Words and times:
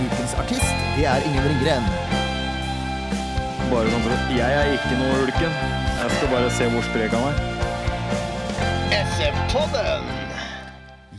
Ukens 0.00 0.32
artist, 0.40 0.70
det 0.96 1.04
er 1.08 1.24
Ingen 1.28 1.44
Ringgren. 1.44 1.88
Bare 3.70 3.90
sånn 3.92 4.04
for 4.06 4.14
at 4.14 4.30
Jeg 4.32 4.56
er 4.60 4.70
ikke 4.74 4.96
noe 4.98 5.18
ulken. 5.26 5.58
Jeg 6.00 6.14
skal 6.16 6.32
bare 6.32 6.48
se 6.56 6.68
hvor 6.72 6.86
sprek 6.88 7.12
han 7.16 7.26
er. 7.28 7.42
SF-podden! 9.00 10.08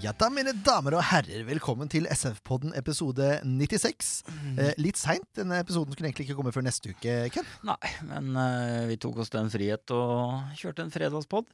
Ja 0.02 0.16
da, 0.18 0.32
mine 0.34 0.56
damer 0.66 0.96
og 0.98 1.04
herrer, 1.12 1.44
velkommen 1.46 1.92
til 1.94 2.08
SF-podden 2.10 2.74
episode 2.80 3.28
96. 3.46 4.10
Eh, 4.58 4.72
litt 4.82 4.98
seint. 4.98 5.28
Denne 5.38 5.60
episoden 5.62 5.94
skulle 5.94 6.10
egentlig 6.10 6.26
ikke 6.26 6.40
komme 6.40 6.54
før 6.56 6.66
neste 6.66 6.96
uke, 6.96 7.20
Ken. 7.36 7.46
Nei, 7.70 7.94
men 8.10 8.34
eh, 8.34 8.88
vi 8.90 8.98
tok 9.04 9.22
oss 9.22 9.30
den 9.34 9.54
frihet 9.54 9.94
og 9.94 10.58
kjørte 10.58 10.88
en 10.88 10.94
fredagspod. 10.96 11.46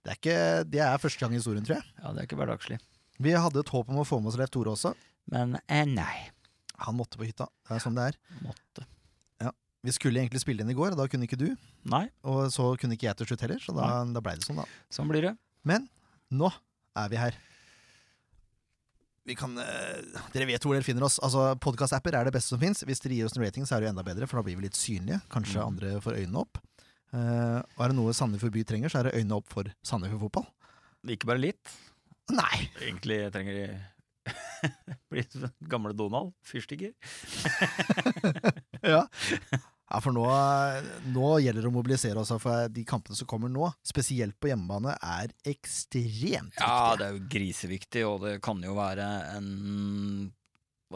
Det 0.00 0.14
er, 0.14 0.16
ikke, 0.16 0.40
det 0.72 0.80
er 0.86 0.96
første 1.02 1.20
gang 1.20 1.36
i 1.36 1.42
historien, 1.42 1.66
tror 1.68 1.76
jeg. 1.82 1.92
Ja, 2.00 2.14
det 2.16 2.22
er 2.24 2.30
ikke 2.30 2.40
hverdagslig. 2.40 2.80
Vi 3.20 3.36
hadde 3.36 3.60
et 3.60 3.76
håp 3.76 3.92
om 3.92 4.00
å 4.00 4.08
få 4.08 4.22
med 4.24 4.32
oss 4.32 4.40
Leif 4.40 4.48
Tore 4.56 4.72
også. 4.72 4.94
Men 5.28 5.58
eh, 5.68 5.84
nei. 5.84 6.30
Han 6.86 6.96
måtte 6.98 7.20
på 7.20 7.28
hytta. 7.28 7.48
Det 7.68 7.76
er 7.76 7.84
sånn 7.84 7.98
det 7.98 8.10
er. 8.12 8.18
Måtte. 8.44 8.86
Vi 9.80 9.92
skulle 9.96 10.20
egentlig 10.20 10.42
spille 10.42 10.60
inn 10.60 10.72
i 10.72 10.76
går, 10.76 10.92
og 10.92 11.00
da 11.00 11.06
kunne 11.08 11.24
ikke 11.24 11.38
du. 11.40 11.48
Nei, 11.88 12.04
Og 12.28 12.50
så 12.52 12.66
kunne 12.80 12.98
ikke 12.98 13.08
jeg 13.08 13.16
til 13.16 13.30
slutt 13.30 13.44
heller, 13.46 13.60
så 13.64 13.72
da, 13.72 13.86
da 14.04 14.20
blei 14.24 14.34
det 14.36 14.44
sånn, 14.44 14.60
da. 14.60 14.66
sånn 14.92 15.08
blir 15.08 15.24
det. 15.24 15.32
Men 15.64 15.86
nå 16.36 16.50
er 17.00 17.08
vi 17.12 17.20
her. 17.20 17.38
Vi 19.28 19.36
kan, 19.38 19.54
uh, 19.56 20.20
dere 20.34 20.48
vet 20.48 20.64
hvor 20.64 20.76
dere 20.76 20.84
finner 20.84 21.06
oss. 21.06 21.16
Altså, 21.24 21.46
Podkast-apper 21.64 22.16
er 22.18 22.28
det 22.28 22.34
beste 22.34 22.52
som 22.52 22.60
fins. 22.60 22.82
Hvis 22.84 23.00
dere 23.04 23.16
gir 23.16 23.28
oss 23.28 23.36
en 23.38 23.44
rating, 23.44 23.64
så 23.68 23.76
er 23.76 23.80
det 23.80 23.88
jo 23.88 23.92
enda 23.94 24.04
bedre, 24.04 24.28
for 24.28 24.40
da 24.40 24.44
blir 24.44 24.58
vi 24.58 24.66
litt 24.66 24.76
synlige. 24.76 25.20
Kanskje 25.32 25.60
mm. 25.60 25.64
andre 25.64 25.92
får 26.04 26.18
øynene 26.18 26.42
opp. 26.42 26.60
Uh, 27.10 27.60
og 27.76 27.84
er 27.84 27.92
det 27.92 27.98
noe 27.98 28.16
Sandefjord 28.16 28.56
by 28.56 28.66
trenger, 28.68 28.92
så 28.92 29.00
er 29.00 29.08
det 29.08 29.16
øynene 29.16 29.38
opp 29.40 29.48
for 29.52 29.70
Sandefjord 29.86 30.26
fotball. 30.26 30.50
Ikke 31.16 31.30
bare 31.30 31.40
litt. 31.40 31.72
Nei! 32.34 32.66
Egentlig 32.82 33.22
trenger 33.32 33.56
de 33.56 33.64
bli 35.12 35.24
som 35.28 35.50
gamle 35.70 35.94
Donald. 35.96 36.34
Fyrstikker. 36.46 36.94
Ja. 38.80 39.02
ja, 39.52 39.98
for 40.00 40.08
nå, 40.16 40.22
nå 41.12 41.30
gjelder 41.44 41.66
det 41.66 41.68
å 41.68 41.74
mobilisere 41.74 42.22
oss, 42.22 42.30
for 42.40 42.70
de 42.72 42.80
kampene 42.88 43.18
som 43.18 43.28
kommer 43.28 43.52
nå, 43.52 43.66
spesielt 43.84 44.38
på 44.40 44.48
hjemmebane, 44.48 44.94
er 44.96 45.34
ekstremt 45.52 46.56
Ja, 46.56 46.96
det 46.96 47.04
er 47.04 47.18
jo 47.18 47.26
griseviktig, 47.28 48.06
og 48.08 48.24
det 48.24 48.38
kan 48.40 48.64
jo 48.64 48.72
være 48.78 49.10
en 49.34 49.50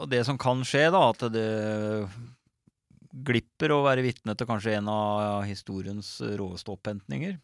det 0.09 0.25
som 0.27 0.39
kan 0.41 0.63
skje, 0.67 0.89
da, 0.91 1.03
at 1.13 1.21
det 1.31 1.45
glipper 3.25 3.71
å 3.71 3.83
være 3.85 4.03
vitne 4.03 4.35
til 4.35 4.49
kanskje 4.49 4.75
en 4.75 4.89
av 4.91 5.45
historiens 5.47 6.09
råeste 6.35 6.73
opphentninger. 6.73 7.37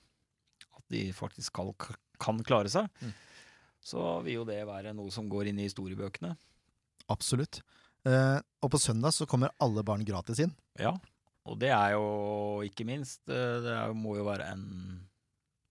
At 0.75 0.83
de 0.91 1.05
faktisk 1.15 1.55
kan, 1.55 1.71
kan 2.19 2.41
klare 2.43 2.71
seg. 2.73 2.89
Mm. 2.99 3.13
Så 3.81 4.01
vil 4.25 4.35
jo 4.39 4.45
det 4.45 4.59
være 4.69 4.93
noe 4.93 5.09
som 5.13 5.29
går 5.31 5.49
inn 5.49 5.59
i 5.61 5.65
historiebøkene. 5.67 6.35
Absolutt. 7.09 7.61
Eh, 8.05 8.39
og 8.61 8.71
på 8.73 8.79
søndag 8.81 9.13
så 9.15 9.25
kommer 9.29 9.53
alle 9.61 9.83
barn 9.85 10.05
gratis 10.05 10.39
inn. 10.45 10.53
Ja, 10.79 10.93
og 11.49 11.57
det 11.61 11.71
er 11.73 11.95
jo 11.95 12.61
ikke 12.65 12.85
minst 12.85 13.21
eh, 13.29 13.57
Det 13.65 13.73
er, 13.73 13.93
må 13.97 14.15
jo 14.19 14.25
være 14.27 14.45
en 14.53 14.67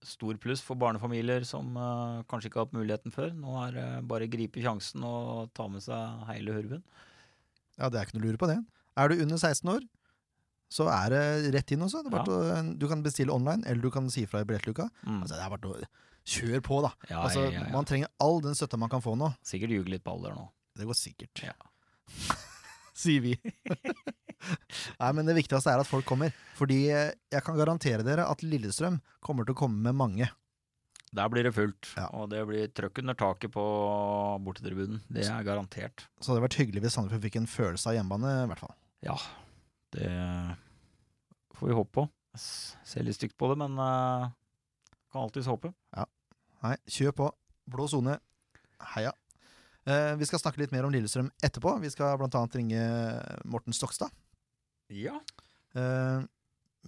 stor 0.02 0.34
pluss 0.40 0.62
for 0.64 0.78
barnefamilier 0.80 1.44
som 1.46 1.74
eh, 1.76 2.22
kanskje 2.30 2.50
ikke 2.50 2.60
har 2.62 2.66
hatt 2.68 2.76
muligheten 2.78 3.14
før. 3.14 3.30
Nå 3.36 3.54
er 3.66 3.76
det 3.78 3.86
bare 4.10 4.26
å 4.26 4.32
gripe 4.32 4.62
sjansen 4.64 5.04
og 5.06 5.50
ta 5.54 5.68
med 5.70 5.84
seg 5.86 6.26
hele 6.32 6.56
hurven. 6.58 6.82
Ja, 7.78 7.88
det 7.88 8.00
er 8.00 8.06
ikke 8.08 8.18
noe 8.18 8.26
å 8.26 8.28
lure 8.30 8.42
på 8.42 8.50
det. 8.50 8.58
Er 9.00 9.08
du 9.14 9.22
under 9.22 9.38
16 9.38 9.70
år, 9.76 9.86
så 10.70 10.86
er 10.92 11.14
det 11.14 11.54
rett 11.54 11.72
inn 11.74 11.82
også. 11.86 12.02
Det 12.04 12.10
er 12.10 12.16
bare 12.18 12.26
til 12.26 12.34
å- 12.34 12.78
du 12.78 12.86
kan 12.90 13.02
bestille 13.06 13.32
online, 13.34 13.64
eller 13.66 13.82
du 13.82 13.90
kan 13.90 14.10
si 14.10 14.26
fra 14.26 14.42
i 14.42 14.46
billettluka. 14.46 14.88
Mm. 15.06 15.22
Altså, 15.22 15.34
det 15.38 15.42
er 15.46 15.50
bare 15.54 15.70
å 15.70 15.82
kjøre 16.26 16.60
på, 16.64 16.81
da. 16.84 16.92
Ja, 17.10 17.25
altså, 17.25 17.47
ja, 17.48 17.64
ja. 17.64 17.69
Man 17.72 17.88
trenger 17.88 18.10
all 18.22 18.41
den 18.44 18.56
støtta 18.58 18.78
man 18.81 18.92
kan 18.92 19.03
få 19.04 19.16
nå. 19.19 19.32
Sikkert 19.47 19.75
ljuge 19.75 19.94
litt 19.94 20.04
på 20.06 20.14
alder 20.14 20.36
nå. 20.36 20.47
Det 20.78 20.86
går 20.88 20.98
sikkert. 20.98 21.44
Ja. 21.44 21.56
Sier 23.00 23.25
vi. 23.25 23.34
Nei, 25.00 25.10
men 25.16 25.28
det 25.28 25.36
viktigste 25.38 25.72
er 25.72 25.82
at 25.82 25.88
folk 25.88 26.06
kommer. 26.09 26.34
Fordi 26.59 26.82
eh, 26.92 27.14
jeg 27.32 27.44
kan 27.47 27.59
garantere 27.59 28.04
dere 28.06 28.28
at 28.28 28.44
Lillestrøm 28.44 29.00
kommer 29.25 29.48
til 29.48 29.56
å 29.56 29.60
komme 29.62 29.80
med 29.88 29.97
mange. 29.97 30.28
Der 31.10 31.26
blir 31.32 31.42
det 31.42 31.50
fullt, 31.56 31.88
og 32.14 32.28
det 32.30 32.44
blir 32.47 32.69
trøkk 32.70 33.00
under 33.03 33.16
taket 33.19 33.50
på 33.50 33.62
bortetribunen. 34.47 35.00
Det 35.10 35.25
er 35.26 35.42
garantert. 35.47 36.04
Så 36.20 36.28
det 36.30 36.36
hadde 36.36 36.44
vært 36.44 36.59
hyggelig 36.60 36.84
hvis 36.84 36.94
Sandefjord 36.94 37.25
fikk 37.25 37.38
en 37.41 37.48
følelse 37.50 37.91
av 37.91 37.97
hjemmebane, 37.97 38.34
i 38.44 38.50
hvert 38.53 38.62
fall. 38.62 38.76
Ja, 39.03 39.16
det 39.97 40.12
får 41.59 41.72
vi 41.72 41.78
håpe 41.80 41.94
på. 41.98 42.04
Jeg 42.36 42.44
Ser 42.86 43.09
litt 43.09 43.19
stygt 43.19 43.34
på 43.41 43.50
det, 43.50 43.59
men 43.59 43.75
eh, 43.82 44.28
kan 45.12 45.25
alltids 45.26 45.48
håpe. 45.50 45.72
Nei, 46.60 46.75
kjør 46.93 47.15
på. 47.16 47.28
Blå 47.72 47.87
sone. 47.88 48.19
Heia. 48.94 49.12
Eh, 49.88 50.12
vi 50.21 50.26
skal 50.28 50.43
snakke 50.43 50.60
litt 50.60 50.72
mer 50.75 50.84
om 50.87 50.93
Lillestrøm 50.93 51.31
etterpå. 51.44 51.72
Vi 51.81 51.91
skal 51.93 52.19
blant 52.21 52.34
annet 52.37 52.59
ringe 52.59 52.82
Morten 53.48 53.72
Stokstad. 53.76 54.12
Ja. 54.93 55.16
Eh, 55.75 56.21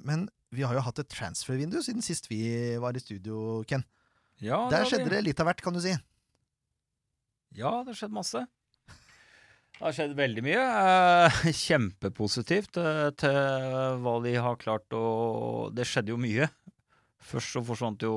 men 0.04 0.26
vi 0.52 0.64
har 0.66 0.76
jo 0.76 0.82
hatt 0.84 1.00
et 1.00 1.08
transfer-vindu 1.12 1.78
siden 1.84 2.04
sist 2.04 2.28
vi 2.28 2.76
var 2.82 2.96
i 2.96 3.00
studio, 3.00 3.62
Ken. 3.68 3.84
ja 4.44 4.66
Der 4.68 4.84
vi. 4.84 4.90
skjedde 4.92 5.08
det 5.14 5.22
litt 5.24 5.40
av 5.40 5.48
hvert, 5.48 5.62
kan 5.64 5.72
du 5.76 5.80
si. 5.80 5.94
Ja, 7.56 7.70
det 7.84 7.92
har 7.92 7.98
skjedd 8.02 8.12
masse. 8.16 8.44
Det 9.72 9.80
har 9.88 9.94
skjedd 9.96 10.12
veldig 10.16 10.42
mye. 10.44 10.60
Eh, 10.62 11.38
Kjempepositivt 11.64 12.76
eh, 12.80 13.08
til 13.18 13.38
hva 14.04 14.14
de 14.24 14.34
har 14.36 14.60
klart 14.60 14.92
å 14.94 15.70
Det 15.74 15.86
skjedde 15.88 16.12
jo 16.12 16.20
mye. 16.20 16.48
Først 17.22 17.54
så 17.54 17.62
forsvant 17.66 18.02
jo 18.04 18.16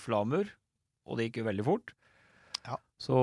Flamur, 0.00 0.48
og 1.08 1.18
det 1.18 1.28
gikk 1.28 1.42
jo 1.42 1.48
veldig 1.50 1.66
fort. 1.66 1.92
Ja. 2.62 2.76
Så 2.98 3.16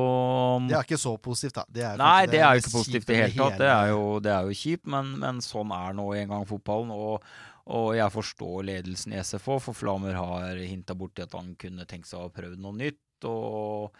Det 0.67 0.75
er 0.75 0.83
ikke 0.83 0.99
så 0.99 1.15
positivt, 1.17 1.55
da. 1.55 1.63
Det 1.71 1.91
Nei, 2.01 2.25
det, 2.25 2.33
det 2.33 2.41
er 2.43 2.57
jo 2.57 2.63
ikke 2.63 2.75
positivt 2.75 3.05
i 3.05 3.13
det 3.13 3.19
hele 3.21 3.45
tatt. 3.45 3.59
Det 3.61 3.69
er 3.71 3.91
jo, 3.93 4.01
det 4.23 4.33
er 4.35 4.47
jo 4.49 4.57
kjipt, 4.61 4.89
men, 4.91 5.13
men 5.21 5.39
sånn 5.43 5.71
er 5.75 5.95
nå 5.95 6.07
en 6.19 6.33
gang 6.33 6.47
fotballen. 6.49 6.91
Og, 6.91 7.27
og 7.71 7.89
jeg 7.95 8.15
forstår 8.15 8.67
ledelsen 8.67 9.15
i 9.15 9.23
SFO, 9.23 9.59
for 9.63 9.77
Flamur 9.77 10.17
har 10.17 10.59
hinta 10.59 10.97
borti 10.99 11.23
at 11.23 11.35
han 11.37 11.53
kunne 11.59 11.87
tenkt 11.87 12.11
seg 12.11 12.25
å 12.25 12.33
prøve 12.33 12.59
noe 12.59 12.75
nytt. 12.75 13.29
Og, 13.29 13.95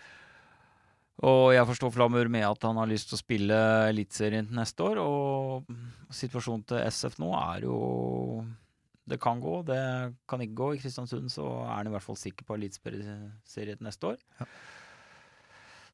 og 1.24 1.46
jeg 1.56 1.68
forstår 1.72 1.96
Flamur 1.96 2.31
med 2.31 2.48
at 2.50 2.68
han 2.68 2.80
har 2.81 2.92
lyst 2.92 3.12
til 3.12 3.20
å 3.20 3.24
spille 3.24 3.60
Eliteserien 3.94 4.52
neste 4.60 4.84
år. 4.84 5.00
Og 5.00 6.12
situasjonen 6.12 6.68
til 6.68 6.84
SF 6.84 7.20
nå 7.24 7.31
er 7.40 7.70
jo 7.70 7.80
Det 9.09 9.20
kan 9.22 9.42
gå, 9.44 9.59
det 9.68 9.80
kan 10.30 10.42
ikke 10.46 10.58
gå. 10.62 10.72
I 10.78 10.81
Kristiansund 10.84 11.31
så 11.34 11.47
er 11.66 11.74
han 11.80 11.90
i 11.90 11.94
hvert 11.96 12.06
fall 12.06 12.20
sikker 12.20 12.46
på 12.47 12.58
Eliteserien 12.59 13.81
neste 13.86 14.14
år. 14.14 14.20
Ja. 14.40 14.47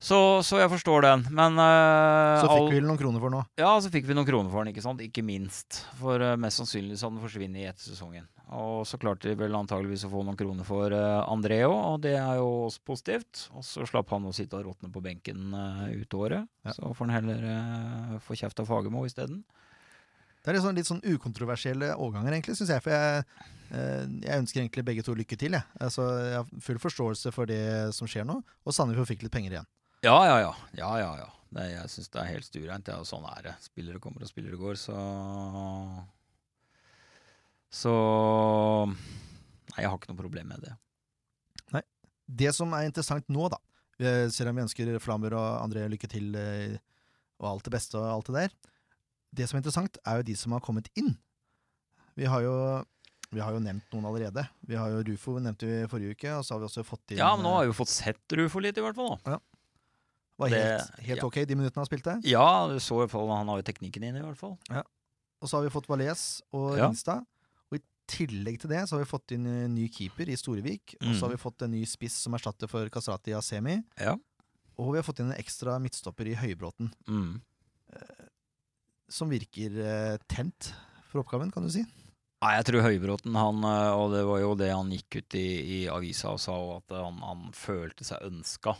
Så, 0.05 0.17
så 0.43 0.59
jeg 0.59 0.69
forstår 0.69 1.05
den. 1.05 1.21
Men 1.33 1.55
uh, 1.57 2.37
Så 2.43 2.49
all- 2.51 2.65
fikk 2.67 2.75
vi 2.75 2.81
noen 2.83 2.99
kroner 2.99 3.21
for 3.23 3.31
nå. 3.33 3.39
ja, 3.57 3.71
så 3.81 3.89
fikk 3.89 4.05
vi 4.09 4.13
noen 4.17 4.27
kroner 4.27 4.51
for 4.51 4.61
den, 4.61 4.73
ikke 4.75 4.83
sant? 4.83 5.01
Ikke 5.01 5.23
minst. 5.25 5.79
For 6.01 6.21
uh, 6.21 6.35
mest 6.37 6.59
sannsynlig 6.61 6.97
så 6.99 7.07
hadde 7.07 7.17
den 7.17 7.23
forsvunnet 7.25 7.61
i 7.63 7.67
etter 7.71 7.87
sesongen. 7.93 8.27
Og 8.53 8.83
så 8.85 8.99
klarte 9.01 9.31
de 9.31 9.37
vel 9.39 9.55
antageligvis 9.57 10.03
å 10.05 10.11
få 10.11 10.21
noen 10.27 10.37
kroner 10.37 10.67
for 10.67 10.93
uh, 10.93 11.23
André 11.31 11.63
òg, 11.65 11.73
og 11.95 12.03
det 12.03 12.13
er 12.19 12.35
jo 12.37 12.49
også 12.67 12.83
positivt. 12.85 13.45
Og 13.55 13.65
så 13.65 13.87
slapp 13.89 14.11
han 14.13 14.27
å 14.29 14.35
sitte 14.35 14.59
og 14.59 14.67
råtne 14.67 14.91
på 14.93 15.01
benken 15.07 15.55
uh, 15.55 15.87
ut 15.95 16.19
året. 16.19 16.45
Ja. 16.67 16.75
Så 16.75 16.91
får 16.91 17.07
han 17.09 17.15
heller 17.15 17.47
uh, 17.49 18.17
få 18.27 18.37
kjeft 18.37 18.61
av 18.61 18.69
Fagermo 18.69 19.07
isteden. 19.09 19.41
Det 20.45 20.51
er 20.51 20.59
litt 20.59 20.61
sånn, 20.61 20.75
litt 20.77 20.85
sånn 20.85 21.01
ukontroversielle 21.01 21.87
overganger, 21.97 22.35
egentlig, 22.35 22.53
syns 22.59 22.69
jeg. 22.69 22.81
For 22.85 22.93
jeg, 22.93 23.21
eh, 23.73 24.03
jeg 24.27 24.41
ønsker 24.43 24.61
egentlig 24.61 24.83
begge 24.85 25.05
to 25.07 25.15
lykke 25.17 25.37
til, 25.41 25.55
jeg. 25.57 25.65
Altså, 25.81 26.03
jeg 26.21 26.35
har 26.37 26.51
full 26.67 26.77
forståelse 26.83 27.31
for 27.33 27.49
det 27.49 27.63
som 27.97 28.05
skjer 28.05 28.27
nå. 28.29 28.35
Og 28.61 28.75
Sandefjord 28.77 29.09
fikk 29.09 29.25
litt 29.25 29.33
penger 29.33 29.55
igjen. 29.55 29.69
Ja, 30.05 30.19
ja, 30.29 30.35
ja. 30.43 30.51
ja, 30.77 30.91
ja, 31.01 31.07
ja. 31.23 31.31
Det, 31.55 31.65
jeg 31.71 31.93
syns 31.95 32.13
det 32.13 32.19
er 32.21 32.29
helt 32.29 32.45
stureint. 32.45 32.91
Ja, 32.93 32.99
sånn 33.09 33.25
er 33.31 33.41
det. 33.47 33.55
Spillere 33.65 34.03
kommer 34.03 34.21
og 34.21 34.29
spillere 34.29 34.61
går, 34.61 34.77
så 34.77 34.99
Så 37.73 37.95
Nei, 38.85 39.81
jeg 39.81 39.89
har 39.89 39.97
ikke 39.97 40.13
noe 40.13 40.21
problem 40.21 40.53
med 40.53 40.61
det. 40.61 40.75
Nei. 41.73 41.81
Det 42.29 42.53
som 42.53 42.69
er 42.77 42.85
interessant 42.85 43.25
nå, 43.33 43.49
da, 43.49 43.57
eh, 43.97 44.27
selv 44.29 44.53
om 44.53 44.61
vi 44.61 44.67
ønsker 44.67 44.93
Flammer 45.01 45.33
og 45.41 45.49
André 45.65 45.89
lykke 45.89 46.11
til 46.13 46.37
eh, 46.37 46.77
og 47.41 47.49
alt 47.55 47.65
det 47.65 47.73
beste 47.79 47.97
og 47.97 48.11
alt 48.13 48.29
det 48.29 48.45
der 48.45 48.74
Det 49.35 49.47
som 49.49 49.57
er 49.57 49.61
interessant, 49.63 49.97
er 50.07 50.21
jo 50.21 50.27
de 50.29 50.35
som 50.39 50.53
har 50.55 50.61
kommet 50.63 50.87
inn. 50.95 51.11
Vi 52.15 52.25
har 52.31 52.41
jo, 52.45 52.53
vi 53.35 53.41
har 53.43 53.51
jo 53.51 53.59
nevnt 53.59 53.91
noen 53.91 54.05
allerede. 54.07 54.45
Vi 54.65 54.77
har 54.79 54.93
jo 54.93 55.01
Rufo 55.09 55.33
nevnte 55.43 55.67
vi 55.67 55.81
forrige 55.91 56.15
uke, 56.15 56.31
og 56.37 56.45
så 56.47 56.55
har 56.55 56.61
vi 56.63 56.69
også 56.69 56.85
fått 56.87 57.11
inn 57.11 57.19
Ja, 57.19 57.33
men 57.35 57.43
nå 57.43 57.51
eh, 57.51 57.55
har 57.57 57.65
vi 57.67 57.71
jo 57.73 57.77
fått 57.83 57.91
sett 57.91 58.35
Rufo 58.39 58.61
litt, 58.63 58.77
i 58.79 58.81
hvert 58.85 58.95
fall. 58.95 59.17
nå. 59.25 59.39
Var 60.39 60.49
Det- 60.49 60.59
helt, 60.63 60.99
helt 61.09 61.19
ja. 61.21 61.25
ok 61.25 61.37
de 61.47 61.55
minuttene 61.55 61.83
han 61.83 61.85
spilte. 61.87 62.15
Ja, 62.27 62.67
du 62.67 62.75
så 62.79 62.95
i 62.95 63.05
hvert 63.05 63.11
fall 63.11 63.27
han 63.31 63.47
har 63.47 63.57
jo 63.61 63.67
teknikken 63.67 64.03
inne, 64.03 64.19
i 64.19 64.25
hvert 64.25 64.37
fall. 64.39 64.57
Ja. 64.69 64.83
Og 65.41 65.49
så 65.49 65.57
har 65.59 65.63
vi 65.67 65.69
fått 65.75 65.87
Valais 65.87 66.41
og 66.53 66.77
Ja. 66.77 66.87
Insta. 66.89 67.17
Og 67.71 67.77
i 67.79 67.81
tillegg 68.07 68.59
til 68.59 68.69
det 68.69 68.81
så 68.87 68.95
har 68.97 69.03
vi 69.03 69.09
fått 69.11 69.31
inn 69.35 69.45
en 69.47 69.75
ny 69.75 69.87
keeper 69.89 70.27
i 70.31 70.35
Storevik. 70.35 70.95
Og 71.01 71.15
så 71.15 71.21
har 71.27 71.29
Mm. 71.29 71.37
vi 71.37 71.43
fått 71.43 71.61
en 71.63 71.71
ny 71.71 71.83
spiss 71.85 72.13
som 72.23 72.33
erstatter 72.33 72.67
for 72.69 72.87
Kastrati 72.89 73.31
Asemi. 73.35 73.83
Ja. 73.99 74.15
Og 74.77 74.91
vi 74.93 74.97
har 74.99 75.03
fått 75.03 75.19
inn 75.19 75.31
en 75.31 75.37
ekstra 75.39 75.79
midtstopper 75.79 76.27
i 76.27 76.35
Høybråten. 76.35 76.91
Mm. 77.07 77.41
Som 79.15 79.31
virker 79.31 79.77
eh, 79.79 80.17
tent 80.27 80.73
for 81.07 81.23
oppgaven, 81.23 81.53
kan 81.53 81.63
du 81.63 81.71
si. 81.71 81.85
Nei, 82.43 82.51
jeg 82.57 82.67
tror 82.67 82.83
Høybråten, 82.83 83.37
han, 83.39 83.63
eh, 83.63 83.93
og 83.95 84.11
det 84.11 84.25
var 84.27 84.41
jo 84.43 84.51
det 84.59 84.73
han 84.73 84.91
gikk 84.91 85.21
ut 85.21 85.37
i, 85.39 85.47
i 85.77 85.79
avisa 85.91 86.35
og 86.35 86.41
sa, 86.43 86.57
og 86.59 86.75
at 86.81 86.97
han, 86.99 87.21
han 87.23 87.47
følte 87.55 88.07
seg 88.07 88.27
ønska. 88.27 88.75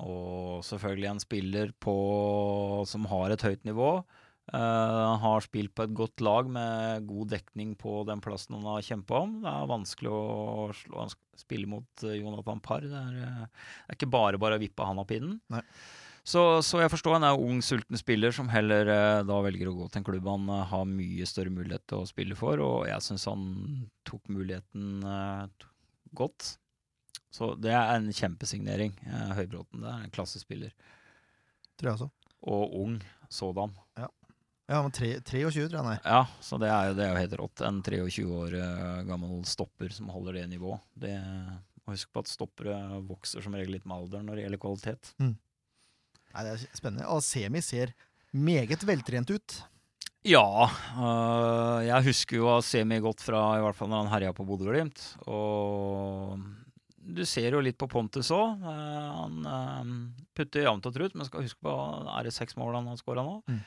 Og 0.00 0.62
selvfølgelig 0.64 1.10
en 1.10 1.22
spiller 1.22 1.72
på, 1.82 1.94
som 2.88 3.08
har 3.10 3.34
et 3.34 3.44
høyt 3.44 3.66
nivå. 3.68 3.92
Uh, 4.50 5.14
har 5.22 5.44
spilt 5.44 5.70
på 5.78 5.84
et 5.86 5.92
godt 5.94 6.22
lag 6.26 6.48
med 6.50 7.04
god 7.06 7.28
dekning 7.36 7.76
på 7.78 8.00
den 8.08 8.18
plassen 8.24 8.56
han 8.56 8.66
har 8.66 8.82
kjempa 8.82 9.20
om. 9.22 9.36
Det 9.44 9.50
er 9.50 9.68
vanskelig 9.70 10.10
å 10.10 10.22
slå, 10.74 11.04
spille 11.38 11.70
mot 11.70 12.04
eh, 12.06 12.16
Jonathan 12.18 12.62
Parr. 12.64 12.86
Det 12.88 12.98
er, 12.98 13.18
eh, 13.28 13.44
det 13.44 13.92
er 13.94 13.98
ikke 13.98 14.10
bare 14.10 14.40
bare 14.42 14.58
å 14.58 14.62
vippe 14.62 14.86
han 14.88 14.98
av 14.98 15.06
pinnen. 15.06 15.36
Nei. 15.54 15.62
Så, 16.30 16.42
så 16.62 16.78
jeg 16.82 16.92
forstår 16.92 17.16
han 17.16 17.26
er 17.26 17.42
ung, 17.42 17.58
sulten 17.64 17.98
spiller 17.98 18.34
som 18.34 18.50
heller 18.52 18.86
eh, 18.92 19.22
da 19.26 19.38
velger 19.42 19.70
å 19.70 19.74
gå 19.74 19.88
til 19.88 20.00
en 20.00 20.06
klubb 20.06 20.28
han 20.30 20.46
eh, 20.52 20.68
har 20.70 20.86
mye 20.86 21.26
større 21.26 21.50
mulighet 21.50 21.82
til 21.90 22.04
å 22.04 22.08
spille 22.08 22.36
for, 22.38 22.62
og 22.62 22.84
jeg 22.86 23.02
syns 23.02 23.26
han 23.26 23.48
tok 24.06 24.30
muligheten 24.30 25.00
eh, 25.02 25.66
godt. 26.20 26.52
Så 27.34 27.54
det 27.58 27.74
er 27.74 27.96
en 27.96 28.08
kjempesignering. 28.14 28.94
Eh, 29.06 29.34
Høybråten 29.40 29.82
det 29.82 29.90
er 29.90 30.06
en 30.06 30.14
klassespiller. 30.14 30.94
Tror 31.78 31.90
jeg 31.90 31.98
også. 31.98 32.10
Og 32.54 32.78
ung 32.84 32.96
sådan. 33.30 33.74
Ja, 33.98 34.08
ja 34.70 34.80
men 34.86 34.94
23, 34.94 35.20
tror 35.26 35.66
jeg 35.66 35.76
han 35.78 35.92
er. 35.96 36.00
Ja, 36.04 36.22
så 36.42 36.62
det 36.62 36.70
er 36.70 36.90
jo, 36.90 36.96
det 36.98 37.06
er 37.06 37.12
jo 37.14 37.20
helt 37.24 37.38
rått. 37.42 37.66
En 37.66 37.82
23 37.86 38.26
år 38.38 38.58
eh, 38.60 39.04
gammel 39.10 39.42
stopper 39.50 39.94
som 39.94 40.10
holder 40.14 40.40
det 40.40 40.48
nivået. 40.54 40.82
Det, 40.94 41.14
må 41.84 41.94
huske 41.94 42.14
på 42.14 42.22
at 42.22 42.30
stoppere 42.30 42.80
vokser 43.06 43.42
som 43.42 43.54
regel 43.56 43.78
litt 43.78 43.86
med 43.88 43.98
alderen 43.98 44.30
når 44.30 44.38
det 44.38 44.46
gjelder 44.46 44.66
kvalitet. 44.68 45.14
Nei, 46.34 46.46
det 46.46 46.54
er 46.54 46.78
spennende. 46.78 47.08
Og 47.10 47.22
Semi 47.26 47.62
ser 47.64 47.92
meget 48.30 48.84
veltrent 48.86 49.32
ut. 49.34 49.58
Ja, 50.28 50.68
øh, 50.68 51.78
jeg 51.86 52.06
husker 52.10 52.36
jo 52.36 52.48
å 52.52 52.62
se 52.64 52.82
godt 53.00 53.22
fra 53.24 53.56
i 53.56 53.62
hvert 53.64 53.76
fall 53.76 53.88
når 53.88 54.04
han 54.04 54.12
herja 54.12 54.32
på 54.36 54.44
Bodø-Glimt. 54.44 55.00
Og 55.32 56.36
du 57.00 57.22
ser 57.24 57.56
jo 57.56 57.62
litt 57.64 57.78
på 57.80 57.88
Pontus 57.88 58.28
òg. 58.30 58.60
han 58.60 59.46
øh, 59.48 59.94
putter 60.36 60.66
jevnt 60.66 60.86
og 60.86 60.94
trutt, 60.94 61.16
men 61.16 61.26
skal 61.26 61.46
huske 61.46 61.64
på 61.64 61.76
er 62.18 62.28
det 62.28 62.36
seks 62.36 62.58
mål 62.60 62.76
han 62.76 62.90
har 62.92 63.00
skåra 63.00 63.24
nå. 63.24 63.40
Mm. 63.48 63.62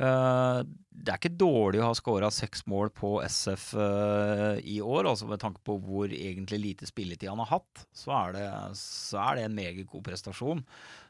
Eh, 0.00 0.60
det 0.92 1.12
er 1.12 1.18
ikke 1.18 1.34
dårlig 1.40 1.80
å 1.82 1.88
ha 1.90 1.96
skåra 1.96 2.28
seks 2.32 2.64
mål 2.70 2.92
på 2.96 3.14
SF 3.26 3.72
eh, 3.80 4.60
i 4.74 4.78
år, 4.84 5.08
altså 5.10 5.28
med 5.28 5.40
tanke 5.42 5.60
på 5.66 5.76
hvor 5.82 6.12
egentlig 6.12 6.60
lite 6.62 6.88
spilletid 6.88 7.30
han 7.32 7.42
har 7.42 7.50
hatt. 7.56 7.86
Så 7.96 8.12
er 8.16 8.36
det, 8.36 8.44
så 8.78 9.20
er 9.24 9.38
det 9.38 9.46
en 9.48 9.56
meget 9.56 9.88
god 9.90 10.04
prestasjon. 10.08 10.62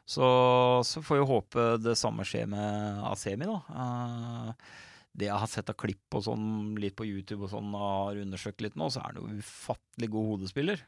Så, 0.03 0.25
så 0.87 1.03
får 1.03 1.21
vi 1.21 1.29
håpe 1.29 1.67
det 1.83 1.95
samme 1.99 2.25
skjer 2.27 2.49
med 2.51 3.03
Asemi, 3.11 3.47
da. 3.47 3.59
Eh, 3.83 4.81
det 5.13 5.27
jeg 5.29 5.37
har 5.43 5.51
sett 5.51 5.69
av 5.69 5.77
klipp 5.77 6.15
og 6.17 6.23
sånn 6.25 6.47
litt 6.81 6.95
på 6.97 7.05
YouTube 7.05 7.45
og 7.45 7.51
sånn, 7.51 7.69
og 7.77 7.83
har 7.85 8.23
undersøkt 8.23 8.63
litt 8.65 8.79
nå, 8.79 8.89
så 8.89 9.03
er 9.03 9.11
han 9.11 9.21
jo 9.21 9.43
ufattelig 9.43 10.09
god 10.15 10.31
hodespiller. 10.31 10.81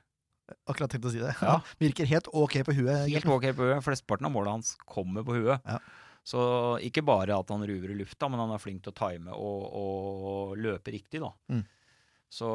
Akkurat 0.69 0.91
tenkt 0.93 1.07
å 1.09 1.13
si 1.13 1.21
det. 1.21 1.35
Ja. 1.41 1.59
Virker 1.81 2.09
helt 2.09 2.27
ok 2.33 2.59
på 2.65 2.73
huet. 2.77 3.05
Helt 3.09 3.29
ok 3.29 3.47
på 3.57 3.69
huet. 3.69 3.85
Flesteparten 3.85 4.27
av 4.27 4.33
målet 4.33 4.57
hans 4.57 4.73
kommer 4.89 5.25
på 5.25 5.37
huet. 5.37 5.61
Ja. 5.65 5.79
Så 6.25 6.41
ikke 6.81 7.03
bare 7.05 7.37
at 7.37 7.51
han 7.53 7.63
ruver 7.69 7.91
i 7.93 7.97
lufta, 7.99 8.27
men 8.31 8.41
han 8.41 8.53
er 8.55 8.61
flink 8.61 8.81
til 8.83 8.95
å 8.95 8.97
time 8.97 9.35
og, 9.37 9.65
og 9.77 10.55
løpe 10.57 10.95
riktig, 10.95 11.21
da. 11.21 11.29
Mm. 11.53 11.65
Så 12.33 12.47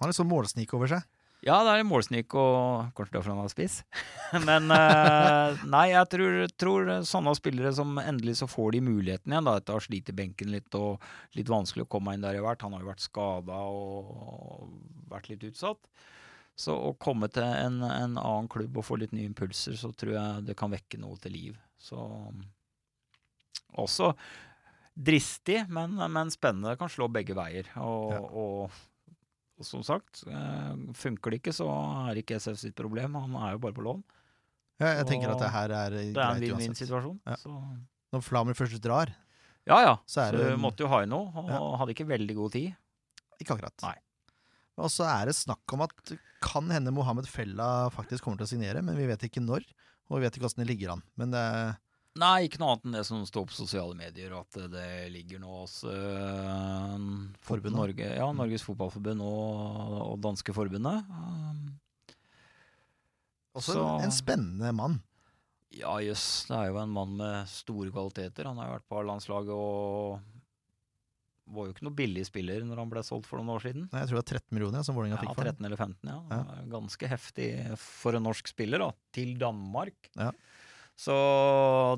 Han 0.00 0.08
er 0.08 0.16
sånn 0.16 0.30
målsnik 0.30 0.72
over 0.74 0.88
seg. 0.90 1.04
ja, 1.44 1.58
det 1.66 1.72
er 1.72 1.82
en 1.82 1.90
målsnik, 1.90 2.32
og 2.38 2.94
kanskje 2.96 3.18
derfor 3.18 3.34
han 3.34 3.42
er 3.44 3.52
spiss. 3.52 3.80
Men 4.48 4.70
eh, 4.72 5.60
nei, 5.68 5.88
jeg 5.90 6.08
tror, 6.14 6.38
tror 6.58 6.90
sånne 7.06 7.34
spillere 7.36 7.72
som 7.76 8.00
endelig 8.00 8.38
så 8.40 8.48
får 8.50 8.72
de 8.76 8.80
muligheten 8.86 9.34
igjen, 9.34 9.50
da, 9.50 9.58
etter 9.60 9.76
å 9.76 9.80
ha 9.80 9.84
slitt 9.84 10.08
i 10.08 10.16
benken 10.16 10.54
litt 10.54 10.78
og 10.78 11.02
litt 11.36 11.52
vanskelig 11.52 11.84
å 11.84 11.90
komme 11.92 12.14
inn 12.16 12.24
der 12.24 12.38
i 12.38 12.44
hvert. 12.44 12.62
Han 12.64 12.78
har 12.78 12.86
jo 12.86 12.92
vært 12.94 13.04
skada 13.04 13.58
og 13.68 14.72
vært 15.12 15.28
litt 15.34 15.44
utsatt. 15.50 15.82
Så 16.56 16.74
å 16.76 16.94
komme 17.00 17.28
til 17.32 17.44
en, 17.44 17.82
en 17.84 18.16
annen 18.16 18.48
klubb 18.52 18.80
og 18.80 18.86
få 18.88 18.98
litt 19.00 19.12
nye 19.16 19.28
impulser, 19.28 19.76
så 19.76 19.92
tror 19.92 20.16
jeg 20.16 20.48
det 20.48 20.56
kan 20.58 20.72
vekke 20.72 21.00
noe 21.00 21.20
til 21.20 21.36
liv. 21.36 21.60
Så 21.82 21.98
også 23.78 24.12
dristig, 24.98 25.62
men, 25.72 25.96
men 26.12 26.30
spennende. 26.32 26.74
Kan 26.80 26.90
slå 26.92 27.08
begge 27.12 27.34
veier. 27.36 27.68
Og, 27.80 28.12
Ja. 28.12 28.18
og, 28.20 28.80
og 29.58 29.64
som 29.66 29.82
sagt, 29.86 30.24
eh, 30.28 30.74
funker 30.98 31.32
det 31.32 31.40
ikke, 31.42 31.54
så 31.56 31.68
er 32.10 32.20
ikke 32.20 32.36
SF 32.40 32.58
sitt 32.60 32.76
problem. 32.78 33.14
Han 33.20 33.34
er 33.40 33.54
jo 33.56 33.62
bare 33.62 33.76
på 33.76 33.84
lån. 33.86 34.02
Ja, 34.82 34.96
jeg 34.98 35.06
tenker 35.12 35.30
at 35.30 35.38
det 35.42 35.50
her 35.54 35.70
er 35.78 35.90
Det 35.94 36.16
er 36.16 36.22
en 36.36 36.40
vinn-vinn-situasjon. 36.42 37.20
Ja. 37.28 37.36
Når 38.12 38.24
Flamer 38.26 38.56
først 38.58 38.80
drar, 38.82 39.12
ja 39.64 39.76
ja, 39.84 39.92
Så 40.10 40.24
så, 40.26 40.32
du 40.34 40.56
måtte 40.58 40.82
jo 40.82 40.88
ha 40.90 41.02
i 41.04 41.06
noe, 41.06 41.30
og 41.38 41.48
Ja. 41.48 41.60
hadde 41.78 41.94
ikke 41.94 42.08
veldig 42.08 42.34
god 42.34 42.52
tid. 42.52 42.74
ikke 43.40 43.54
akkurat. 43.56 43.74
Nei. 43.82 43.94
Og 44.78 44.88
så 44.90 45.04
er 45.06 45.26
det 45.26 45.34
snakk 45.36 45.72
om 45.72 45.82
at 45.82 45.92
kan 46.42 46.68
hende 46.70 46.90
Mohammed 46.92 47.26
Fella 47.28 47.88
faktisk 47.90 48.22
kommer 48.24 48.38
til 48.38 48.46
å 48.46 48.50
signere, 48.52 48.82
men 48.82 48.96
vi 48.96 49.06
vet 49.06 49.22
ikke 49.22 49.42
når. 49.44 49.62
Og 50.10 50.18
vi 50.18 50.24
vet 50.26 50.36
ikke 50.36 50.48
åssen 50.48 50.62
det 50.64 50.70
ligger 50.72 50.94
an. 50.96 51.02
Men 51.20 51.30
det 51.34 51.40
er 51.40 51.72
Nei, 52.20 52.42
ikke 52.44 52.58
noe 52.60 52.74
annet 52.74 52.84
enn 52.90 52.96
det 52.98 53.06
som 53.08 53.22
står 53.24 53.46
på 53.48 53.54
sosiale 53.56 53.94
medier, 53.96 54.34
at 54.36 54.56
det 54.68 54.88
ligger 55.14 55.38
nå 55.40 55.52
hos 55.62 55.78
øh, 55.88 57.06
Forbundet. 57.40 57.72
Norge, 57.78 58.08
ja, 58.18 58.26
Norges 58.36 58.66
Fotballforbund 58.66 59.22
og, 59.24 59.94
og 60.10 60.18
danske 60.20 60.52
forbundet. 60.52 61.06
Um, 61.08 61.62
også 63.56 63.72
Så- 63.78 63.86
en 64.04 64.12
spennende 64.12 64.72
mann. 64.76 64.98
ja, 65.72 65.94
jøss, 66.04 66.44
det 66.50 66.56
er 66.58 66.68
jo 66.68 66.76
en 66.82 66.92
mann 66.92 67.16
med 67.16 67.48
store 67.48 67.90
kvaliteter. 67.90 68.44
Han 68.44 68.58
har 68.60 68.68
jo 68.68 68.74
vært 68.76 68.88
på 68.92 69.00
A-landslaget 69.00 69.56
og 69.56 70.20
var 71.52 71.68
jo 71.68 71.74
ikke 71.74 71.84
noe 71.86 71.96
billig 71.98 72.24
spiller 72.28 72.64
når 72.66 72.80
han 72.82 72.90
ble 72.92 73.02
solgt 73.06 73.28
for 73.28 73.38
noen 73.40 73.52
år 73.54 73.62
siden. 73.66 73.86
Nei, 73.92 74.00
Jeg 74.02 74.08
tror 74.10 74.18
det 74.18 74.22
var 74.22 74.40
13 74.40 74.56
millioner 74.56 74.82
som 74.86 74.96
Vålerenga 74.98 75.18
Ja, 75.18 75.22
fikk 75.22 75.36
for 75.36 75.44
ham. 75.44 75.54
13 75.60 75.68
eller 75.68 75.80
15, 75.80 76.10
ja. 76.10 76.18
Ja. 76.32 76.58
Ganske 76.72 77.10
heftig 77.12 77.48
for 77.80 78.18
en 78.18 78.26
norsk 78.28 78.48
spiller, 78.52 78.82
da. 78.84 78.90
Til 79.12 79.34
Danmark. 79.40 80.10
Ja. 80.18 80.30
Så 81.02 81.14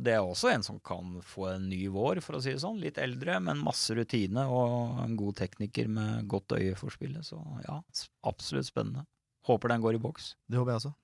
det 0.06 0.12
er 0.14 0.22
også 0.22 0.52
en 0.54 0.62
som 0.64 0.78
kan 0.80 1.16
få 1.26 1.48
en 1.50 1.66
ny 1.68 1.80
vår, 1.92 2.20
for 2.24 2.38
å 2.38 2.40
si 2.42 2.52
det 2.54 2.62
sånn. 2.62 2.78
Litt 2.80 2.96
eldre, 3.02 3.40
men 3.42 3.58
masse 3.60 3.92
rutine 3.98 4.46
og 4.48 5.00
en 5.02 5.16
god 5.18 5.34
tekniker 5.42 5.90
med 5.90 6.28
godt 6.30 6.54
øye 6.56 6.76
for 6.78 6.94
spillet. 6.94 7.26
Så 7.26 7.40
ja, 7.66 7.80
absolutt 8.24 8.70
spennende. 8.70 9.02
Håper 9.50 9.74
den 9.74 9.82
går 9.84 9.98
i 9.98 10.00
boks. 10.00 10.34
Det 10.48 10.56
håper 10.56 10.72
jeg 10.76 10.82
også. 10.84 10.94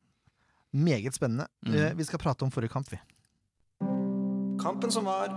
Meget 0.87 1.19
spennende. 1.19 1.49
Mm. 1.67 1.75
Eh, 1.75 1.95
Vi 1.99 2.05
skal 2.07 2.23
prate 2.23 2.47
om 2.47 2.51
forrige 2.55 2.71
kamp, 2.73 2.89
vi. 2.95 3.01
Kampen 4.63 4.91
som 4.93 5.05
var. 5.05 5.29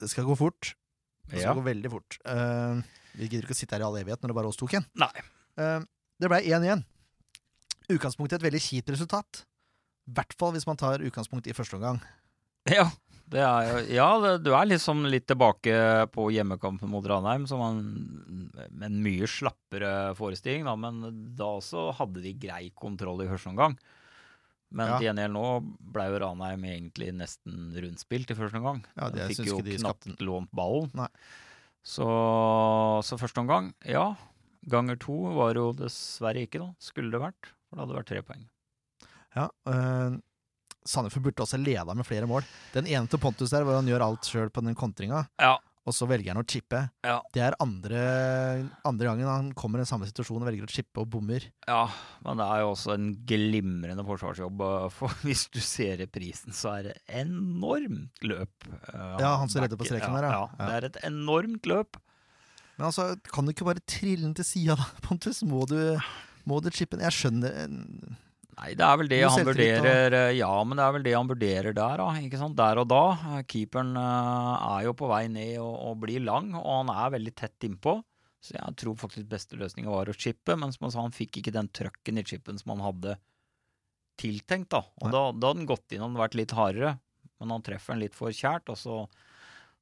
Det 0.00 0.08
skal 0.12 0.26
gå 0.28 0.36
fort. 0.36 0.74
Det 1.26 1.40
skal 1.40 1.50
Ja. 1.50 1.54
gå 1.58 1.64
veldig 1.66 1.90
fort. 1.90 2.18
Uh, 2.26 2.82
vi 3.16 3.28
gidder 3.28 3.46
ikke 3.48 3.56
å 3.56 3.58
sitte 3.58 3.74
her 3.76 3.82
i 3.82 3.86
all 3.88 3.96
evighet 3.98 4.20
når 4.22 4.28
det 4.30 4.36
bare 4.36 4.44
er 4.46 4.52
oss 4.52 4.60
to, 4.60 4.66
Ken. 4.70 4.84
Eh, 5.56 5.80
det 6.20 6.28
ble 6.30 6.42
1-1. 6.44 6.84
Utgangspunktet 7.88 8.40
et 8.40 8.46
veldig 8.50 8.60
kjipt 8.62 8.90
resultat. 8.92 9.44
I 10.06 10.12
hvert 10.18 10.34
fall 10.38 10.52
hvis 10.54 10.66
man 10.68 10.78
tar 10.78 11.02
utgangspunkt 11.02 11.46
i 11.50 11.54
første 11.56 11.78
omgang. 11.78 12.00
Ja, 12.68 12.88
det 13.30 13.40
er 13.42 13.68
jo 13.70 13.94
Ja, 13.94 14.08
det, 14.22 14.32
du 14.44 14.52
er 14.54 14.66
liksom 14.66 15.04
litt 15.10 15.26
tilbake 15.30 16.06
på 16.14 16.28
hjemmekampen 16.34 16.90
mot 16.90 17.06
Ranheim, 17.06 17.46
som 17.46 17.62
med 18.70 18.86
en 18.90 19.00
mye 19.02 19.26
slappere 19.30 20.14
forestilling, 20.18 20.64
da, 20.66 20.74
men 20.76 21.00
da 21.38 21.52
også 21.60 21.88
hadde 21.98 22.22
de 22.22 22.34
grei 22.34 22.70
kontroll 22.74 23.22
i 23.24 23.28
første 23.30 23.50
omgang. 23.54 23.78
Men 24.72 24.88
Ja. 24.88 24.98
til 24.98 25.06
gjengjeld 25.08 25.32
nå 25.32 25.44
ble 25.94 26.06
jo 26.10 26.18
Ranheim 26.18 26.64
egentlig 26.64 27.12
nesten 27.14 27.72
rundspilt 27.76 28.30
i 28.30 28.34
første 28.34 28.58
omgang. 28.58 28.84
Ja, 28.96 29.08
det 29.10 29.28
de 29.28 29.34
fikk 29.34 29.46
jo 29.46 29.58
knapt 29.62 30.04
skapte- 30.08 30.24
lånt 30.26 30.50
ballen. 30.52 30.90
Nei. 30.94 31.08
Så, 31.86 32.04
så 33.06 33.18
første 33.20 33.38
omgang, 33.44 33.72
ja. 33.86 34.14
Ganger 34.68 34.96
to 34.98 35.14
var 35.36 35.54
det 35.54 35.62
jo 35.62 35.72
dessverre 35.78 36.42
ikke, 36.42 36.58
da. 36.58 36.72
Skulle 36.82 37.12
det 37.14 37.20
vært. 37.22 37.52
For 37.70 37.76
det 37.78 37.84
hadde 37.86 37.98
vært 38.00 38.10
tre 38.10 38.22
poeng. 38.26 38.42
Ja, 39.36 39.48
øh, 39.70 40.16
Sandefjord 40.86 41.22
burde 41.28 41.42
også 41.44 41.58
leda 41.62 41.94
med 41.94 42.06
flere 42.06 42.26
mål. 42.26 42.42
Den 42.74 42.86
ene 42.90 43.06
til 43.10 43.18
Pontus 43.22 43.50
der, 43.54 43.62
hvor 43.66 43.76
han 43.78 43.86
gjør 43.86 44.02
alt 44.06 44.26
sjøl 44.26 44.50
på 44.50 44.62
den 44.64 44.74
kontringa, 44.74 45.28
Ja. 45.38 45.58
Og 45.86 45.94
så 45.94 46.06
velger 46.10 46.34
han 46.34 46.42
å 46.42 46.46
chippe. 46.50 46.80
Ja. 47.06 47.20
Det 47.34 47.42
er 47.46 47.54
andre, 47.62 48.00
andre 48.86 49.06
gangen 49.06 49.28
han 49.30 49.52
kommer 49.54 49.78
i 49.78 49.84
den 49.84 49.90
samme 49.90 50.08
situasjon 50.08 50.42
og 50.42 50.48
velger 50.48 50.66
å 50.66 50.72
chippe 50.72 51.02
og 51.04 51.10
bommer. 51.12 51.46
Ja, 51.68 51.84
men 52.26 52.40
det 52.40 52.48
er 52.50 52.64
jo 52.64 52.72
også 52.72 52.96
en 52.96 53.12
glimrende 53.28 54.02
forsvarsjobb. 54.08 54.64
uh, 54.66 54.88
For 54.90 55.14
hvis 55.26 55.46
du 55.54 55.60
ser 55.62 56.00
reprisen, 56.02 56.56
så 56.56 56.74
er 56.74 56.88
det 56.90 56.96
enormt 57.22 58.26
løp. 58.26 58.66
uh, 58.90 59.14
Ja, 59.22 59.36
han 59.38 59.52
som 59.52 59.62
redder 59.62 59.78
på 59.78 59.86
streken 59.86 60.10
ja, 60.10 60.18
der, 60.18 60.28
ja. 60.32 60.42
ja. 60.50 60.58
Det 60.58 60.74
er 60.80 60.88
et 60.90 61.00
enormt 61.06 61.70
løp. 61.70 62.00
Men 62.76 62.90
altså, 62.90 63.12
kan 63.32 63.46
du 63.46 63.54
ikke 63.54 63.68
bare 63.70 63.84
trille 63.88 64.26
den 64.26 64.34
til 64.36 64.44
sida, 64.48 64.76
da, 64.80 64.90
Pontus? 65.06 65.44
Må 65.46 65.64
du, 65.70 65.78
Må 66.46 66.58
du 66.62 66.68
chippe 66.74 66.98
Jeg 67.00 67.14
skjønner 67.14 67.62
eh, 67.62 68.16
Nei, 68.56 68.72
det 68.72 68.84
er 68.86 68.96
vel 68.96 69.10
det 69.10 69.18
han 69.20 69.44
vurderer 69.44 70.14
eh, 70.16 70.34
Ja, 70.38 70.50
men 70.64 70.78
det 70.78 70.84
er 70.86 70.92
vel 70.94 71.04
det 71.04 71.12
han 71.12 71.28
vurderer 71.28 71.76
der, 71.76 72.00
da. 72.00 72.08
Ikke 72.24 72.40
sant? 72.40 72.56
Der 72.56 72.80
og 72.80 72.88
da. 72.88 73.02
Eh, 73.34 73.42
Keeperen 73.52 73.92
eh, 74.00 74.52
er 74.70 74.86
jo 74.86 74.94
på 74.96 75.10
vei 75.10 75.26
ned 75.32 75.58
og, 75.60 75.74
og 75.90 75.98
blir 76.06 76.24
lang, 76.24 76.54
og 76.56 76.70
han 76.70 76.92
er 76.94 77.12
veldig 77.18 77.34
tett 77.36 77.68
innpå. 77.68 77.98
Så 78.40 78.56
jeg 78.56 78.78
tror 78.80 78.96
faktisk 79.00 79.28
beste 79.28 79.58
løsninga 79.60 79.92
var 79.92 80.08
å 80.08 80.16
chippe, 80.16 80.56
men 80.56 80.72
som 80.72 80.86
han 80.86 80.94
sa, 80.94 81.04
han 81.04 81.16
fikk 81.16 81.42
ikke 81.42 81.52
den 81.52 81.68
trøkken 81.74 82.22
i 82.22 82.24
chipen 82.24 82.60
som 82.60 82.72
han 82.72 82.84
hadde 82.86 83.18
tiltenkt, 84.16 84.70
da. 84.72 84.86
Og 85.02 85.12
da, 85.12 85.22
da 85.36 85.52
hadde 85.52 85.60
han 85.60 85.68
gått 85.68 85.92
inn 85.92 86.06
og 86.06 86.16
vært 86.16 86.38
litt 86.38 86.56
hardere, 86.56 86.96
men 87.42 87.52
han 87.52 87.64
treffer 87.66 87.92
den 87.92 88.06
litt 88.06 88.16
for 88.16 88.32
kjært, 88.32 88.70
og 88.72 88.80
så, 88.80 89.02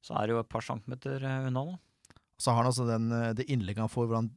så 0.03 0.17
er 0.19 0.27
det 0.27 0.35
jo 0.35 0.41
et 0.43 0.51
par 0.51 0.65
centimeter 0.65 1.23
unna, 1.23 1.63
da. 1.71 2.17
Så 2.41 2.51
har 2.51 2.65
han 2.65 2.67
altså 2.67 2.83
den, 2.89 3.07
det 3.37 3.45
innlegget 3.47 3.85
han 3.85 3.91
får 3.93 4.09
hvor 4.09 4.19
han 4.19 4.33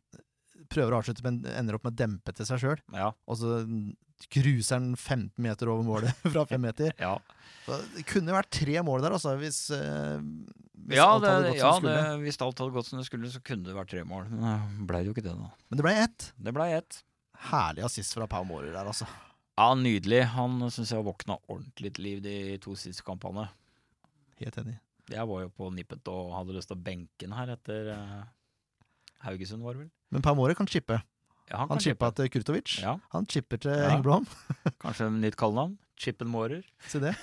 prøver 0.70 0.94
å 0.94 1.00
avslutte, 1.00 1.24
men 1.26 1.40
ender 1.50 1.74
opp 1.74 1.88
med 1.88 1.96
å 1.96 2.02
dempe 2.04 2.34
til 2.36 2.46
seg 2.46 2.60
sjøl. 2.62 2.82
Ja. 2.94 3.08
Og 3.26 3.40
så 3.40 3.64
cruiser 4.32 4.80
han 4.80 4.94
15 4.96 5.30
meter 5.44 5.70
over 5.70 5.86
målet 5.86 6.22
fra 6.34 6.46
fem 6.50 6.64
meter. 6.66 6.94
ja. 6.98 7.16
Det 7.68 8.06
kunne 8.08 8.32
vært 8.32 8.48
tre 8.56 8.80
mål 8.80 9.02
der, 9.04 9.12
altså, 9.12 9.34
hvis, 9.36 9.58
eh, 9.76 10.22
hvis 10.88 10.96
ja, 10.96 11.04
alt 11.04 11.20
det, 11.20 11.32
hadde 11.34 11.50
gått 11.50 11.58
ja 11.60 11.72
som 11.74 11.84
det 11.84 11.90
skulle. 11.92 11.98
skulle. 12.00 12.22
hvis 12.22 12.38
alt 12.46 12.62
hadde 12.62 12.74
gått 12.78 12.88
som 12.88 13.00
det 13.00 13.04
skulle, 13.04 13.32
så 13.34 13.42
kunne 13.44 13.68
det 13.68 13.74
vært 13.76 13.90
tre 13.92 14.04
mål. 14.08 14.30
Men 14.32 14.78
det 14.78 14.86
blei 14.88 15.00
jo 15.04 15.12
ikke 15.12 15.24
det, 15.26 15.34
da. 15.36 15.50
Men 15.68 15.80
det 15.80 15.84
ble 15.84 15.92
ett. 16.06 16.28
Det 16.48 16.54
ble 16.56 16.68
ett. 16.78 17.00
Herlig 17.50 17.84
assist 17.84 18.16
fra 18.16 18.28
Pau 18.30 18.40
Mårer 18.48 18.72
der, 18.72 18.88
altså. 18.88 19.04
Ja, 19.58 19.68
nydelig. 19.76 20.22
Han 20.32 20.56
syns 20.70 20.94
jeg 20.94 20.96
har 20.96 21.04
våkna 21.06 21.36
ordentlig 21.44 21.92
til 21.98 22.08
liv 22.08 22.24
de 22.24 22.34
to 22.64 22.72
siste 22.78 23.04
kampene. 23.04 23.44
Helt 24.40 24.56
enig. 24.62 24.78
Jeg 25.12 25.28
var 25.28 25.44
jo 25.44 25.52
på 25.60 25.68
nippet 25.74 26.08
og 26.12 26.32
hadde 26.38 26.56
lyst 26.56 26.72
til 26.72 26.78
å 26.78 26.84
benke 26.88 27.24
den 27.26 27.36
her 27.36 27.52
etter 27.52 27.92
uh, 27.92 28.24
Haugesund, 29.26 29.60
var 29.64 29.76
det 29.76 29.84
vel? 29.84 29.92
Men 30.14 30.24
Pau 30.24 30.36
Mårer 30.38 30.56
kan 30.56 30.68
chippe. 30.70 31.00
Ja, 31.48 31.62
Han 31.62 31.72
han 31.72 31.80
chippa 31.80 32.10
til 32.12 32.28
Kurtovic. 32.32 32.78
Ja, 32.82 32.98
Han 33.14 33.26
chipper 33.26 33.60
til 33.62 33.72
Ja. 33.72 33.94
Engblom. 33.94 34.26
kanskje 34.82 35.08
en 35.08 35.20
nytt 35.22 35.36
kallenavn. 35.40 35.78
Chippen 35.98 36.28
Mårer. 36.30 36.62
Si 36.86 37.00
det. 37.02 37.14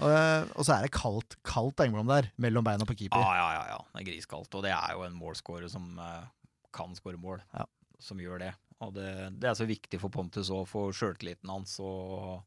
og, 0.00 0.08
eh, 0.08 0.48
og 0.56 0.64
så 0.64 0.78
er 0.78 0.86
det 0.86 0.94
kaldt, 0.96 1.36
kaldt 1.46 1.84
Engblom 1.84 2.08
der, 2.08 2.30
mellom 2.40 2.64
beina 2.66 2.86
på 2.88 2.96
keeper. 2.96 3.20
Ja, 3.20 3.34
ja, 3.36 3.50
ja, 3.58 3.66
ja. 3.74 3.80
Det 3.92 4.02
er 4.02 4.08
griskaldt. 4.08 4.54
Og 4.56 4.64
det 4.64 4.72
er 4.74 4.96
jo 4.96 5.04
en 5.06 5.18
målskårer 5.18 5.68
som 5.70 5.92
uh, 6.00 6.24
kan 6.74 6.96
skåre 6.96 7.20
mål. 7.20 7.44
Ja. 7.54 7.66
Som 8.00 8.22
gjør 8.22 8.40
det. 8.40 8.54
Og 8.80 8.94
det, 8.96 9.10
det 9.36 9.50
er 9.50 9.58
så 9.58 9.68
viktig 9.68 10.00
for 10.00 10.12
Pontus 10.12 10.48
òg, 10.48 10.64
for 10.70 10.96
sjøltilliten 10.96 11.52
hans. 11.52 11.76
Og, 11.84 12.40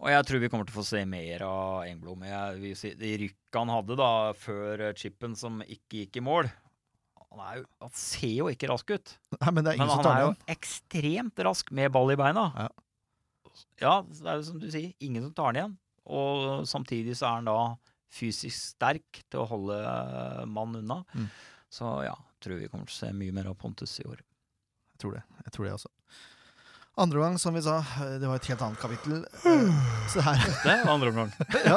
og 0.00 0.08
jeg 0.08 0.24
tror 0.24 0.40
vi 0.40 0.48
kommer 0.48 0.64
til 0.64 0.72
å 0.72 0.80
få 0.80 0.86
se 0.88 1.02
mer 1.04 1.44
av 1.44 1.84
Engblom. 1.84 2.24
De 2.24 3.12
rykka 3.20 3.60
han 3.60 3.74
hadde 3.76 4.00
da 4.00 4.32
før 4.32 4.88
chipen 4.96 5.36
som 5.36 5.60
ikke 5.68 6.06
gikk 6.06 6.22
i 6.22 6.24
mål 6.24 6.48
han, 7.32 7.40
er 7.44 7.58
jo, 7.60 7.64
han 7.84 7.92
ser 7.96 8.32
jo 8.32 8.46
ikke 8.52 8.70
rask 8.70 8.92
ut. 8.94 9.14
Nei, 9.36 9.50
men 9.52 9.66
Men 9.68 9.90
han 9.90 10.08
er 10.10 10.22
jo 10.24 10.30
ekstremt 10.48 11.42
rask 11.44 11.72
med 11.76 11.92
ball 11.94 12.14
i 12.14 12.18
beina. 12.18 12.48
Ja. 12.56 12.68
Ja, 13.82 13.92
det 14.06 14.24
er 14.24 14.40
jo 14.40 14.46
som 14.46 14.58
du 14.62 14.68
sier, 14.70 14.92
ingen 15.02 15.24
som 15.26 15.34
tar 15.34 15.52
den 15.52 15.60
igjen. 15.60 15.76
Og 16.08 16.64
samtidig 16.70 17.16
så 17.18 17.28
er 17.28 17.40
han 17.40 17.50
da 17.50 17.58
fysisk 18.08 18.56
sterk 18.56 19.20
til 19.28 19.42
å 19.42 19.48
holde 19.50 19.76
mannen 20.48 20.82
unna. 20.82 21.02
Mm. 21.12 21.28
Så 21.68 21.90
ja, 22.06 22.14
tror 22.40 22.60
vi 22.62 22.70
kommer 22.72 22.88
til 22.88 22.96
å 22.96 23.00
se 23.02 23.12
mye 23.16 23.34
mer 23.36 23.50
av 23.50 23.58
Pontus 23.60 23.98
i 24.00 24.06
år. 24.08 24.22
Jeg 24.94 25.02
tror 25.02 25.18
det. 25.18 25.24
Jeg 25.44 25.54
tror 25.54 25.68
det 25.68 25.74
også. 25.76 25.92
Andre 26.98 27.20
gang, 27.22 27.36
som 27.38 27.54
vi 27.54 27.62
sa, 27.62 27.76
det 28.18 28.26
var 28.26 28.40
et 28.40 28.48
helt 28.50 28.62
annet 28.66 28.80
kapittel. 28.82 29.20
Se 30.10 30.24
her 30.24 30.40
Det 30.64 30.78
var 30.82 30.94
andre 30.96 31.12
omgang. 31.12 31.30
ja. 31.68 31.76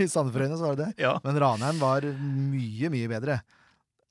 I 0.00 0.06
Sandefjordøyene 0.08 0.56
så 0.56 0.70
var 0.70 0.78
det 0.78 0.86
det. 0.86 1.04
Ja. 1.04 1.12
Men 1.24 1.40
Ranheim 1.42 1.80
var 1.82 2.06
mye, 2.06 2.92
mye 2.92 3.10
bedre. 3.10 3.36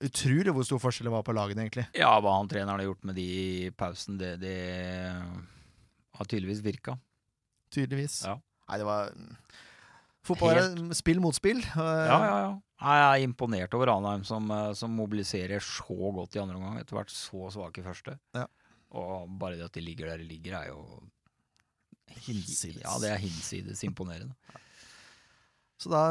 Utrolig 0.04 0.52
hvor 0.52 0.66
stor 0.68 0.82
forskjell 0.84 1.08
det 1.08 1.14
var 1.14 1.24
på 1.24 1.34
lagene, 1.36 1.64
egentlig. 1.64 1.86
ja, 1.96 2.12
hva 2.20 2.34
han 2.36 2.50
treneren 2.52 2.82
har 2.82 2.90
gjort 2.90 3.06
med 3.08 3.16
de 3.16 3.24
i 3.24 3.70
pausen, 3.72 4.18
det, 4.20 4.34
det 4.42 4.58
har 6.20 6.28
tydeligvis 6.28 6.64
virka. 6.66 6.98
Tydeligvis. 7.72 8.22
Ja. 8.28 8.36
Nei, 8.68 8.78
det 8.82 8.88
var 8.88 9.14
Fotball 10.26 10.58
er 10.58 10.94
spill 10.98 11.20
mot 11.22 11.38
spill. 11.38 11.60
Ja, 11.78 11.90
ja, 12.10 12.38
ja. 12.42 12.54
Jeg 12.82 13.02
er 13.06 13.24
imponert 13.24 13.76
over 13.78 13.92
Ranheim, 13.92 14.24
som, 14.28 14.50
eh, 14.52 14.72
som 14.76 14.92
mobiliserer 14.98 15.62
så 15.64 16.10
godt 16.18 16.36
i 16.36 16.42
andre 16.42 16.58
omgang. 16.58 16.80
Etter 16.82 16.98
hvert 16.98 17.14
så 17.14 17.48
svake 17.54 17.80
i 17.84 17.86
første. 17.86 18.18
Ja. 18.36 18.48
Og 18.98 19.30
bare 19.40 19.60
det 19.60 19.68
at 19.70 19.78
de 19.78 19.84
ligger 19.86 20.10
der 20.10 20.24
de 20.24 20.28
ligger, 20.28 20.58
er 20.60 20.72
jo 20.74 20.82
Hinsides. 22.26 22.82
Ja, 22.84 22.94
det 23.02 23.10
er 23.12 23.22
hinsides 23.22 23.82
imponerende. 23.84 24.36
Så 25.82 25.90
da, 25.92 26.04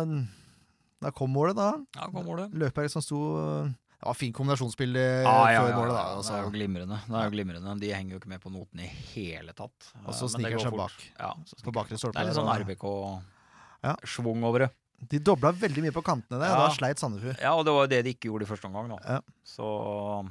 da 1.03 1.11
kom 1.11 1.31
målet, 1.31 1.57
da. 1.57 1.73
Ja, 1.97 2.07
kom 2.11 2.25
målet. 2.27 2.53
Løpberg 2.55 2.89
som 2.91 3.03
sto 3.03 3.19
Det 3.65 4.07
var 4.09 4.15
fint 4.15 4.35
kombinasjonsspill 4.37 4.97
ah, 4.97 5.49
Ja, 5.49 5.53
ja, 5.53 5.61
før 5.65 5.75
målet, 5.79 5.95
ja, 5.95 6.05
da. 6.05 6.05
det 6.05 6.05
er 6.05 6.13
jo 6.13 6.19
Altså. 6.19 6.53
glimrende. 6.53 6.99
Det 7.09 7.17
er 7.21 7.25
jo 7.25 7.31
glimrende. 7.35 7.75
De 7.81 7.93
henger 7.95 8.11
jo 8.13 8.19
ikke 8.21 8.29
med 8.29 8.41
på 8.43 8.53
noten 8.53 8.81
i 8.81 8.87
hele 9.15 9.53
tatt. 9.53 9.91
Og 10.07 10.13
så 10.15 10.25
Eh, 10.29 10.33
men 10.33 10.45
sniker 10.45 10.59
seg 10.61 10.77
bak. 10.77 10.97
Ja, 11.19 11.33
så 11.47 11.63
På 11.65 11.73
bakre 11.73 11.97
stolpe 11.99 12.15
Det 12.19 12.23
er 12.23 12.31
litt 12.31 12.37
sånn 12.37 12.49
Ja. 12.53 13.95
RBK-schwung 13.95 14.45
over 14.45 14.59
det. 14.67 14.71
De 15.09 15.19
dobla 15.19 15.53
veldig 15.53 15.83
mye 15.85 15.93
på 15.93 16.03
kantene 16.05 16.39
der, 16.41 16.51
og 16.53 16.59
Ja. 16.59 16.69
da 16.69 16.75
sleit 16.75 16.99
Sandefjord. 16.99 17.41
Ja, 17.41 17.55
og 17.55 17.65
det 17.65 17.73
var 17.75 17.83
jo 17.85 17.89
det 17.93 18.05
de 18.05 18.15
ikke 18.15 18.29
gjorde 18.31 18.43
i 18.43 18.47
første 18.53 18.65
omgang, 18.71 18.89
da. 18.89 18.99
Ja. 19.15 19.21
Så 19.45 20.31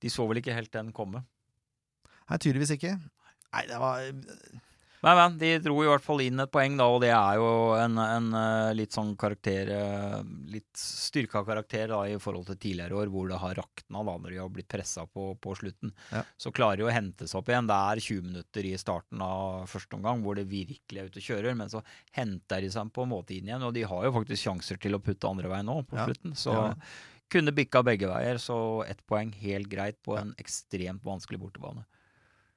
de 0.00 0.08
så 0.08 0.26
vel 0.28 0.38
ikke 0.42 0.54
helt 0.54 0.70
den 0.70 0.92
komme. 0.92 1.24
Nei, 2.30 2.38
tydeligvis 2.38 2.70
ikke. 2.76 2.98
Nei, 3.52 3.66
det 3.66 3.78
var 3.78 3.98
Men, 5.02 5.16
men, 5.18 5.38
de 5.38 5.50
dro 5.58 5.80
i 5.82 5.88
hvert 5.90 6.04
fall 6.04 6.20
inn 6.22 6.38
et 6.38 6.50
poeng, 6.52 6.76
da, 6.78 6.86
og 6.86 7.00
det 7.02 7.10
er 7.10 7.38
jo 7.40 7.46
en, 7.74 7.98
en 7.98 8.28
eh, 8.38 8.74
litt 8.78 8.94
sånn 8.94 9.16
karakter 9.18 9.72
eh, 9.74 10.18
Litt 10.52 10.78
styrka 10.78 11.42
karakter 11.46 11.90
da, 11.90 12.04
i 12.06 12.20
forhold 12.22 12.46
til 12.46 12.58
tidligere 12.62 13.00
år, 13.00 13.10
hvor 13.10 13.26
det 13.30 13.40
har 13.42 13.56
rakna 13.58 14.04
da, 14.06 14.14
når 14.14 14.30
de 14.30 14.38
har 14.38 14.52
blitt 14.54 14.70
pressa 14.70 15.02
på, 15.08 15.32
på 15.42 15.56
slutten. 15.58 15.90
Ja. 16.12 16.22
Så 16.38 16.52
klarer 16.54 16.78
de 16.78 16.86
å 16.86 16.94
hente 16.94 17.26
seg 17.26 17.40
opp 17.40 17.50
igjen. 17.50 17.66
Det 17.70 17.78
er 17.78 18.02
20 18.06 18.28
minutter 18.28 18.68
i 18.68 18.74
starten 18.78 19.24
av 19.26 19.66
første 19.72 19.98
omgang 19.98 20.22
hvor 20.22 20.38
det 20.38 20.46
virkelig 20.50 21.02
er 21.02 21.10
ute 21.10 21.18
og 21.18 21.26
kjører, 21.32 21.56
men 21.58 21.72
så 21.72 21.82
henter 22.14 22.62
de 22.62 22.70
seg 22.70 22.92
på 22.94 23.02
en 23.02 23.12
måte 23.16 23.34
inn 23.34 23.50
igjen. 23.50 23.66
Og 23.66 23.74
de 23.74 23.82
har 23.88 24.06
jo 24.06 24.14
faktisk 24.20 24.46
sjanser 24.46 24.78
til 24.82 24.94
å 24.94 25.02
putte 25.02 25.30
andre 25.30 25.50
veien 25.50 25.66
nå, 25.66 25.80
på 25.88 25.98
Ja, 25.98 26.06
slutten. 26.06 26.36
Så 26.38 26.54
ja. 26.54 26.68
kunne 27.32 27.56
bikka 27.56 27.82
begge 27.86 28.12
veier, 28.12 28.38
så 28.38 28.84
ett 28.86 29.02
poeng 29.10 29.34
helt 29.42 29.72
greit 29.72 29.98
på 30.06 30.14
en 30.20 30.30
ekstremt 30.38 31.02
vanskelig 31.02 31.42
bortebane. 31.42 31.82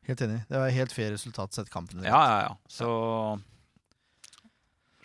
Helt 0.05 0.21
enig. 0.21 0.39
Det 0.49 0.61
var 0.61 0.69
helt 0.69 0.93
fair 0.93 1.11
resultat 1.15 1.53
sett 1.57 1.69
kampen. 1.73 2.03
Ja, 2.05 2.21
ja, 2.29 2.39
ja. 2.45 2.57
Så 2.69 2.89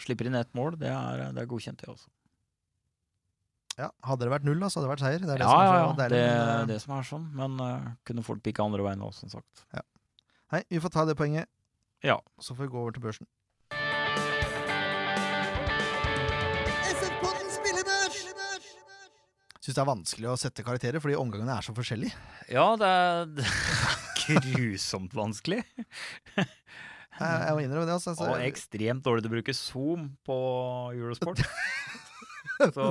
slipper 0.01 0.29
inn 0.29 0.37
ett 0.37 0.53
mål, 0.57 0.77
det 0.81 0.91
er, 0.93 1.31
det 1.37 1.45
er 1.45 1.49
godkjent, 1.49 1.81
det 1.81 1.89
også. 1.93 2.09
Ja, 3.81 3.89
Hadde 4.05 4.27
det 4.27 4.33
vært 4.35 4.45
null, 4.45 4.61
da, 4.61 4.69
så 4.69 4.81
hadde 4.81 4.89
det 4.89 4.93
vært 4.93 5.05
seier. 5.05 5.23
Det 5.25 5.33
er 5.33 5.41
det 5.41 5.47
Ja, 5.47 5.51
som 5.51 5.61
er 5.61 5.67
ja, 5.67 5.73
så 5.73 5.81
ja. 5.81 5.97
deilig. 6.03 6.17
Det 6.19 6.25
er 6.29 6.53
eh, 6.53 6.67
det 6.69 6.79
som 6.83 6.95
er 6.97 7.07
sånn. 7.09 7.27
Men 7.37 7.61
uh, 7.65 7.91
kunne 8.09 8.25
fort 8.27 8.43
pikka 8.45 8.67
andre 8.67 8.85
veien 8.85 9.05
òg, 9.07 9.15
som 9.17 9.33
sagt. 9.33 9.65
Nei, 10.51 10.65
vi 10.69 10.81
får 10.83 10.93
ta 10.93 11.07
det 11.09 11.17
poenget. 11.17 11.49
Ja. 12.05 12.19
Så 12.43 12.57
får 12.57 12.67
vi 12.67 12.73
gå 12.75 12.81
over 12.83 12.97
til 12.97 13.05
børsen. 13.05 13.29
Syns 19.61 19.77
det 19.77 19.81
er 19.83 19.89
vanskelig 19.91 20.29
å 20.33 20.39
sette 20.41 20.65
karakterer, 20.65 21.03
fordi 21.05 21.19
omgangene 21.21 21.53
er 21.53 21.65
så 21.65 21.75
forskjellige. 21.77 22.17
Ja, 22.49 22.73
det 22.81 22.89
er 22.89 23.29
grusomt 24.29 25.17
vanskelig. 25.17 25.63
Jeg, 27.21 27.41
jeg 27.45 27.53
må 27.53 27.61
innrømme 27.61 27.85
det. 27.85 27.95
Altså. 27.99 28.15
Så, 28.17 28.25
Og 28.33 28.41
ekstremt 28.47 29.05
dårlig 29.05 29.25
til 29.25 29.29
å 29.29 29.35
bruke 29.35 29.53
Zoom 29.53 30.07
på 30.25 30.37
Eurosport. 30.97 31.43
Så 32.77 32.87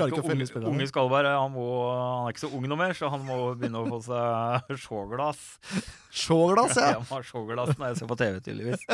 unge, 0.00 0.46
skal 0.48 0.66
unge 0.70 0.86
Skalberg 0.88 1.28
han, 1.28 1.52
må, 1.52 1.64
han 1.90 2.28
er 2.28 2.32
ikke 2.32 2.42
så 2.46 2.48
ung 2.56 2.64
noe 2.64 2.78
mer, 2.80 2.94
så 2.96 3.10
han 3.12 3.24
må 3.26 3.36
begynne 3.60 3.82
å 3.82 3.88
få 3.90 3.98
seg 4.06 4.70
showglass. 4.80 5.42
Showglass, 6.08 6.78
ja! 6.80 6.92
Jeg 6.94 7.02
må 7.02 7.18
ha 7.18 7.42
når 7.52 7.84
jeg 7.90 7.98
ser 8.00 8.10
på 8.10 8.18
TV, 8.22 8.38
tydeligvis. 8.46 8.86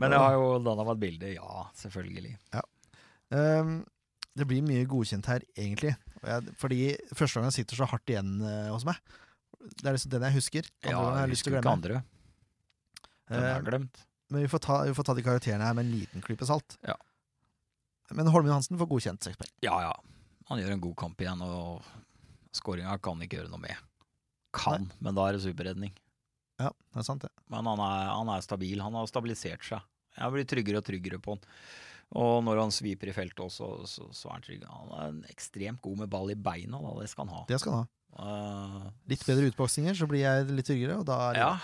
Men 0.00 0.16
jeg 0.16 0.20
har 0.24 0.34
jo 0.34 0.48
danna 0.64 0.86
meg 0.86 0.96
et 0.96 1.02
bilde. 1.04 1.30
Ja, 1.36 1.66
selvfølgelig. 1.78 2.34
Um, 3.30 3.76
det 4.34 4.48
blir 4.50 4.66
mye 4.66 4.88
godkjent 4.90 5.30
her, 5.30 5.46
egentlig. 5.54 5.94
Jeg, 6.24 6.56
fordi 6.58 6.80
første 7.12 7.38
gangen 7.38 7.54
sitter 7.54 7.78
så 7.78 7.88
hardt 7.92 8.10
igjen 8.10 8.34
uh, 8.42 8.72
hos 8.72 8.86
meg. 8.88 8.98
Det 9.64 9.86
er 9.88 9.96
liksom 9.96 10.12
den 10.12 10.26
jeg 10.28 10.36
husker. 10.38 10.68
Andre 10.84 10.92
Ja, 10.92 11.00
jeg 11.14 11.22
jeg 11.28 11.34
husker 11.36 11.56
ikke 11.58 11.72
andre. 11.72 12.02
Den 13.28 13.38
har 13.40 13.46
Eh, 13.48 13.54
jeg 13.56 13.64
glemt. 13.70 14.02
men 14.30 14.42
vi 14.44 14.48
får, 14.52 14.60
ta, 14.60 14.82
vi 14.84 14.92
får 14.94 15.04
ta 15.08 15.14
de 15.16 15.22
karakterene 15.24 15.64
her 15.64 15.74
med 15.74 15.86
en 15.86 15.92
liten 15.98 16.20
klype 16.24 16.44
salt. 16.48 16.76
Ja. 16.86 16.96
Men 18.12 18.26
Holmen 18.28 18.52
Hansen 18.52 18.76
får 18.78 18.88
godkjent 18.90 19.22
seks 19.24 19.36
poeng. 19.40 19.52
Ja, 19.64 19.78
ja. 19.80 19.94
Han 20.50 20.60
gjør 20.60 20.74
en 20.74 20.80
god 20.84 20.96
kamp 21.00 21.20
igjen, 21.24 21.40
og 21.40 21.82
skåringa 22.52 22.98
kan 23.00 23.22
ikke 23.24 23.38
gjøre 23.40 23.48
noe 23.54 23.62
med. 23.62 23.76
Kan, 24.54 24.90
men 25.00 25.16
da 25.16 25.24
er 25.30 25.38
det 25.38 25.42
superredning. 25.46 25.94
Ja, 26.60 26.68
det 26.92 27.00
er 27.00 27.06
sant, 27.08 27.24
det. 27.24 27.30
Men 27.50 27.64
han 27.66 27.80
er, 27.80 28.12
han 28.12 28.28
er 28.28 28.44
stabil. 28.44 28.78
Han 28.84 28.94
har 28.94 29.08
stabilisert 29.10 29.64
seg. 29.66 29.80
Jeg 30.18 30.30
blir 30.36 30.44
tryggere 30.46 30.78
og 30.78 30.86
tryggere 30.86 31.18
på 31.18 31.34
han. 31.34 31.48
Og 32.14 32.44
når 32.46 32.60
han 32.60 32.70
sviper 32.70 33.08
i 33.10 33.14
feltet 33.16 33.40
også, 33.42 33.70
så, 33.90 34.04
så 34.14 34.28
er 34.28 34.36
han 34.36 34.44
trygg. 34.44 34.66
Han 34.68 34.92
er 35.24 35.32
ekstremt 35.32 35.80
god 35.82 36.04
med 36.04 36.10
ball 36.12 36.30
i 36.30 36.36
beina, 36.38 36.78
da. 36.78 36.92
Det 37.00 37.08
skal 37.10 37.26
han 37.26 37.34
ha. 37.34 37.42
Det 37.48 37.58
skal 37.58 37.72
han 37.72 37.86
ha. 37.88 37.88
Eh, 38.18 38.82
Litt 39.10 39.24
bedre 39.26 39.48
utboksinger, 39.50 39.96
så 39.98 40.06
blir 40.10 40.22
jeg 40.22 40.50
litt 40.52 40.68
tryggere, 40.68 41.00
og 41.00 41.08
da 41.08 41.18
er 41.28 41.38
det 41.38 41.42
ja. 41.42 41.54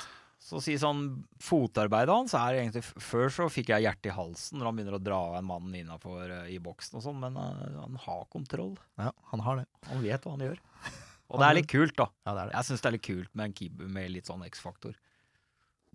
Så 0.40 0.56
å 0.56 0.62
si 0.64 0.72
sånn 0.80 1.02
Fotarbeidet 1.44 2.14
hans 2.14 2.32
er 2.34 2.56
egentlig 2.62 2.80
Før 2.82 3.28
så 3.30 3.44
fikk 3.52 3.74
jeg 3.74 3.84
hjertet 3.84 4.08
i 4.08 4.14
halsen 4.16 4.56
når 4.58 4.70
han 4.70 4.78
begynner 4.78 4.96
å 4.96 5.02
dra 5.04 5.18
en 5.36 5.46
mann 5.46 5.68
innafor 5.76 6.32
i 6.48 6.56
boksen 6.64 6.96
og 6.98 7.04
sånn, 7.04 7.20
men 7.22 7.36
uh, 7.36 7.82
han 7.84 8.00
har 8.06 8.24
kontroll. 8.32 8.72
Ja, 8.98 9.12
han 9.34 9.44
har 9.44 9.60
det. 9.60 9.66
Han 9.90 10.02
vet 10.02 10.24
hva 10.24 10.34
han 10.34 10.46
gjør. 10.48 10.58
Og 11.30 11.38
det 11.38 11.46
er 11.46 11.56
litt 11.60 11.68
kult, 11.70 11.94
da. 11.94 12.08
Ja, 12.26 12.32
det 12.34 12.40
er 12.40 12.48
det. 12.48 12.56
Jeg 12.56 12.66
syns 12.70 12.82
det 12.82 12.88
er 12.88 12.96
litt 12.96 13.06
kult 13.06 13.30
med 13.36 13.44
en 13.44 13.54
keeper 13.60 13.92
med 14.00 14.10
litt 14.16 14.26
sånn 14.32 14.42
X-faktor. 14.48 14.96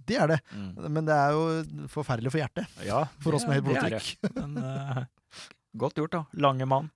Det 0.08 0.16
er 0.22 0.32
det. 0.32 0.40
Mm. 0.54 0.70
Men 0.94 1.10
det 1.10 1.18
er 1.18 1.36
jo 1.36 1.88
forferdelig 1.92 2.32
for 2.32 2.44
hjertet. 2.44 2.80
Ja, 2.88 3.02
For 3.24 3.36
oss 3.36 3.44
med 3.50 3.60
høyt 3.60 3.68
blodtrykk. 3.68 4.32
Men 4.38 4.56
uh, 4.62 5.02
godt 5.84 6.00
gjort, 6.00 6.16
da. 6.16 6.24
Lange 6.46 6.70
mann. 6.70 6.88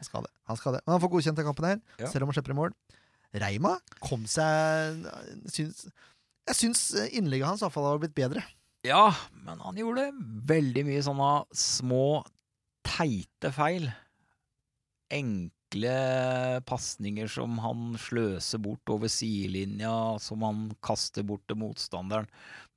Han 0.00 0.08
skal 0.08 0.24
det. 0.26 0.32
Han 0.48 0.56
skal 0.58 0.76
det. 0.78 0.80
Men 0.86 0.94
han 0.96 1.02
får 1.04 1.12
godkjent 1.12 1.36
den 1.42 1.46
kampen 1.50 1.68
her, 1.68 1.80
Ja. 2.00 2.08
selv 2.08 2.24
om 2.24 2.30
han 2.32 2.38
slipper 2.38 2.54
i 2.56 2.58
mål. 2.60 2.72
Reima 3.40 3.76
kom 4.02 4.24
seg 4.26 5.04
syns, 5.52 5.84
Jeg 6.48 6.56
syns 6.58 6.80
innlegget 7.14 7.46
hans 7.46 7.60
iallfall 7.62 7.84
har 7.92 8.00
blitt 8.02 8.16
bedre. 8.16 8.42
Ja, 8.82 9.12
men 9.44 9.60
han 9.62 9.76
gjorde 9.76 10.08
veldig 10.50 10.82
mye 10.88 11.02
sånne 11.04 11.28
små, 11.54 12.24
teite 12.82 13.52
feil. 13.54 13.90
Enkle 15.10 15.92
pasninger 16.66 17.28
som 17.30 17.58
han 17.62 17.94
sløser 18.00 18.58
bort 18.62 18.90
over 18.94 19.10
sidelinja, 19.10 19.92
som 20.22 20.42
han 20.46 20.64
kaster 20.82 21.22
bort 21.26 21.42
til 21.50 21.58
motstanderen. 21.60 22.26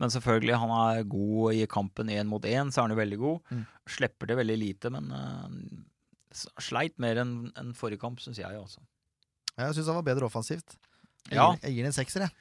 Men 0.02 0.10
selvfølgelig, 0.14 0.58
han 0.60 0.74
er 0.76 1.04
god 1.10 1.54
i 1.58 1.66
kampen 1.70 2.10
én 2.14 2.30
mot 2.30 2.44
én, 2.46 2.70
så 2.74 2.82
er 2.84 2.88
han 2.88 2.96
jo 2.98 3.02
veldig 3.02 3.20
god. 3.22 3.40
Mm. 3.54 3.66
Slipper 3.98 4.30
det 4.32 4.38
veldig 4.42 4.58
lite, 4.60 4.92
men 4.94 5.12
eh, 5.14 5.58
sleit 6.34 6.98
mer 7.02 7.20
enn 7.22 7.52
en 7.60 7.74
forrige 7.78 8.02
kamp, 8.02 8.20
syns 8.24 8.40
jeg, 8.42 8.58
Også. 8.60 8.82
Jeg 9.58 9.76
syns 9.78 9.88
han 9.92 10.00
var 10.00 10.08
bedre 10.08 10.26
offensivt. 10.26 10.78
Jeg, 11.30 11.38
Ja. 11.38 11.52
jeg 11.62 11.74
gir 11.76 11.84
den 11.86 11.92
en 11.94 11.96
sekser, 11.96 12.26
jeg. 12.26 12.32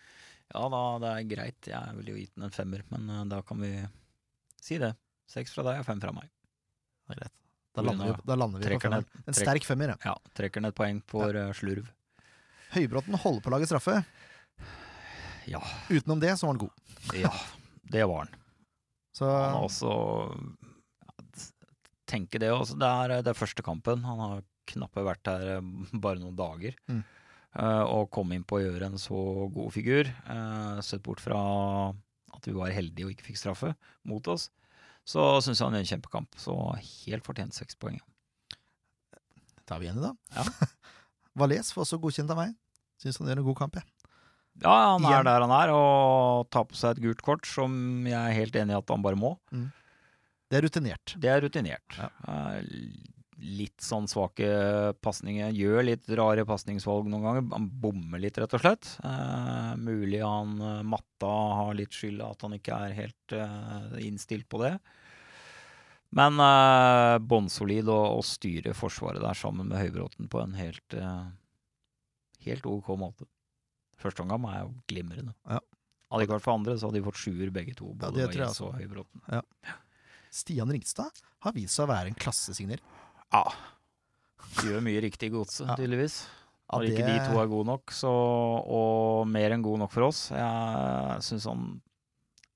Ja 0.55 0.69
da, 0.69 0.81
det 1.01 1.11
er 1.13 1.29
greit. 1.37 1.69
Jeg 1.71 1.97
ville 1.97 2.13
jo 2.13 2.19
gitt 2.21 2.35
den 2.35 2.45
en 2.49 2.51
femmer, 2.55 2.83
men 2.91 3.09
uh, 3.11 3.25
da 3.29 3.41
kan 3.43 3.61
vi 3.63 3.71
si 4.61 4.79
det. 4.79 4.95
Seks 5.31 5.53
fra 5.55 5.63
deg 5.65 5.81
og 5.81 5.87
fem 5.87 6.01
fra 6.03 6.13
meg. 6.13 6.29
Det 7.09 7.17
er 7.17 7.21
greit. 7.23 7.37
Da 7.73 7.81
lander 7.87 8.11
vi, 8.11 8.23
da 8.29 8.35
lander 8.37 8.61
vi 8.61 8.65
på 8.67 8.69
trekker. 8.69 8.93
En 8.99 9.05
trekk- 9.33 9.39
sterk 9.41 9.65
femmer, 9.65 9.95
ja. 9.95 9.97
Ja, 10.05 10.17
trekker 10.37 10.61
ned 10.61 10.75
et 10.75 10.77
poeng 10.77 10.99
for 11.09 11.33
ja. 11.33 11.47
slurv. 11.57 11.87
Høybråten 12.75 13.17
holder 13.17 13.41
på 13.45 13.49
å 13.49 13.55
lage 13.55 13.69
straffe. 13.71 13.95
Ja. 15.49 15.63
Utenom 15.89 16.21
det 16.21 16.35
så 16.39 16.47
var 16.47 16.55
han 16.55 16.61
god. 16.67 17.17
Ja, 17.17 17.33
det 17.93 18.05
var 18.09 18.27
han. 18.27 18.35
Så 19.17 19.29
Han 19.29 19.57
har 19.57 19.65
også 19.69 19.95
Tenke 22.13 22.41
det 22.43 22.53
også. 22.53 22.77
Det 22.81 22.89
er, 22.89 23.17
det 23.25 23.33
er 23.33 23.39
første 23.39 23.65
kampen. 23.65 24.05
Han 24.05 24.21
har 24.21 24.47
knappe 24.69 25.05
vært 25.07 25.29
her 25.31 25.57
eh, 25.57 25.75
bare 26.05 26.21
noen 26.21 26.39
dager. 26.39 26.77
Mm. 26.91 27.03
Uh, 27.53 27.85
og 27.85 28.09
kom 28.15 28.31
inn 28.33 28.47
på 28.49 28.57
å 28.57 28.63
gjøre 28.63 28.89
en 28.89 29.01
så 29.01 29.19
god 29.53 29.75
figur. 29.75 30.09
Uh, 30.25 30.81
sett 30.85 31.03
bort 31.05 31.21
fra 31.21 31.41
at 32.33 32.49
vi 32.49 32.55
var 32.57 32.73
heldige 32.73 33.09
og 33.09 33.13
ikke 33.13 33.27
fikk 33.29 33.41
straffe 33.41 33.75
mot 34.09 34.29
oss. 34.33 34.49
Så 35.05 35.21
syns 35.43 35.59
jeg 35.59 35.67
han 35.67 35.77
gjør 35.77 35.85
en 35.85 35.91
kjempekamp. 35.91 36.39
Så 36.41 36.55
helt 36.79 37.27
fortjent 37.27 37.57
seks 37.57 37.77
poeng. 37.77 37.99
tar 39.69 39.81
vi 39.81 39.89
igjen 39.89 40.01
det, 40.01 40.13
da. 40.13 40.41
Ja. 40.41 40.71
Valais 41.43 41.73
får 41.73 41.85
også 41.87 42.01
godkjent 42.01 42.33
av 42.33 42.41
meg. 42.41 42.57
Syns 43.03 43.19
han 43.21 43.29
gjør 43.31 43.43
en 43.43 43.49
god 43.51 43.61
kamp, 43.65 43.77
jeg. 43.81 43.89
Ja, 44.61 44.73
han 44.93 45.05
Igjen. 45.05 45.15
er 45.17 45.25
der 45.25 45.45
han 45.47 45.53
er, 45.57 45.71
og 45.73 46.49
tar 46.53 46.67
på 46.69 46.77
seg 46.77 46.97
et 46.97 47.05
gult 47.07 47.23
kort, 47.25 47.47
som 47.49 48.05
jeg 48.05 48.19
er 48.19 48.37
helt 48.37 48.57
enig 48.61 48.75
i 48.75 48.79
at 48.79 48.91
han 48.93 49.05
bare 49.05 49.19
må. 49.19 49.33
Det 50.53 50.59
er 50.59 50.67
rutinert. 50.67 51.15
Det 51.17 51.31
er 51.33 51.41
rutinert. 51.41 51.97
Ja. 51.97 52.11
Litt 53.43 53.81
sånn 53.83 54.05
svake 54.07 54.47
pasninger. 55.03 55.49
Gjør 55.57 55.87
litt 55.89 56.11
rare 56.15 56.45
pasningsvalg 56.47 57.09
noen 57.09 57.25
ganger. 57.25 57.47
Han 57.57 57.71
bommer 57.83 58.21
litt, 58.21 58.37
rett 58.39 58.53
og 58.55 58.61
slett. 58.61 58.91
Eh, 59.03 59.73
mulig 59.81 60.21
han 60.21 60.53
eh, 60.61 60.83
matta 60.87 61.31
har 61.57 61.73
litt 61.79 61.97
skyld 61.97 62.21
at 62.27 62.45
han 62.45 62.55
ikke 62.59 62.77
er 62.85 62.95
helt 63.01 63.35
eh, 63.35 63.97
innstilt 64.05 64.47
på 64.53 64.61
det. 64.63 64.77
Men 66.13 66.37
eh, 66.45 67.17
bånnsolid 67.25 67.89
å, 67.89 68.01
å 68.19 68.23
styre 68.23 68.77
forsvaret 68.77 69.25
der 69.25 69.39
sammen 69.41 69.73
med 69.73 69.81
Høybråten 69.81 70.29
på 70.31 70.43
en 70.45 70.53
helt, 70.61 70.95
eh, 70.95 71.31
helt 72.47 72.69
OK 72.69 72.93
måte. 73.01 73.27
Første 73.99 74.23
omgang 74.27 74.45
er 74.53 74.67
jo 74.67 74.75
glimrende. 74.93 75.33
Ja. 75.49 75.65
Hadde 76.13 76.21
det 76.21 76.29
ikke 76.29 76.37
vært 76.37 76.45
for 76.45 76.59
andre, 76.61 76.77
så 76.77 76.91
hadde 76.91 77.01
de 77.01 77.09
fått 77.09 77.25
sjuer 77.25 77.51
begge 77.55 77.75
to. 77.79 77.95
Både 77.97 78.21
Ja, 78.21 78.29
det 78.29 78.37
tror 78.37 78.45
jeg 78.45 78.69
og 78.69 78.77
Høybråten. 78.77 79.25
Stian 80.33 80.71
Ringstad 80.73 81.21
har 81.45 81.53
vist 81.57 81.77
seg 81.77 81.85
å 81.87 81.93
være 81.93 82.13
en 82.13 82.17
klassesigner. 82.19 82.81
Ja. 83.33 83.45
Gjør 84.63 84.83
mye 84.85 85.03
riktig 85.05 85.29
i 85.31 85.35
godset, 85.35 85.67
Ja. 85.71 85.77
tydeligvis. 85.79 86.23
Ja, 86.73 86.79
Når 86.81 86.89
ikke 86.89 87.05
de 87.05 87.17
to 87.29 87.41
er 87.43 87.49
gode 87.53 87.69
nok, 87.69 87.93
så, 87.93 88.11
og 88.73 89.27
mer 89.29 89.53
enn 89.53 89.65
gode 89.65 89.83
nok 89.83 89.93
for 89.93 90.07
oss. 90.09 90.31
Jeg 90.33 91.19
synes 91.27 91.45
han 91.51 91.67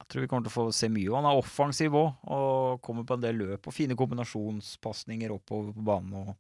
Jeg 0.01 0.07
tror 0.09 0.23
vi 0.23 0.29
kommer 0.31 0.47
til 0.47 0.53
å 0.53 0.57
få 0.57 0.65
se 0.73 0.89
mye. 0.89 1.11
Han 1.19 1.27
er 1.29 1.37
offensiv 1.41 1.97
òg, 1.99 2.12
og 2.31 2.81
kommer 2.87 3.05
på 3.05 3.17
en 3.19 3.25
del 3.27 3.37
løp 3.43 3.67
og 3.69 3.75
fine 3.75 3.97
kombinasjonspasninger 3.99 5.33
oppover 5.35 5.73
på 5.75 5.83
banen. 5.85 6.31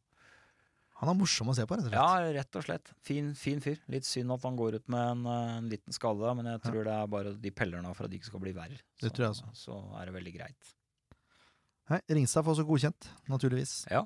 Han 1.02 1.10
er 1.12 1.18
morsom 1.18 1.50
å 1.50 1.54
se 1.58 1.66
på, 1.68 1.76
rett 1.76 1.84
og 1.84 1.90
slett. 1.90 1.98
ja, 2.00 2.30
rett 2.38 2.56
og 2.56 2.64
slett. 2.64 2.92
Fin, 3.04 3.34
fin 3.36 3.58
fyr. 3.60 3.76
Litt 3.92 4.06
synd 4.08 4.32
at 4.32 4.46
han 4.46 4.56
går 4.56 4.78
ut 4.78 4.86
med 4.88 5.02
en, 5.10 5.26
eh, 5.28 5.56
en 5.58 5.68
liten 5.68 5.92
skade, 5.92 6.30
men 6.38 6.46
jeg 6.54 6.62
tror 6.62 6.84
det 6.86 6.94
er 6.94 7.06
bare 7.12 7.34
de 7.36 7.50
peller 7.52 7.82
nå 7.84 7.90
for 7.94 8.06
at 8.06 8.10
det 8.14 8.20
ikke 8.22 8.30
skal 8.30 8.40
bli 8.46 8.52
verre. 8.56 8.78
Det 9.02 9.10
Så, 9.10 9.12
tror 9.12 9.26
jeg 9.26 9.34
også. 9.34 9.50
så 9.66 10.00
er 10.00 10.06
det 10.08 10.14
veldig 10.14 10.34
greit. 10.38 10.72
Nei, 11.92 12.00
Ringstad 12.18 12.42
får 12.46 12.56
også 12.56 12.66
godkjent, 12.66 13.08
naturligvis. 13.30 13.74
Ja. 13.92 14.02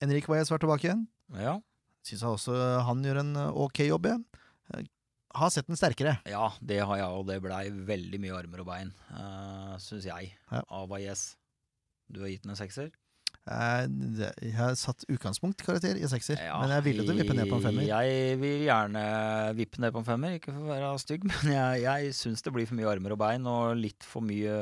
Henrik 0.00 0.28
Valles 0.30 0.48
var 0.52 0.60
tilbake 0.62 0.88
igjen. 0.88 1.02
Ja. 1.36 1.58
Syns 2.06 2.22
jeg 2.24 2.30
også 2.32 2.54
han 2.86 3.02
gjør 3.04 3.20
en 3.20 3.34
eh, 3.36 3.50
ok 3.66 3.82
jobb, 3.90 4.08
jeg. 4.08 4.22
Eh, 4.72 4.86
Har 5.36 5.52
sett 5.54 5.68
den 5.68 5.76
sterkere. 5.78 6.16
Ja, 6.26 6.48
det 6.64 6.80
har 6.80 6.96
jeg, 6.98 7.06
og 7.20 7.28
det 7.28 7.36
blei 7.44 7.66
veldig 7.70 8.18
mye 8.24 8.38
armer 8.40 8.64
og 8.64 8.66
bein, 8.72 8.88
uh, 9.12 9.76
syns 9.78 10.08
jeg, 10.08 10.32
Ja. 10.50 10.62
av 10.74 10.90
AIS. 10.96 11.36
Du 12.10 12.22
har 12.24 12.32
gitt 12.32 12.42
den 12.42 12.50
en 12.56 12.58
sekser? 12.58 12.88
Eh, 13.46 13.84
Jeg 14.42 14.56
har 14.56 14.74
satt 14.74 15.04
utgangspunktkarakter 15.06 16.00
i 16.00 16.08
sekser, 16.10 16.40
Ja, 16.42 16.56
men 16.60 16.72
jeg 16.74 16.82
ville 16.88 17.04
til 17.06 17.14
å 17.14 17.20
vippe 17.20 17.36
ned 17.36 17.46
på 17.52 17.60
en 17.60 17.62
femmer. 17.68 17.86
Jeg 17.86 18.40
vil 18.40 18.64
gjerne 18.66 19.04
vippe 19.60 19.78
ned 19.84 19.92
på 19.94 20.02
en 20.02 20.08
femmer, 20.08 20.34
ikke 20.40 20.50
for 20.56 20.64
å 20.66 20.72
være 20.72 20.90
stygg, 21.04 21.24
men 21.30 21.52
jeg, 21.54 21.84
jeg 21.84 22.16
syns 22.18 22.42
det 22.42 22.52
blir 22.56 22.66
for 22.66 22.80
mye 22.80 22.90
armer 22.96 23.14
og 23.14 23.20
bein, 23.22 23.46
og 23.46 23.76
litt 23.78 24.02
for 24.02 24.24
mye 24.26 24.56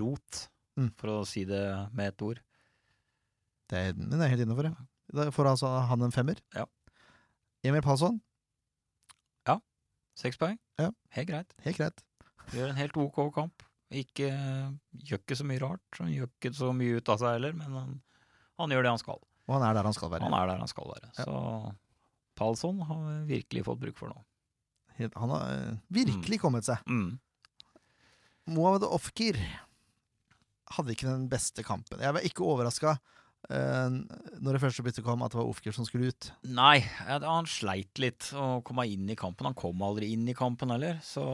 rot, 0.00 0.48
Mm. 0.76 0.90
for 1.00 1.08
å 1.08 1.26
si 1.26 1.46
det 1.48 1.62
med 1.96 2.10
et 2.12 2.22
ord. 2.22 2.40
Det 3.70 3.78
er, 3.80 3.92
den 3.96 4.20
er 4.20 4.28
helt 4.28 4.42
innafor, 4.44 4.66
ja. 4.68 4.74
Da 5.16 5.30
får 5.32 5.48
altså 5.54 5.70
han 5.88 6.02
en 6.04 6.12
femmer. 6.12 6.36
Ja. 6.54 6.66
Emil 7.64 7.80
Palsson, 7.82 8.20
Seks 10.16 10.38
poeng? 10.40 10.56
Ja. 10.80 10.90
Helt 11.12 11.28
greit. 11.28 11.50
helt 11.60 11.76
greit. 11.76 11.98
Gjør 12.56 12.70
en 12.70 12.78
helt 12.78 12.94
OK 12.96 13.18
kamp. 13.36 13.64
Ikke, 13.92 14.30
gjør 15.04 15.20
ikke 15.20 15.36
så 15.38 15.44
mye 15.46 15.60
rart. 15.62 15.98
Han 16.00 16.08
gjør 16.10 16.30
ikke 16.30 16.52
så 16.56 16.70
mye 16.74 16.96
ut 16.98 17.10
av 17.12 17.20
seg 17.20 17.36
heller, 17.36 17.52
men 17.58 17.74
han, 17.76 17.90
han 18.62 18.72
gjør 18.72 18.86
det 18.86 18.92
han 18.94 19.02
skal. 19.02 19.20
Og 19.46 19.54
han 19.58 19.66
er 19.68 19.76
der 19.76 19.86
han 19.86 19.94
skal 19.96 20.10
være. 20.14 20.24
Han 20.26 20.38
er 20.38 20.48
der 20.50 20.62
han 20.64 20.72
skal 20.72 20.88
være. 20.88 21.10
Ja. 21.18 21.26
Så 21.28 21.74
Palsson 22.40 22.80
har 22.88 23.04
virkelig 23.28 23.66
fått 23.68 23.82
bruk 23.84 24.00
for 24.00 24.12
nå. 24.14 24.24
Han 25.20 25.34
har 25.34 25.52
virkelig 25.92 26.16
virkelig 26.16 26.40
kommet 26.40 26.64
seg. 26.66 26.80
Mm. 26.88 27.18
Mohamed 28.56 28.86
Ofkir 28.88 29.36
hadde 30.76 30.94
ikke 30.94 31.08
den 31.08 31.28
beste 31.32 31.64
kampen. 31.66 32.02
Jeg 32.02 32.16
var 32.16 32.26
ikke 32.26 32.46
overraska 32.46 32.96
uh, 32.96 33.88
når 34.40 34.56
det 34.56 34.62
første 34.62 34.84
byttet 34.86 35.06
kom, 35.06 35.24
at 35.24 35.34
det 35.34 35.40
var 35.40 35.50
Ofker 35.50 35.76
som 35.76 35.88
skulle 35.88 36.12
ut. 36.12 36.30
Nei, 36.48 36.80
han 37.06 37.50
sleit 37.50 38.02
litt 38.02 38.30
å 38.36 38.60
komme 38.66 38.86
inn 38.90 39.08
i 39.10 39.18
kampen. 39.18 39.48
Han 39.50 39.58
kom 39.58 39.82
aldri 39.86 40.12
inn 40.14 40.28
i 40.28 40.36
kampen 40.36 40.74
heller, 40.74 41.00
så 41.04 41.26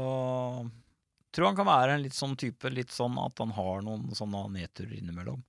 tror 1.32 1.48
han 1.48 1.58
kan 1.58 1.68
være 1.68 1.96
en 1.96 2.04
litt 2.04 2.16
sånn 2.16 2.36
type, 2.40 2.70
litt 2.72 2.92
sånn 2.92 3.16
at 3.22 3.40
han 3.40 3.54
har 3.56 3.84
noen 3.86 4.10
sånne 4.16 4.46
nedturer 4.52 4.98
innimellom. 4.98 5.40